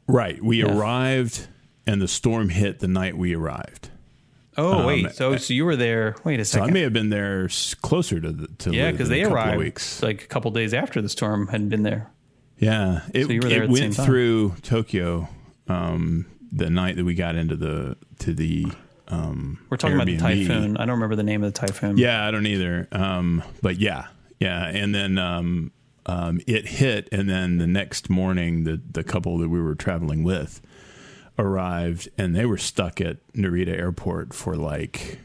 [0.09, 0.75] Right, we Yeah.
[0.77, 1.47] arrived,
[1.87, 3.91] and the storm hit the night we arrived.
[4.57, 6.17] Oh Um, wait, so so you were there.
[6.25, 6.67] Wait a second.
[6.69, 7.47] So I may have been there
[7.83, 10.03] closer to the to yeah, because they arrived weeks.
[10.03, 12.11] like a couple days after the storm had been there.
[12.59, 14.07] Yeah, it, So you were there it at the went same time.
[14.07, 15.29] through Tokyo
[15.69, 16.25] um,
[16.57, 18.67] the night that we got into the to the.
[19.09, 20.77] Um, We're talking about the typhoon.
[20.79, 21.97] I don't remember the name of the typhoon.
[21.97, 22.89] Yeah, I don't either.
[22.91, 24.07] Um, but yeah,
[24.41, 25.71] yeah, and then um,
[26.07, 30.25] um, it hit, and then the next morning, the the couple that we were traveling
[30.25, 30.61] with
[31.39, 35.21] arrived, and they were stuck at Narita Airport for like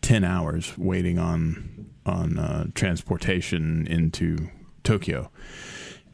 [0.00, 4.48] ten hours waiting on on uh, transportation into
[4.84, 5.30] Tokyo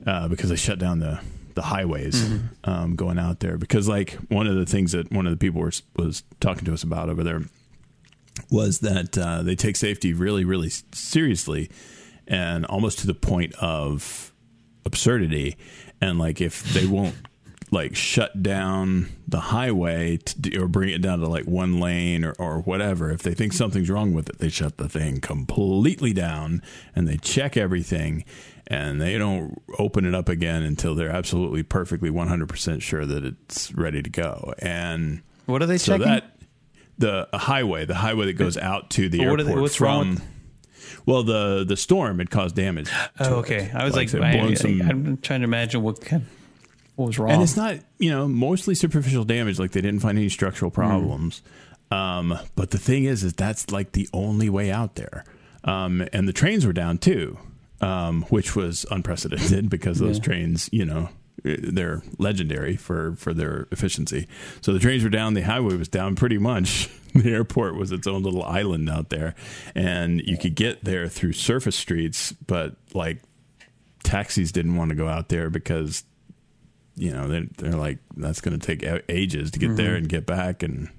[0.06, 1.20] uh, because they shut down the
[1.58, 2.22] the highways
[2.62, 3.58] um, going out there.
[3.58, 6.72] Because like one of the things that one of the people was was talking to
[6.72, 7.42] us about over there
[8.48, 11.68] was that uh, they take safety really, really seriously,
[12.28, 14.32] and almost to the point of
[14.84, 15.56] absurdity.
[16.00, 17.16] And like, if they won't
[17.72, 22.34] like shut down the highway to, or bring it down to like one lane or,
[22.38, 26.62] or whatever, if they think something's wrong with it, they shut the thing completely down
[26.94, 28.24] and they check everything.
[28.70, 33.72] And they don't open it up again until they're absolutely perfectly 100% sure that it's
[33.72, 34.52] ready to go.
[34.58, 36.06] And What are they so checking?
[36.12, 36.36] that
[36.98, 39.86] the highway, the highway that goes out to the what airport they- what's from.
[39.86, 40.22] wrong
[41.06, 42.90] well, the the storm had caused damage.
[43.20, 43.32] oh, it.
[43.38, 43.70] okay.
[43.74, 46.26] I was like, it I, blown some- am trying to imagine what kind,
[46.96, 47.30] what was wrong.
[47.30, 49.58] and it's not you know mostly superficial damage.
[49.58, 51.40] Like they didn't find any structural problems.
[51.90, 55.24] Um, but the thing is, is that's like the only way out there.
[55.64, 57.38] Um, and the trains were down too,
[57.80, 60.24] um, which was unprecedented because those Yeah.
[60.24, 61.08] trains, you know,
[61.44, 64.26] they're legendary for for their efficiency.
[64.60, 66.90] So the trains were down, the highway was down pretty much.
[67.14, 69.34] The airport was its own little island out there,
[69.74, 73.18] and you could get there through surface streets, but like
[74.04, 76.04] taxis didn't want to go out there because
[76.96, 79.76] you know they're, they're like that's going to take ages to get mm-hmm.
[79.76, 80.90] there and get back, and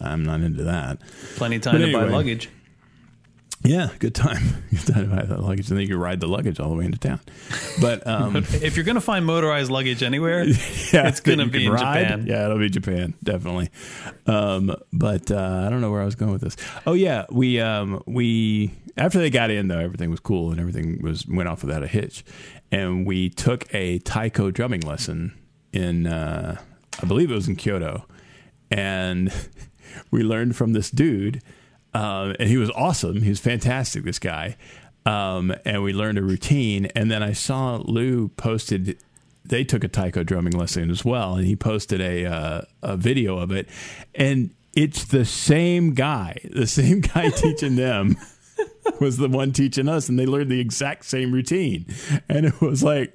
[0.00, 0.98] I'm not into that.
[1.36, 2.50] Plenty of time anyway, to buy luggage.
[3.62, 4.42] Yeah, good time.
[4.70, 6.76] Good time to buy that luggage, and then you can ride the luggage all the
[6.76, 7.20] way into town.
[7.80, 10.44] But um, if you're going to find motorized luggage anywhere,
[10.92, 12.02] yeah, it's going to be in ride.
[12.02, 12.26] Japan.
[12.26, 13.70] Yeah, it'll be Japan, definitely.
[14.26, 16.56] Um, but uh, I don't know where I was going with this.
[16.86, 21.02] Oh yeah, we um, we after they got in though, everything was cool and everything
[21.02, 22.24] was went off without a hitch,
[22.70, 25.36] and we took a taiko drumming lesson
[25.72, 26.60] in uh,
[27.02, 28.06] I believe it was in Kyoto,
[28.70, 29.32] and
[30.10, 31.42] we learned from this dude
[31.96, 33.22] um, and he was awesome.
[33.22, 34.58] He was fantastic, this guy.
[35.06, 36.86] Um, and we learned a routine.
[36.94, 38.98] And then I saw Lou posted,
[39.46, 41.36] they took a taiko drumming lesson as well.
[41.36, 43.66] And he posted a, uh, a video of it.
[44.14, 48.18] And it's the same guy, the same guy teaching them
[49.00, 50.10] was the one teaching us.
[50.10, 51.86] And they learned the exact same routine.
[52.28, 53.14] And it was like,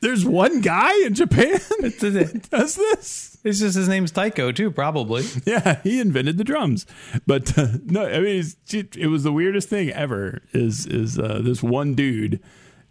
[0.00, 3.33] there's one guy in Japan that does this.
[3.44, 5.24] It's just his name's Taiko too, probably.
[5.46, 6.86] Yeah, he invented the drums.
[7.26, 8.42] But uh, no, I mean,
[8.72, 10.42] it was the weirdest thing ever.
[10.52, 12.40] Is is uh, this one dude,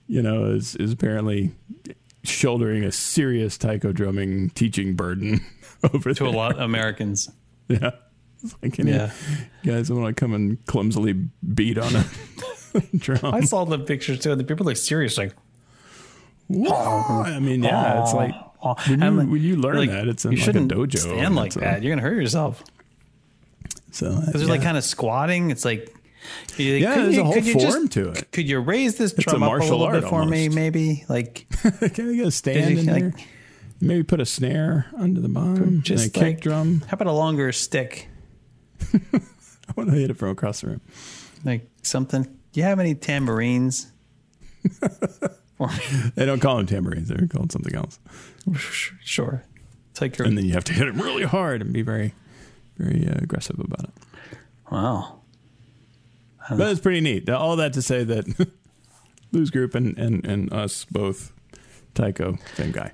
[0.08, 1.52] you know, is is apparently
[2.24, 5.42] shouldering a serious taiko drumming teaching burden
[5.94, 6.32] over to there.
[6.34, 7.30] a lot of Americans.
[7.70, 7.92] Yeah.
[8.62, 9.12] Like, yeah.
[9.64, 11.14] You guys want to come and clumsily
[11.54, 12.06] beat on a
[12.98, 13.34] drum?
[13.34, 14.32] I saw the pictures too.
[14.32, 15.34] And the people are serious, like,
[16.52, 20.38] I mean, yeah, it's like when you, when you learn like, that, it's in you
[20.38, 20.98] like shouldn't a dojo.
[20.98, 21.84] Stand like that.
[21.84, 22.64] You're gonna hurt yourself.
[23.92, 25.52] So because they're like kind of squatting.
[25.52, 25.94] It's like
[26.58, 28.32] you, yeah, there's you, a whole form just, to it.
[28.32, 30.32] Could you raise this drum a up a little bit for almost.
[30.32, 31.06] me, maybe?
[31.10, 31.48] Like,
[31.94, 33.14] can I get a stand in like, there?
[33.82, 35.82] Maybe put a snare under the bottom.
[35.82, 36.82] Just a like, kick drum.
[36.88, 38.08] How about a longer stick?
[38.94, 39.20] I
[39.76, 40.82] want to hit it from across the room.
[41.44, 42.24] Like something.
[42.24, 43.92] Do you have any tambourines?
[46.16, 48.00] they don't call them tambourines; they're called something else.
[49.04, 49.44] Sure.
[49.94, 52.14] Take your and then you have to hit it really hard and be very,
[52.78, 54.38] very uh, aggressive about it.
[54.72, 55.20] Wow.
[56.50, 57.30] But it's pretty neat.
[57.30, 58.50] All that to say that
[59.32, 61.32] Lou's Group and, and, and us both,
[61.94, 62.92] Taiko, same guy.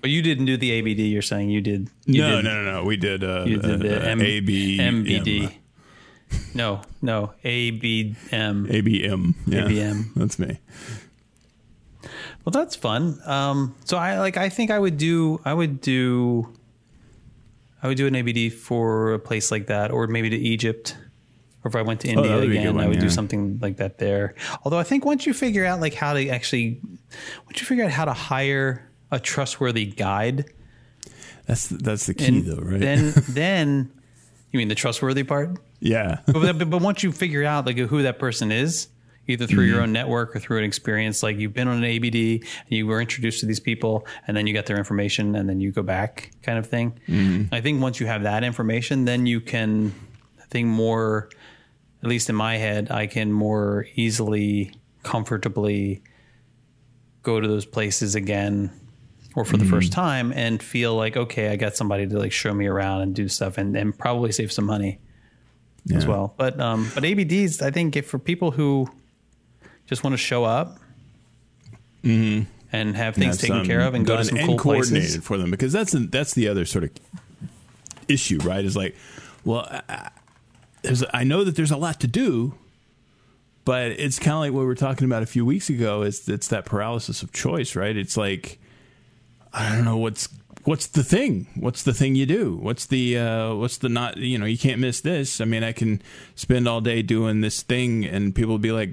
[0.00, 0.98] But you didn't do the ABD.
[1.00, 1.88] You're saying you did.
[2.04, 2.84] You no, did, no, no, no.
[2.84, 3.24] We did.
[3.24, 5.54] Uh, you did the uh, M- AB MBD.
[6.52, 8.16] No, no, ABM.
[8.66, 9.34] ABM.
[9.46, 10.14] Yeah, ABM.
[10.14, 10.58] That's me.
[12.44, 13.18] Well, that's fun.
[13.24, 14.36] Um, so I like.
[14.36, 15.40] I think I would do.
[15.44, 16.52] I would do.
[17.82, 20.96] I would do an ABD for a place like that, or maybe to Egypt.
[21.64, 23.02] Or if I went to oh, India oh, again, one, I would yeah.
[23.02, 24.34] do something like that there.
[24.64, 26.80] Although I think once you figure out like how to actually,
[27.46, 30.44] once you figure out how to hire a trustworthy guide,
[31.46, 32.80] that's that's the key, though, right?
[32.80, 33.92] Then then
[34.52, 35.58] you mean the trustworthy part?
[35.80, 36.20] Yeah.
[36.26, 38.88] but, but, but once you figure out like who that person is,
[39.26, 39.74] either through mm-hmm.
[39.74, 42.86] your own network or through an experience like you've been on an ABD and you
[42.86, 45.82] were introduced to these people and then you get their information and then you go
[45.82, 46.98] back kind of thing.
[47.08, 47.54] Mm-hmm.
[47.54, 49.94] I think once you have that information, then you can,
[50.40, 51.30] I think more,
[52.02, 56.02] at least in my head, I can more easily, comfortably
[57.22, 58.70] go to those places again
[59.34, 59.64] or for mm-hmm.
[59.64, 63.00] the first time and feel like, okay, I got somebody to like show me around
[63.00, 65.00] and do stuff and, and probably save some money.
[65.86, 65.98] Yeah.
[65.98, 66.34] as well.
[66.38, 68.88] But um, but ABDs, I think, if for people who
[69.86, 70.78] just want to show up
[72.02, 72.48] mm-hmm.
[72.72, 75.24] and have things taken care of and go to some cool coordinated places.
[75.24, 76.90] for them because that's that's the other sort of
[78.08, 78.64] issue, right?
[78.64, 78.96] Is like,
[79.44, 80.10] well, I,
[80.82, 82.54] there's I know that there's a lot to do,
[83.64, 86.02] but it's kind of like what we were talking about a few weeks ago.
[86.02, 87.96] Is it's that paralysis of choice, right?
[87.96, 88.58] It's like
[89.52, 90.28] I don't know what's
[90.64, 91.46] what's the thing?
[91.54, 92.56] What's the thing you do?
[92.56, 94.16] What's the uh, what's the not?
[94.16, 95.40] You know, you can't miss this.
[95.40, 96.02] I mean, I can
[96.34, 98.90] spend all day doing this thing, and people be like,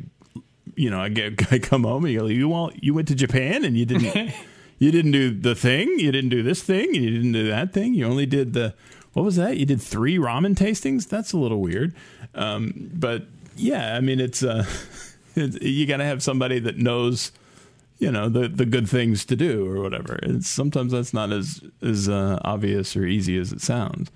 [0.81, 3.15] you know, I, get, I come home and you go, you want, you went to
[3.15, 4.33] Japan and you didn't,
[4.79, 7.71] you didn't do the thing, you didn't do this thing, and you didn't do that
[7.71, 7.93] thing.
[7.93, 8.73] You only did the,
[9.13, 9.57] what was that?
[9.57, 11.07] You did three ramen tastings.
[11.07, 11.93] That's a little weird.
[12.33, 14.65] Um, but yeah, I mean, it's, uh,
[15.35, 17.31] it's you got to have somebody that knows,
[17.99, 20.17] you know, the the good things to do or whatever.
[20.23, 24.09] It's sometimes that's not as as uh, obvious or easy as it sounds.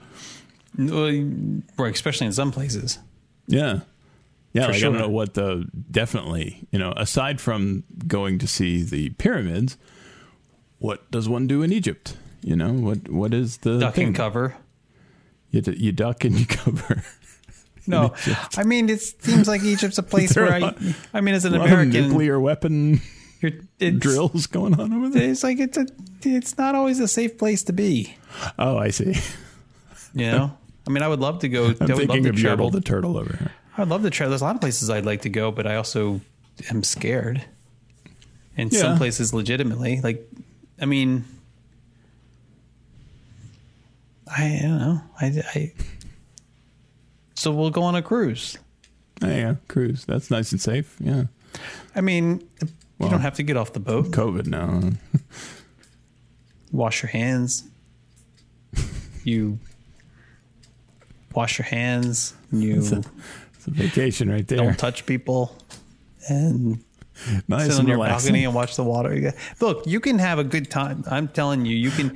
[0.77, 2.97] Well, especially in some places.
[3.47, 3.81] Yeah.
[4.55, 4.89] Yeah, like, sure.
[4.89, 9.77] I don't know what the definitely, you know, aside from going to see the pyramids,
[10.79, 12.15] what does one do in Egypt?
[12.41, 14.07] You know, what what is the duck thing?
[14.07, 14.55] and cover?
[15.51, 17.03] You, you duck and you cover.
[17.85, 18.13] No,
[18.55, 20.73] I mean it seems like Egypt's a place where I,
[21.13, 23.01] I mean, as an American, nuclear weapon
[23.77, 25.29] drills going on over there.
[25.29, 25.85] It's like it's a
[26.21, 28.15] it's not always a safe place to be.
[28.57, 29.15] Oh, I see.
[30.13, 30.57] You know,
[30.87, 31.65] I mean, I would love to go.
[31.81, 32.69] I'm I would love thinking to of travel.
[32.69, 33.51] Yertle the turtle over here.
[33.77, 34.31] I'd love to travel.
[34.31, 36.21] There's a lot of places I'd like to go, but I also
[36.69, 37.43] am scared.
[38.57, 40.29] And some places, legitimately, like,
[40.79, 41.25] I mean,
[44.27, 45.01] I, I don't know.
[45.19, 45.73] I, I
[47.35, 48.57] so we'll go on a cruise.
[49.21, 50.05] Oh, yeah, cruise.
[50.05, 50.95] That's nice and safe.
[51.01, 51.25] Yeah.
[51.95, 54.07] I mean, you Well, don't have to get off the boat.
[54.07, 54.91] COVID now.
[56.71, 57.63] Wash your hands.
[59.25, 59.59] You
[61.33, 62.33] wash your hands.
[62.51, 63.01] You
[63.67, 64.57] It's a, vacation right there.
[64.57, 65.55] don't touch people.
[66.27, 66.83] And
[67.47, 68.29] nice sit on your relaxing.
[68.29, 69.33] balcony and watch the water.
[69.59, 71.03] Look, you can have a good time.
[71.09, 72.15] I'm telling you, you can.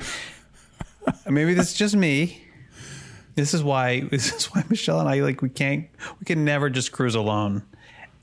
[1.29, 2.43] Maybe this is just me.
[3.35, 4.01] This is why.
[4.11, 5.87] This is why Michelle and I like we can't.
[6.19, 7.63] We can never just cruise alone,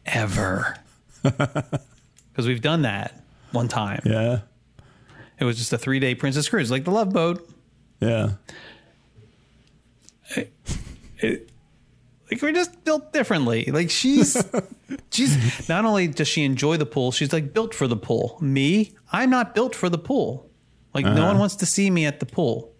[0.04, 0.76] ever.
[1.22, 4.02] Because we've done that one time.
[4.04, 4.40] Yeah.
[5.38, 7.48] It was just a three day Princess cruise, like the Love Boat.
[8.00, 8.32] Yeah.
[11.18, 11.50] It,
[12.30, 13.64] like we're just built differently.
[13.66, 14.36] Like she's
[15.10, 18.38] she's not only does she enjoy the pool, she's like built for the pool.
[18.40, 20.50] Me, I'm not built for the pool.
[20.94, 21.26] Like no Uh-huh.
[21.26, 22.72] one wants to see me at the pool.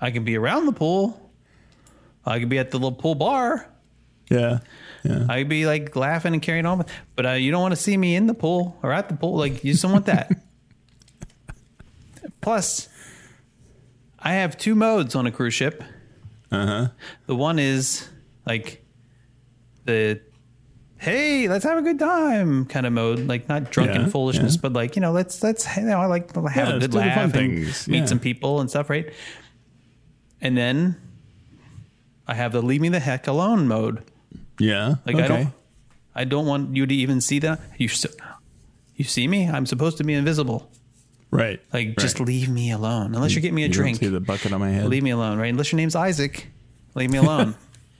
[0.00, 1.20] I can be around the pool.
[2.26, 3.68] I can be at the little pool bar.
[4.30, 4.60] Yeah.
[5.02, 5.26] Yeah.
[5.28, 7.96] I could be like laughing and carrying on, but uh, you don't want to see
[7.96, 9.36] me in the pool or at the pool.
[9.36, 10.30] Like you just don't want that.
[12.40, 12.88] Plus,
[14.18, 15.82] I have two modes on a cruise ship.
[16.54, 16.88] Uh huh.
[17.26, 18.08] The one is
[18.46, 18.84] like
[19.84, 20.20] the
[20.96, 24.60] hey, let's have a good time kind of mode, like not drunken Yeah, foolishness, yeah.
[24.62, 26.94] but like you know, let's let's you know, I like to have Yeah, a good
[26.94, 29.12] laugh and things, meet some people and stuff, right?
[30.40, 30.96] And then
[32.26, 34.02] I have the leave me the heck alone mode.
[34.58, 34.96] Yeah.
[35.04, 35.24] Like okay.
[35.24, 35.52] I don't,
[36.14, 37.60] I don't want you to even see that.
[37.76, 37.88] You,
[38.96, 39.48] you see me?
[39.48, 40.70] I'm supposed to be invisible.
[41.34, 41.60] Right.
[41.72, 43.14] Like just leave me alone.
[43.14, 44.86] Unless you're getting me a You drink, see the bucket on my head.
[44.88, 45.38] leave me alone.
[45.38, 45.48] Right?
[45.48, 46.46] Unless your name's Isaac,
[46.94, 47.54] leave me alone.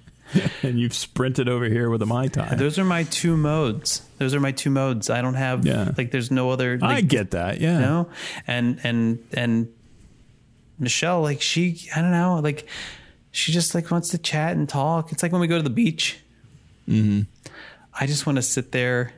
[0.63, 2.55] and you've sprinted over here with a mai tai.
[2.55, 4.03] Those are my two modes.
[4.19, 5.11] Those are my two modes.
[5.11, 5.93] I don't have Yeah.
[5.99, 6.79] like there's no other.
[6.83, 7.61] I get that.
[7.61, 7.75] Yeah.
[7.75, 8.09] you know,
[8.47, 9.69] and and and
[10.79, 12.67] Michelle, like she, I don't know, like
[13.31, 15.13] she just like wants to chat and talk.
[15.13, 16.19] It's like when we go to the beach.
[16.89, 17.23] Mm-hmm.
[17.99, 19.13] I just want to sit there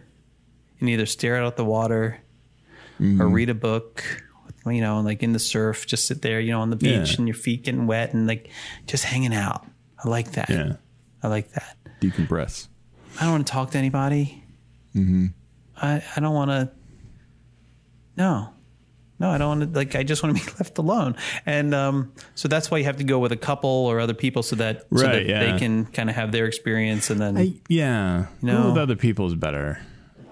[0.80, 2.20] and either stare out at the water
[3.01, 3.20] Mm-hmm.
[3.20, 4.05] or read a book.
[4.64, 7.16] You know, like in the surf, just sit there, you know, on the beach Yeah.
[7.18, 8.51] and your feet getting wet and like
[8.86, 9.64] just hanging out.
[10.02, 10.51] I like that.
[10.51, 10.73] Yeah.
[11.23, 11.77] I like that.
[12.01, 12.66] Decompress.
[13.20, 14.43] I don't want to talk to anybody.
[14.94, 15.27] Mm-hmm.
[15.81, 16.70] I, I don't want to.
[18.16, 18.51] No,
[19.18, 19.78] no, I don't want to.
[19.78, 21.16] Like, I just want to be left alone.
[21.44, 24.43] And um, so that's why you have to go with a couple or other people
[24.43, 25.52] so that so that yeah.
[25.52, 27.10] they can kind of have their experience.
[27.10, 28.27] And then I, yeah.
[28.43, 28.56] No.
[28.56, 29.81] Going with other people is better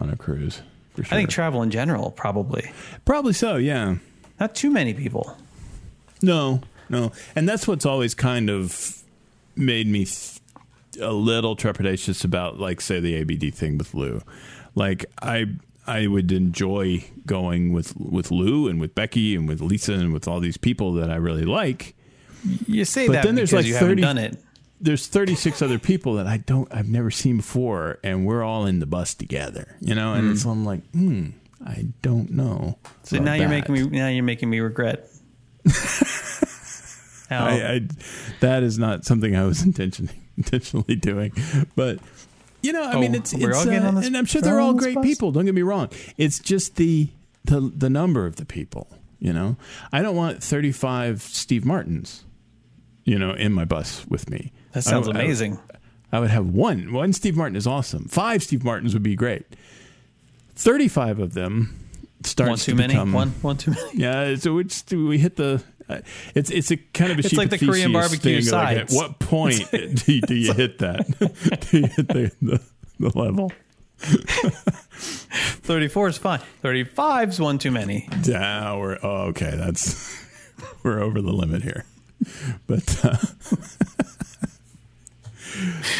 [0.01, 0.61] on a cruise.
[0.95, 1.19] For sure.
[1.19, 2.71] think travel in general probably
[3.05, 3.57] Probably so.
[3.57, 3.97] Yeah.
[4.41, 5.37] not too many people.
[6.23, 7.13] No, no.
[7.35, 9.03] And that's what's always kind of
[9.57, 10.41] made me th-
[11.01, 14.23] a little trepidatious about, like, say, the ABD thing with Lou.
[14.75, 15.47] Like, I.
[15.87, 20.27] I would enjoy going with with Lou and with Becky and with Lisa and with
[20.27, 21.95] all these people that I really like.
[22.67, 24.39] You say But that then there's like you 30 haven't done it.
[24.81, 28.81] There's 36 other people that I don't I've never seen before, and we're all in
[28.81, 30.13] the bus together, you know.
[30.15, 31.31] And so I'm like, hmm,
[31.65, 32.79] I don't know.
[33.05, 33.69] So now you're that.
[33.69, 35.09] making me now you're making me regret.
[37.31, 37.81] I, I
[38.41, 41.33] that is not something I was intentionally intentionally doing,
[41.77, 41.99] but
[42.63, 44.77] you know, I Oh, mean, it's, it's uh, and I'm sure they're all all on
[44.77, 45.05] this great bus?
[45.05, 45.33] people.
[45.33, 45.89] Don't get me wrong.
[46.19, 47.09] It's just the
[47.45, 48.89] the the number of the people.
[49.21, 49.57] You know,
[49.93, 52.25] I don't want 35 Steve Martins,
[53.05, 54.53] you know, in my bus with me.
[54.73, 55.59] that sounds I- I- amazing.
[56.13, 56.93] I would have one.
[56.93, 58.05] One Steve Martin is awesome.
[58.05, 59.45] Five Steve Martins would be great.
[60.55, 61.77] Thirty-five of them
[62.23, 62.95] starts one too to many.
[62.95, 63.99] become One one too many.
[63.99, 65.63] yeah, so we just we hit the.
[65.89, 65.99] Uh,
[66.37, 69.19] it's it's a kind of a It's like the Korean barbecue thing, like, at what
[69.19, 71.05] point do you, do you hit that?
[71.71, 72.61] do you hit the, the,
[73.01, 73.51] the level?
[73.99, 76.41] Thirty four is fine.
[76.63, 78.09] Thirty five is one too many.
[78.23, 79.53] Yeah, we're oh, okay.
[79.57, 80.17] That's
[80.83, 81.85] we're over the limit here,
[82.67, 83.05] but.
[83.05, 83.17] Uh,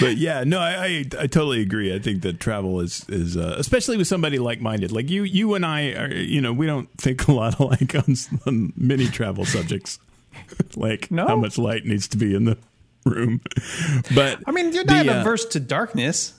[0.01, 1.95] But yeah, no, I, I I totally agree.
[1.95, 5.55] I think that travel is is uh, especially with somebody like minded, like you you
[5.55, 6.13] and I are.
[6.13, 9.99] You know, we don't think a lot alike on, on many travel subjects,
[10.77, 11.27] like No?
[11.29, 12.59] how much light needs to be in the
[13.05, 13.41] room.
[14.15, 16.35] But I mean, you're the, not uh, averse to darkness.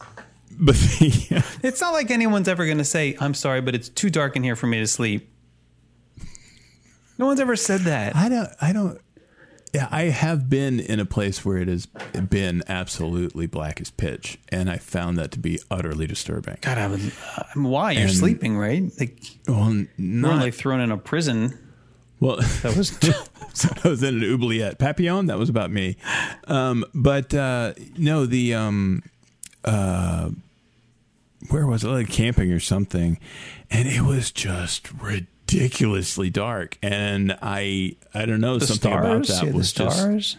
[0.51, 4.09] But the, It's not like anyone's ever going to say, "I'm sorry, but it's too
[4.09, 5.29] dark in here for me to sleep."
[7.17, 8.13] No one's ever said that.
[8.15, 8.49] I don't.
[8.61, 8.99] I don't.
[9.75, 14.37] Yeah, I have been in a place where it has been absolutely black as pitch,
[14.49, 16.57] and I found that to be utterly disturbing.
[16.61, 17.11] God, I was.
[17.37, 18.83] Uh, why you're And- sleeping, right?
[18.99, 21.57] Like Well, not like thrown in a prison.
[22.19, 22.37] well.
[22.63, 22.97] That was.
[23.83, 25.27] I was in an oubliette papillon.
[25.27, 25.95] That was about me.
[26.47, 29.01] Um, but uh, no, the um,
[29.63, 30.29] uh,
[31.49, 31.87] where was it?
[31.87, 33.19] Like camping or something,
[33.69, 34.91] and it was just
[35.51, 36.77] ridiculously dark.
[36.81, 39.29] And I, I don't know, the something stars.
[39.29, 39.97] about that Yeah, was just.
[39.97, 40.37] stars.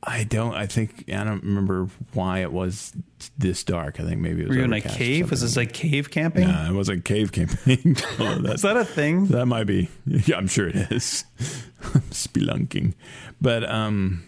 [0.00, 0.54] I don't.
[0.54, 2.92] I think I don't remember why it was
[3.36, 3.98] this dark.
[4.00, 4.56] I think maybe it was.
[4.56, 5.30] Were you in a cave?
[5.30, 6.46] Was this like cave camping?
[6.46, 7.96] Nah, it wasn't cave camping.
[8.18, 9.26] Oh, Is that's that a thing?
[9.26, 9.88] That might be.
[10.06, 11.24] Yeah, I'm sure it is.
[11.94, 12.94] I'm spelunking.
[13.40, 14.22] But um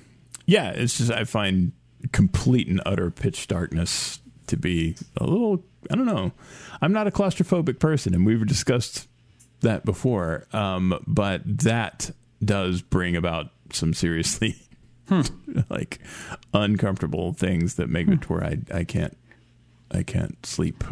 [0.45, 1.73] yeah, it's just I find
[2.13, 6.33] complete and utter pitch darkness to be a little I don't know.
[6.83, 9.07] I'm not a claustrophobic person and we've discussed
[9.61, 10.47] that before.
[10.53, 12.11] Um but that
[12.45, 14.57] does bring about some seriously
[15.71, 15.99] like
[16.55, 19.17] uncomfortable things that make it to where I I can't
[19.93, 20.85] I can't sleep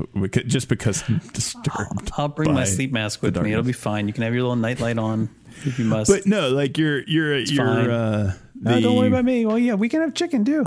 [0.47, 2.11] just because I'm disturbed.
[2.17, 3.53] I'll bring my sleep mask with me.
[3.53, 4.09] It'll be fine.
[4.09, 5.31] You can have your little nightlight on
[5.65, 6.11] if you must.
[6.11, 7.91] But no, like you're you're you're fine.
[7.91, 9.47] uh No, don't worry about me.
[9.47, 10.65] Well, yeah, we can have chicken too.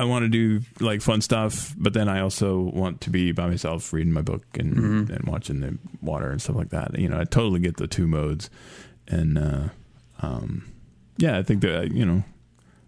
[0.00, 3.46] I want to do like fun stuff, but then I also want to be by
[3.46, 5.12] myself reading my book and Mm-hmm.
[5.12, 6.98] and watching the water and stuff like that.
[6.98, 8.48] You know, I totally get the two modes.
[9.08, 9.68] And uh
[10.22, 10.70] um
[11.18, 12.22] yeah, I think that you know,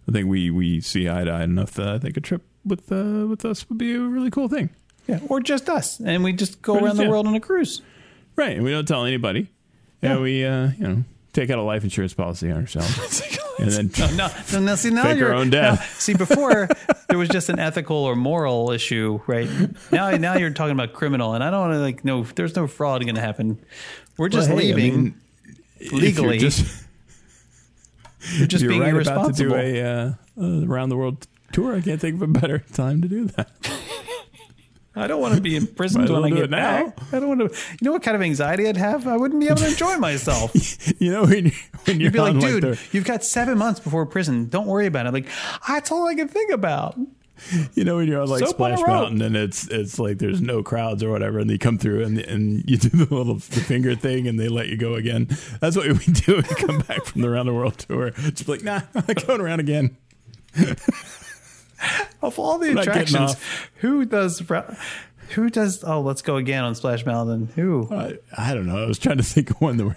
[0.09, 2.90] I think we we see eye to eye enough that I think a trip with
[2.90, 4.70] uh with us would be a really cool thing.
[5.09, 7.10] Yeah, or just us, and we just go Or around just- the yeah.
[7.10, 7.82] world on a cruise.
[8.36, 9.48] Right, and we don't tell anybody.
[10.01, 10.14] Yeah.
[10.14, 13.20] Yeah, we uh, you know, take out a life insurance policy on ourselves.
[13.62, 16.68] and then No, no, no, see now Fake you're our own now- see, before
[17.09, 19.48] there was just an ethical or moral issue, right?
[19.90, 22.22] Now, now you're talking about criminal, and I don't want to like no.
[22.24, 23.59] There's no fraud going to happen.
[24.18, 24.94] We're just Well, hey, I leaving.
[25.05, 25.14] mean,
[25.78, 26.84] if you're legally, just
[28.34, 29.51] you're just you're being right about to irresponsible.
[29.51, 31.74] do a uh, uh, around the world tour.
[31.76, 33.51] I can't think of a better time to do that.
[34.94, 36.93] I don't want to be imprisoned when I get it now.
[37.12, 37.59] I don't want to.
[37.73, 39.06] You know what kind of anxiety I'd have?
[39.06, 40.52] I wouldn't be able to enjoy myself.
[40.98, 41.52] You know when,
[41.85, 44.48] when you're You'd be like, dude, like the, you've got seven months before prison.
[44.48, 45.12] Don't worry about it.
[45.12, 45.27] Like,
[45.66, 46.97] that's all I can think about.
[47.74, 48.81] you know when you're on like on Splash.
[48.86, 52.19] Mountain and it's it's like there's no crowds or whatever, and they come through and
[52.19, 55.28] and you do the little the finger thing and they let you go again.
[55.60, 58.10] That's what we do when we come back from the round the world tour.
[58.10, 59.97] Just like, nah, I'm going around again.
[62.23, 63.36] Of all the attractions,
[63.77, 64.43] who does
[65.31, 65.82] who does?
[65.85, 67.51] Oh, let's go again on Splash Mountain.
[67.57, 67.89] Who?
[67.90, 68.82] I, I don't know.
[68.82, 69.94] I was trying to think of one that were.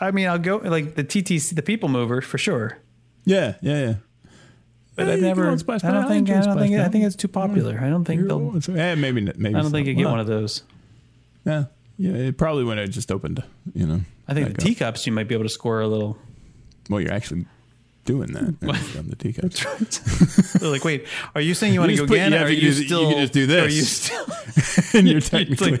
[0.00, 2.78] I mean, I'll go like the TTC, the People Mover for sure.
[3.24, 3.94] Yeah, yeah, yeah.
[4.94, 5.46] But Yeah, I've never.
[5.46, 6.30] I on Splash don't think.
[6.30, 6.76] I don't think.
[6.76, 7.78] I think it's too popular.
[7.80, 8.58] I don't think they'll.
[8.68, 9.54] Yeah, maybe maybe.
[9.54, 9.90] I don't think so.
[9.90, 10.62] you get Well, one of those.
[11.44, 11.64] Yeah,
[11.98, 12.12] yeah.
[12.12, 13.42] It probably when it just opened.
[13.74, 14.00] You know.
[14.28, 16.16] I think the teacups you might be able to score a little.
[16.88, 17.46] Well, you're actually
[18.06, 18.56] doing that
[18.98, 20.52] on the teacups.
[20.54, 22.32] They're like, wait, are you saying you want to go put- again?
[22.32, 23.64] yeah, are you you do- you can just do this.
[23.66, 24.26] Are you still?
[24.98, 25.80] and you're technically.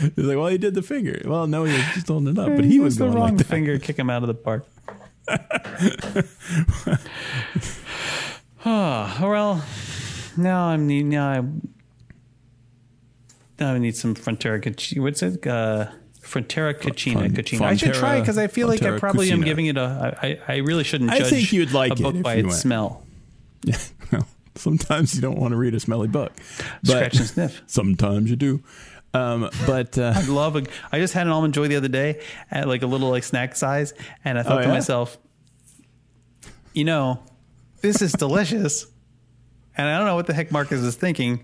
[0.00, 1.20] He's like, well, he did the finger.
[1.24, 3.46] Well, no, he was just holding it up, but he was the going wrong like
[3.46, 3.78] finger.
[3.78, 4.64] Kick him out of the park.
[8.64, 9.64] oh, well,
[10.36, 11.40] now I'm need now I
[13.58, 14.98] now I need some Frontera.
[15.00, 15.44] What's it?
[15.46, 15.90] Uh,
[16.28, 17.20] Frontera Cocina.
[17.20, 17.60] Fon- Cucina.
[17.62, 20.18] I should try it because I feel like I probably am giving it a.
[20.22, 22.58] I, I really shouldn't I think you'd like a book if by its went.
[22.58, 23.04] smell.
[23.64, 23.76] Yeah,
[24.12, 26.32] well, sometimes you don't want to read a smelly book,
[26.84, 27.62] but Scratch and sniff.
[27.66, 28.62] sometimes you do.
[29.14, 30.62] Um, but uh, I love a.
[30.92, 33.56] I just had an almond joy the other day at like a little like snack
[33.56, 33.94] size,
[34.24, 34.74] and I thought Oh, to yeah?
[34.74, 35.18] myself,
[36.72, 37.20] you know,
[37.80, 38.86] this is delicious,
[39.76, 41.40] and I don't know what the heck Marcus is thinking.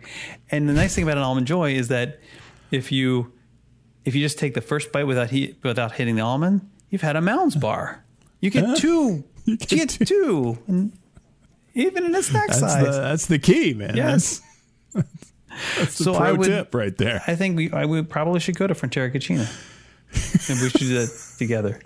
[0.51, 2.21] And the nice thing about an almond joy is that
[2.71, 3.33] if you
[4.05, 7.17] if you just take the first bite without he, without hitting the almond, you've had
[7.17, 8.05] a Mounds bar.
[8.41, 9.25] You get two.
[9.47, 10.57] You You get get, two.
[10.67, 10.93] And
[11.75, 12.83] even in a snack that's size.
[12.85, 13.95] the that's the key, man.
[13.95, 14.41] Yes.
[14.95, 15.33] That's,
[15.77, 17.23] that's the So pro I would- tip right there.
[17.27, 19.43] I think we I would probably should go to Frontera Cocina.
[20.49, 21.79] and we should do that together.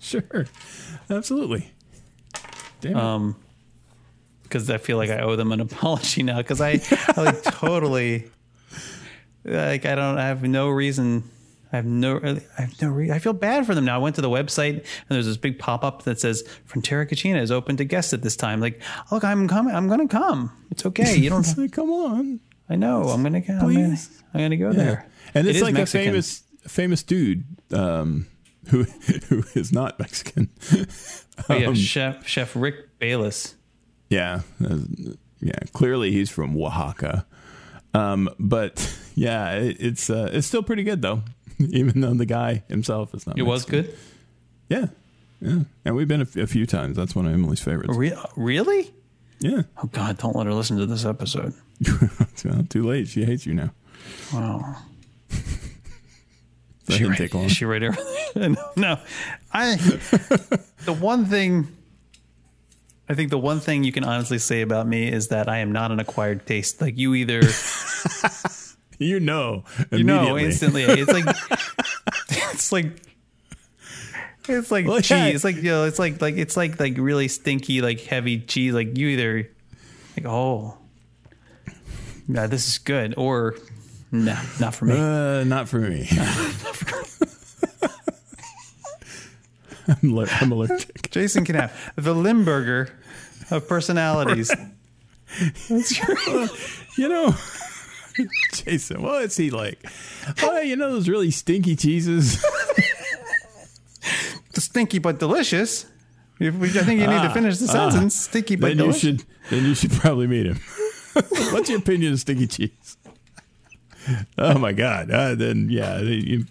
[0.00, 0.44] Sure,
[1.08, 1.70] absolutely.
[2.82, 3.36] Damn um
[4.42, 6.80] because I feel like I owe them an apology now because I,
[7.16, 8.30] I like totally
[9.44, 11.24] like I don't I have no reason
[11.72, 12.18] I have no
[12.56, 13.96] I have no re- I feel bad for them now.
[13.96, 17.40] I went to the website and there's this big pop up that says Frontera Cocina
[17.40, 18.60] is open to guests at this time.
[18.60, 18.80] Like,
[19.12, 19.74] look, I'm coming.
[19.74, 20.50] I'm going to come.
[20.70, 21.16] It's okay.
[21.16, 21.46] You don't.
[21.58, 22.40] Like, come on.
[22.70, 23.04] I know.
[23.04, 23.60] I'm going to come.
[23.60, 24.22] Please.
[24.32, 25.06] I'm going to go there.
[25.34, 26.08] And it's is like Mexican.
[26.08, 28.26] a famous famous dude um,
[28.68, 30.50] who who is not Mexican.
[31.48, 33.54] Oh, yeah, Um, Chef Chef Rick Bayless.
[34.10, 34.78] yeah, uh,
[35.40, 35.58] yeah.
[35.72, 37.26] Clearly, he's from Oaxaca.
[37.94, 41.22] Um, but yeah, it, it's uh, it's still pretty good though,
[41.70, 43.38] even though the guy himself is not.
[43.38, 43.94] It was good.
[44.68, 44.86] Yeah,
[45.40, 46.96] Yeah, and we've been a, f- a few times.
[46.96, 47.96] That's one of Emily's favorites.
[47.96, 48.92] Re- really?
[49.40, 50.18] Yeah, Oh God!
[50.18, 51.54] Don't let her listen to this episode.
[52.44, 53.08] well, too late.
[53.08, 53.70] She hates you now.
[54.32, 54.76] Wow.
[56.88, 57.48] That she didn't right, take long.
[57.48, 58.56] She right everything.
[58.74, 58.98] no,
[59.52, 59.76] I.
[60.86, 61.68] the one thing.
[63.10, 65.70] I think the one thing you can honestly say about me is that I am
[65.70, 66.80] not an acquired taste.
[66.80, 67.42] Like you either
[68.98, 70.82] You know, you know instantly.
[70.82, 71.24] It's like
[72.30, 72.86] it's like
[74.48, 75.10] it's like Well, cheese.
[75.10, 75.26] yeah.
[75.26, 78.72] It's like you know, it's like like it's like like really stinky, like heavy cheese.
[78.74, 79.48] Like you either
[80.16, 80.76] like oh,
[82.28, 83.54] yeah, this is good, or
[84.10, 84.94] no, not for me.
[84.98, 86.08] Uh, not for me.
[89.88, 91.10] I'm, aller- I'm allergic.
[91.10, 92.90] Jason can have the Limburger
[93.50, 94.50] of personalities.
[95.68, 96.48] That's your-
[96.98, 97.34] You know,
[98.52, 99.84] Jason, what is he like?
[100.42, 102.44] Oh, you know those really stinky cheeses?
[104.54, 105.86] stinky but delicious.
[106.40, 107.90] I think you need to Ah, finish the ah.
[107.90, 108.14] sentence.
[108.16, 109.00] Stinky but then you delicious.
[109.00, 110.56] should then you should probably meet him.
[111.52, 112.96] What's your opinion of stinky cheese?
[114.38, 115.10] Oh my God!
[115.10, 116.46] Uh, then yeah, you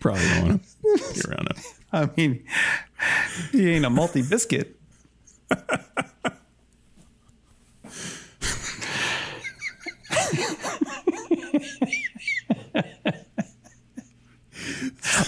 [0.00, 1.56] probably don't want to be around him.
[1.92, 2.44] I mean,
[3.52, 4.78] he ain't a multi biscuit.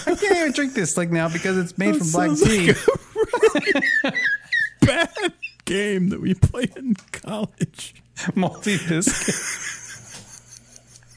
[0.05, 2.73] I can't even drink this like now because it's made from black tea.
[4.85, 5.33] Bad
[5.65, 7.95] game that we played in college.
[8.35, 9.35] multi biscuit.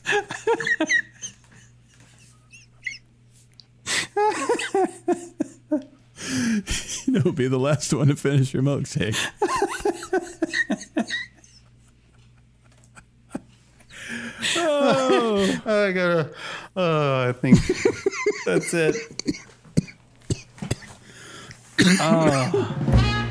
[7.06, 9.16] You know, be the last one to finish your milkshake.
[14.56, 16.30] oh, I gotta.
[16.76, 17.58] Oh, I think
[18.46, 18.96] that's it.
[22.00, 23.18] Oh.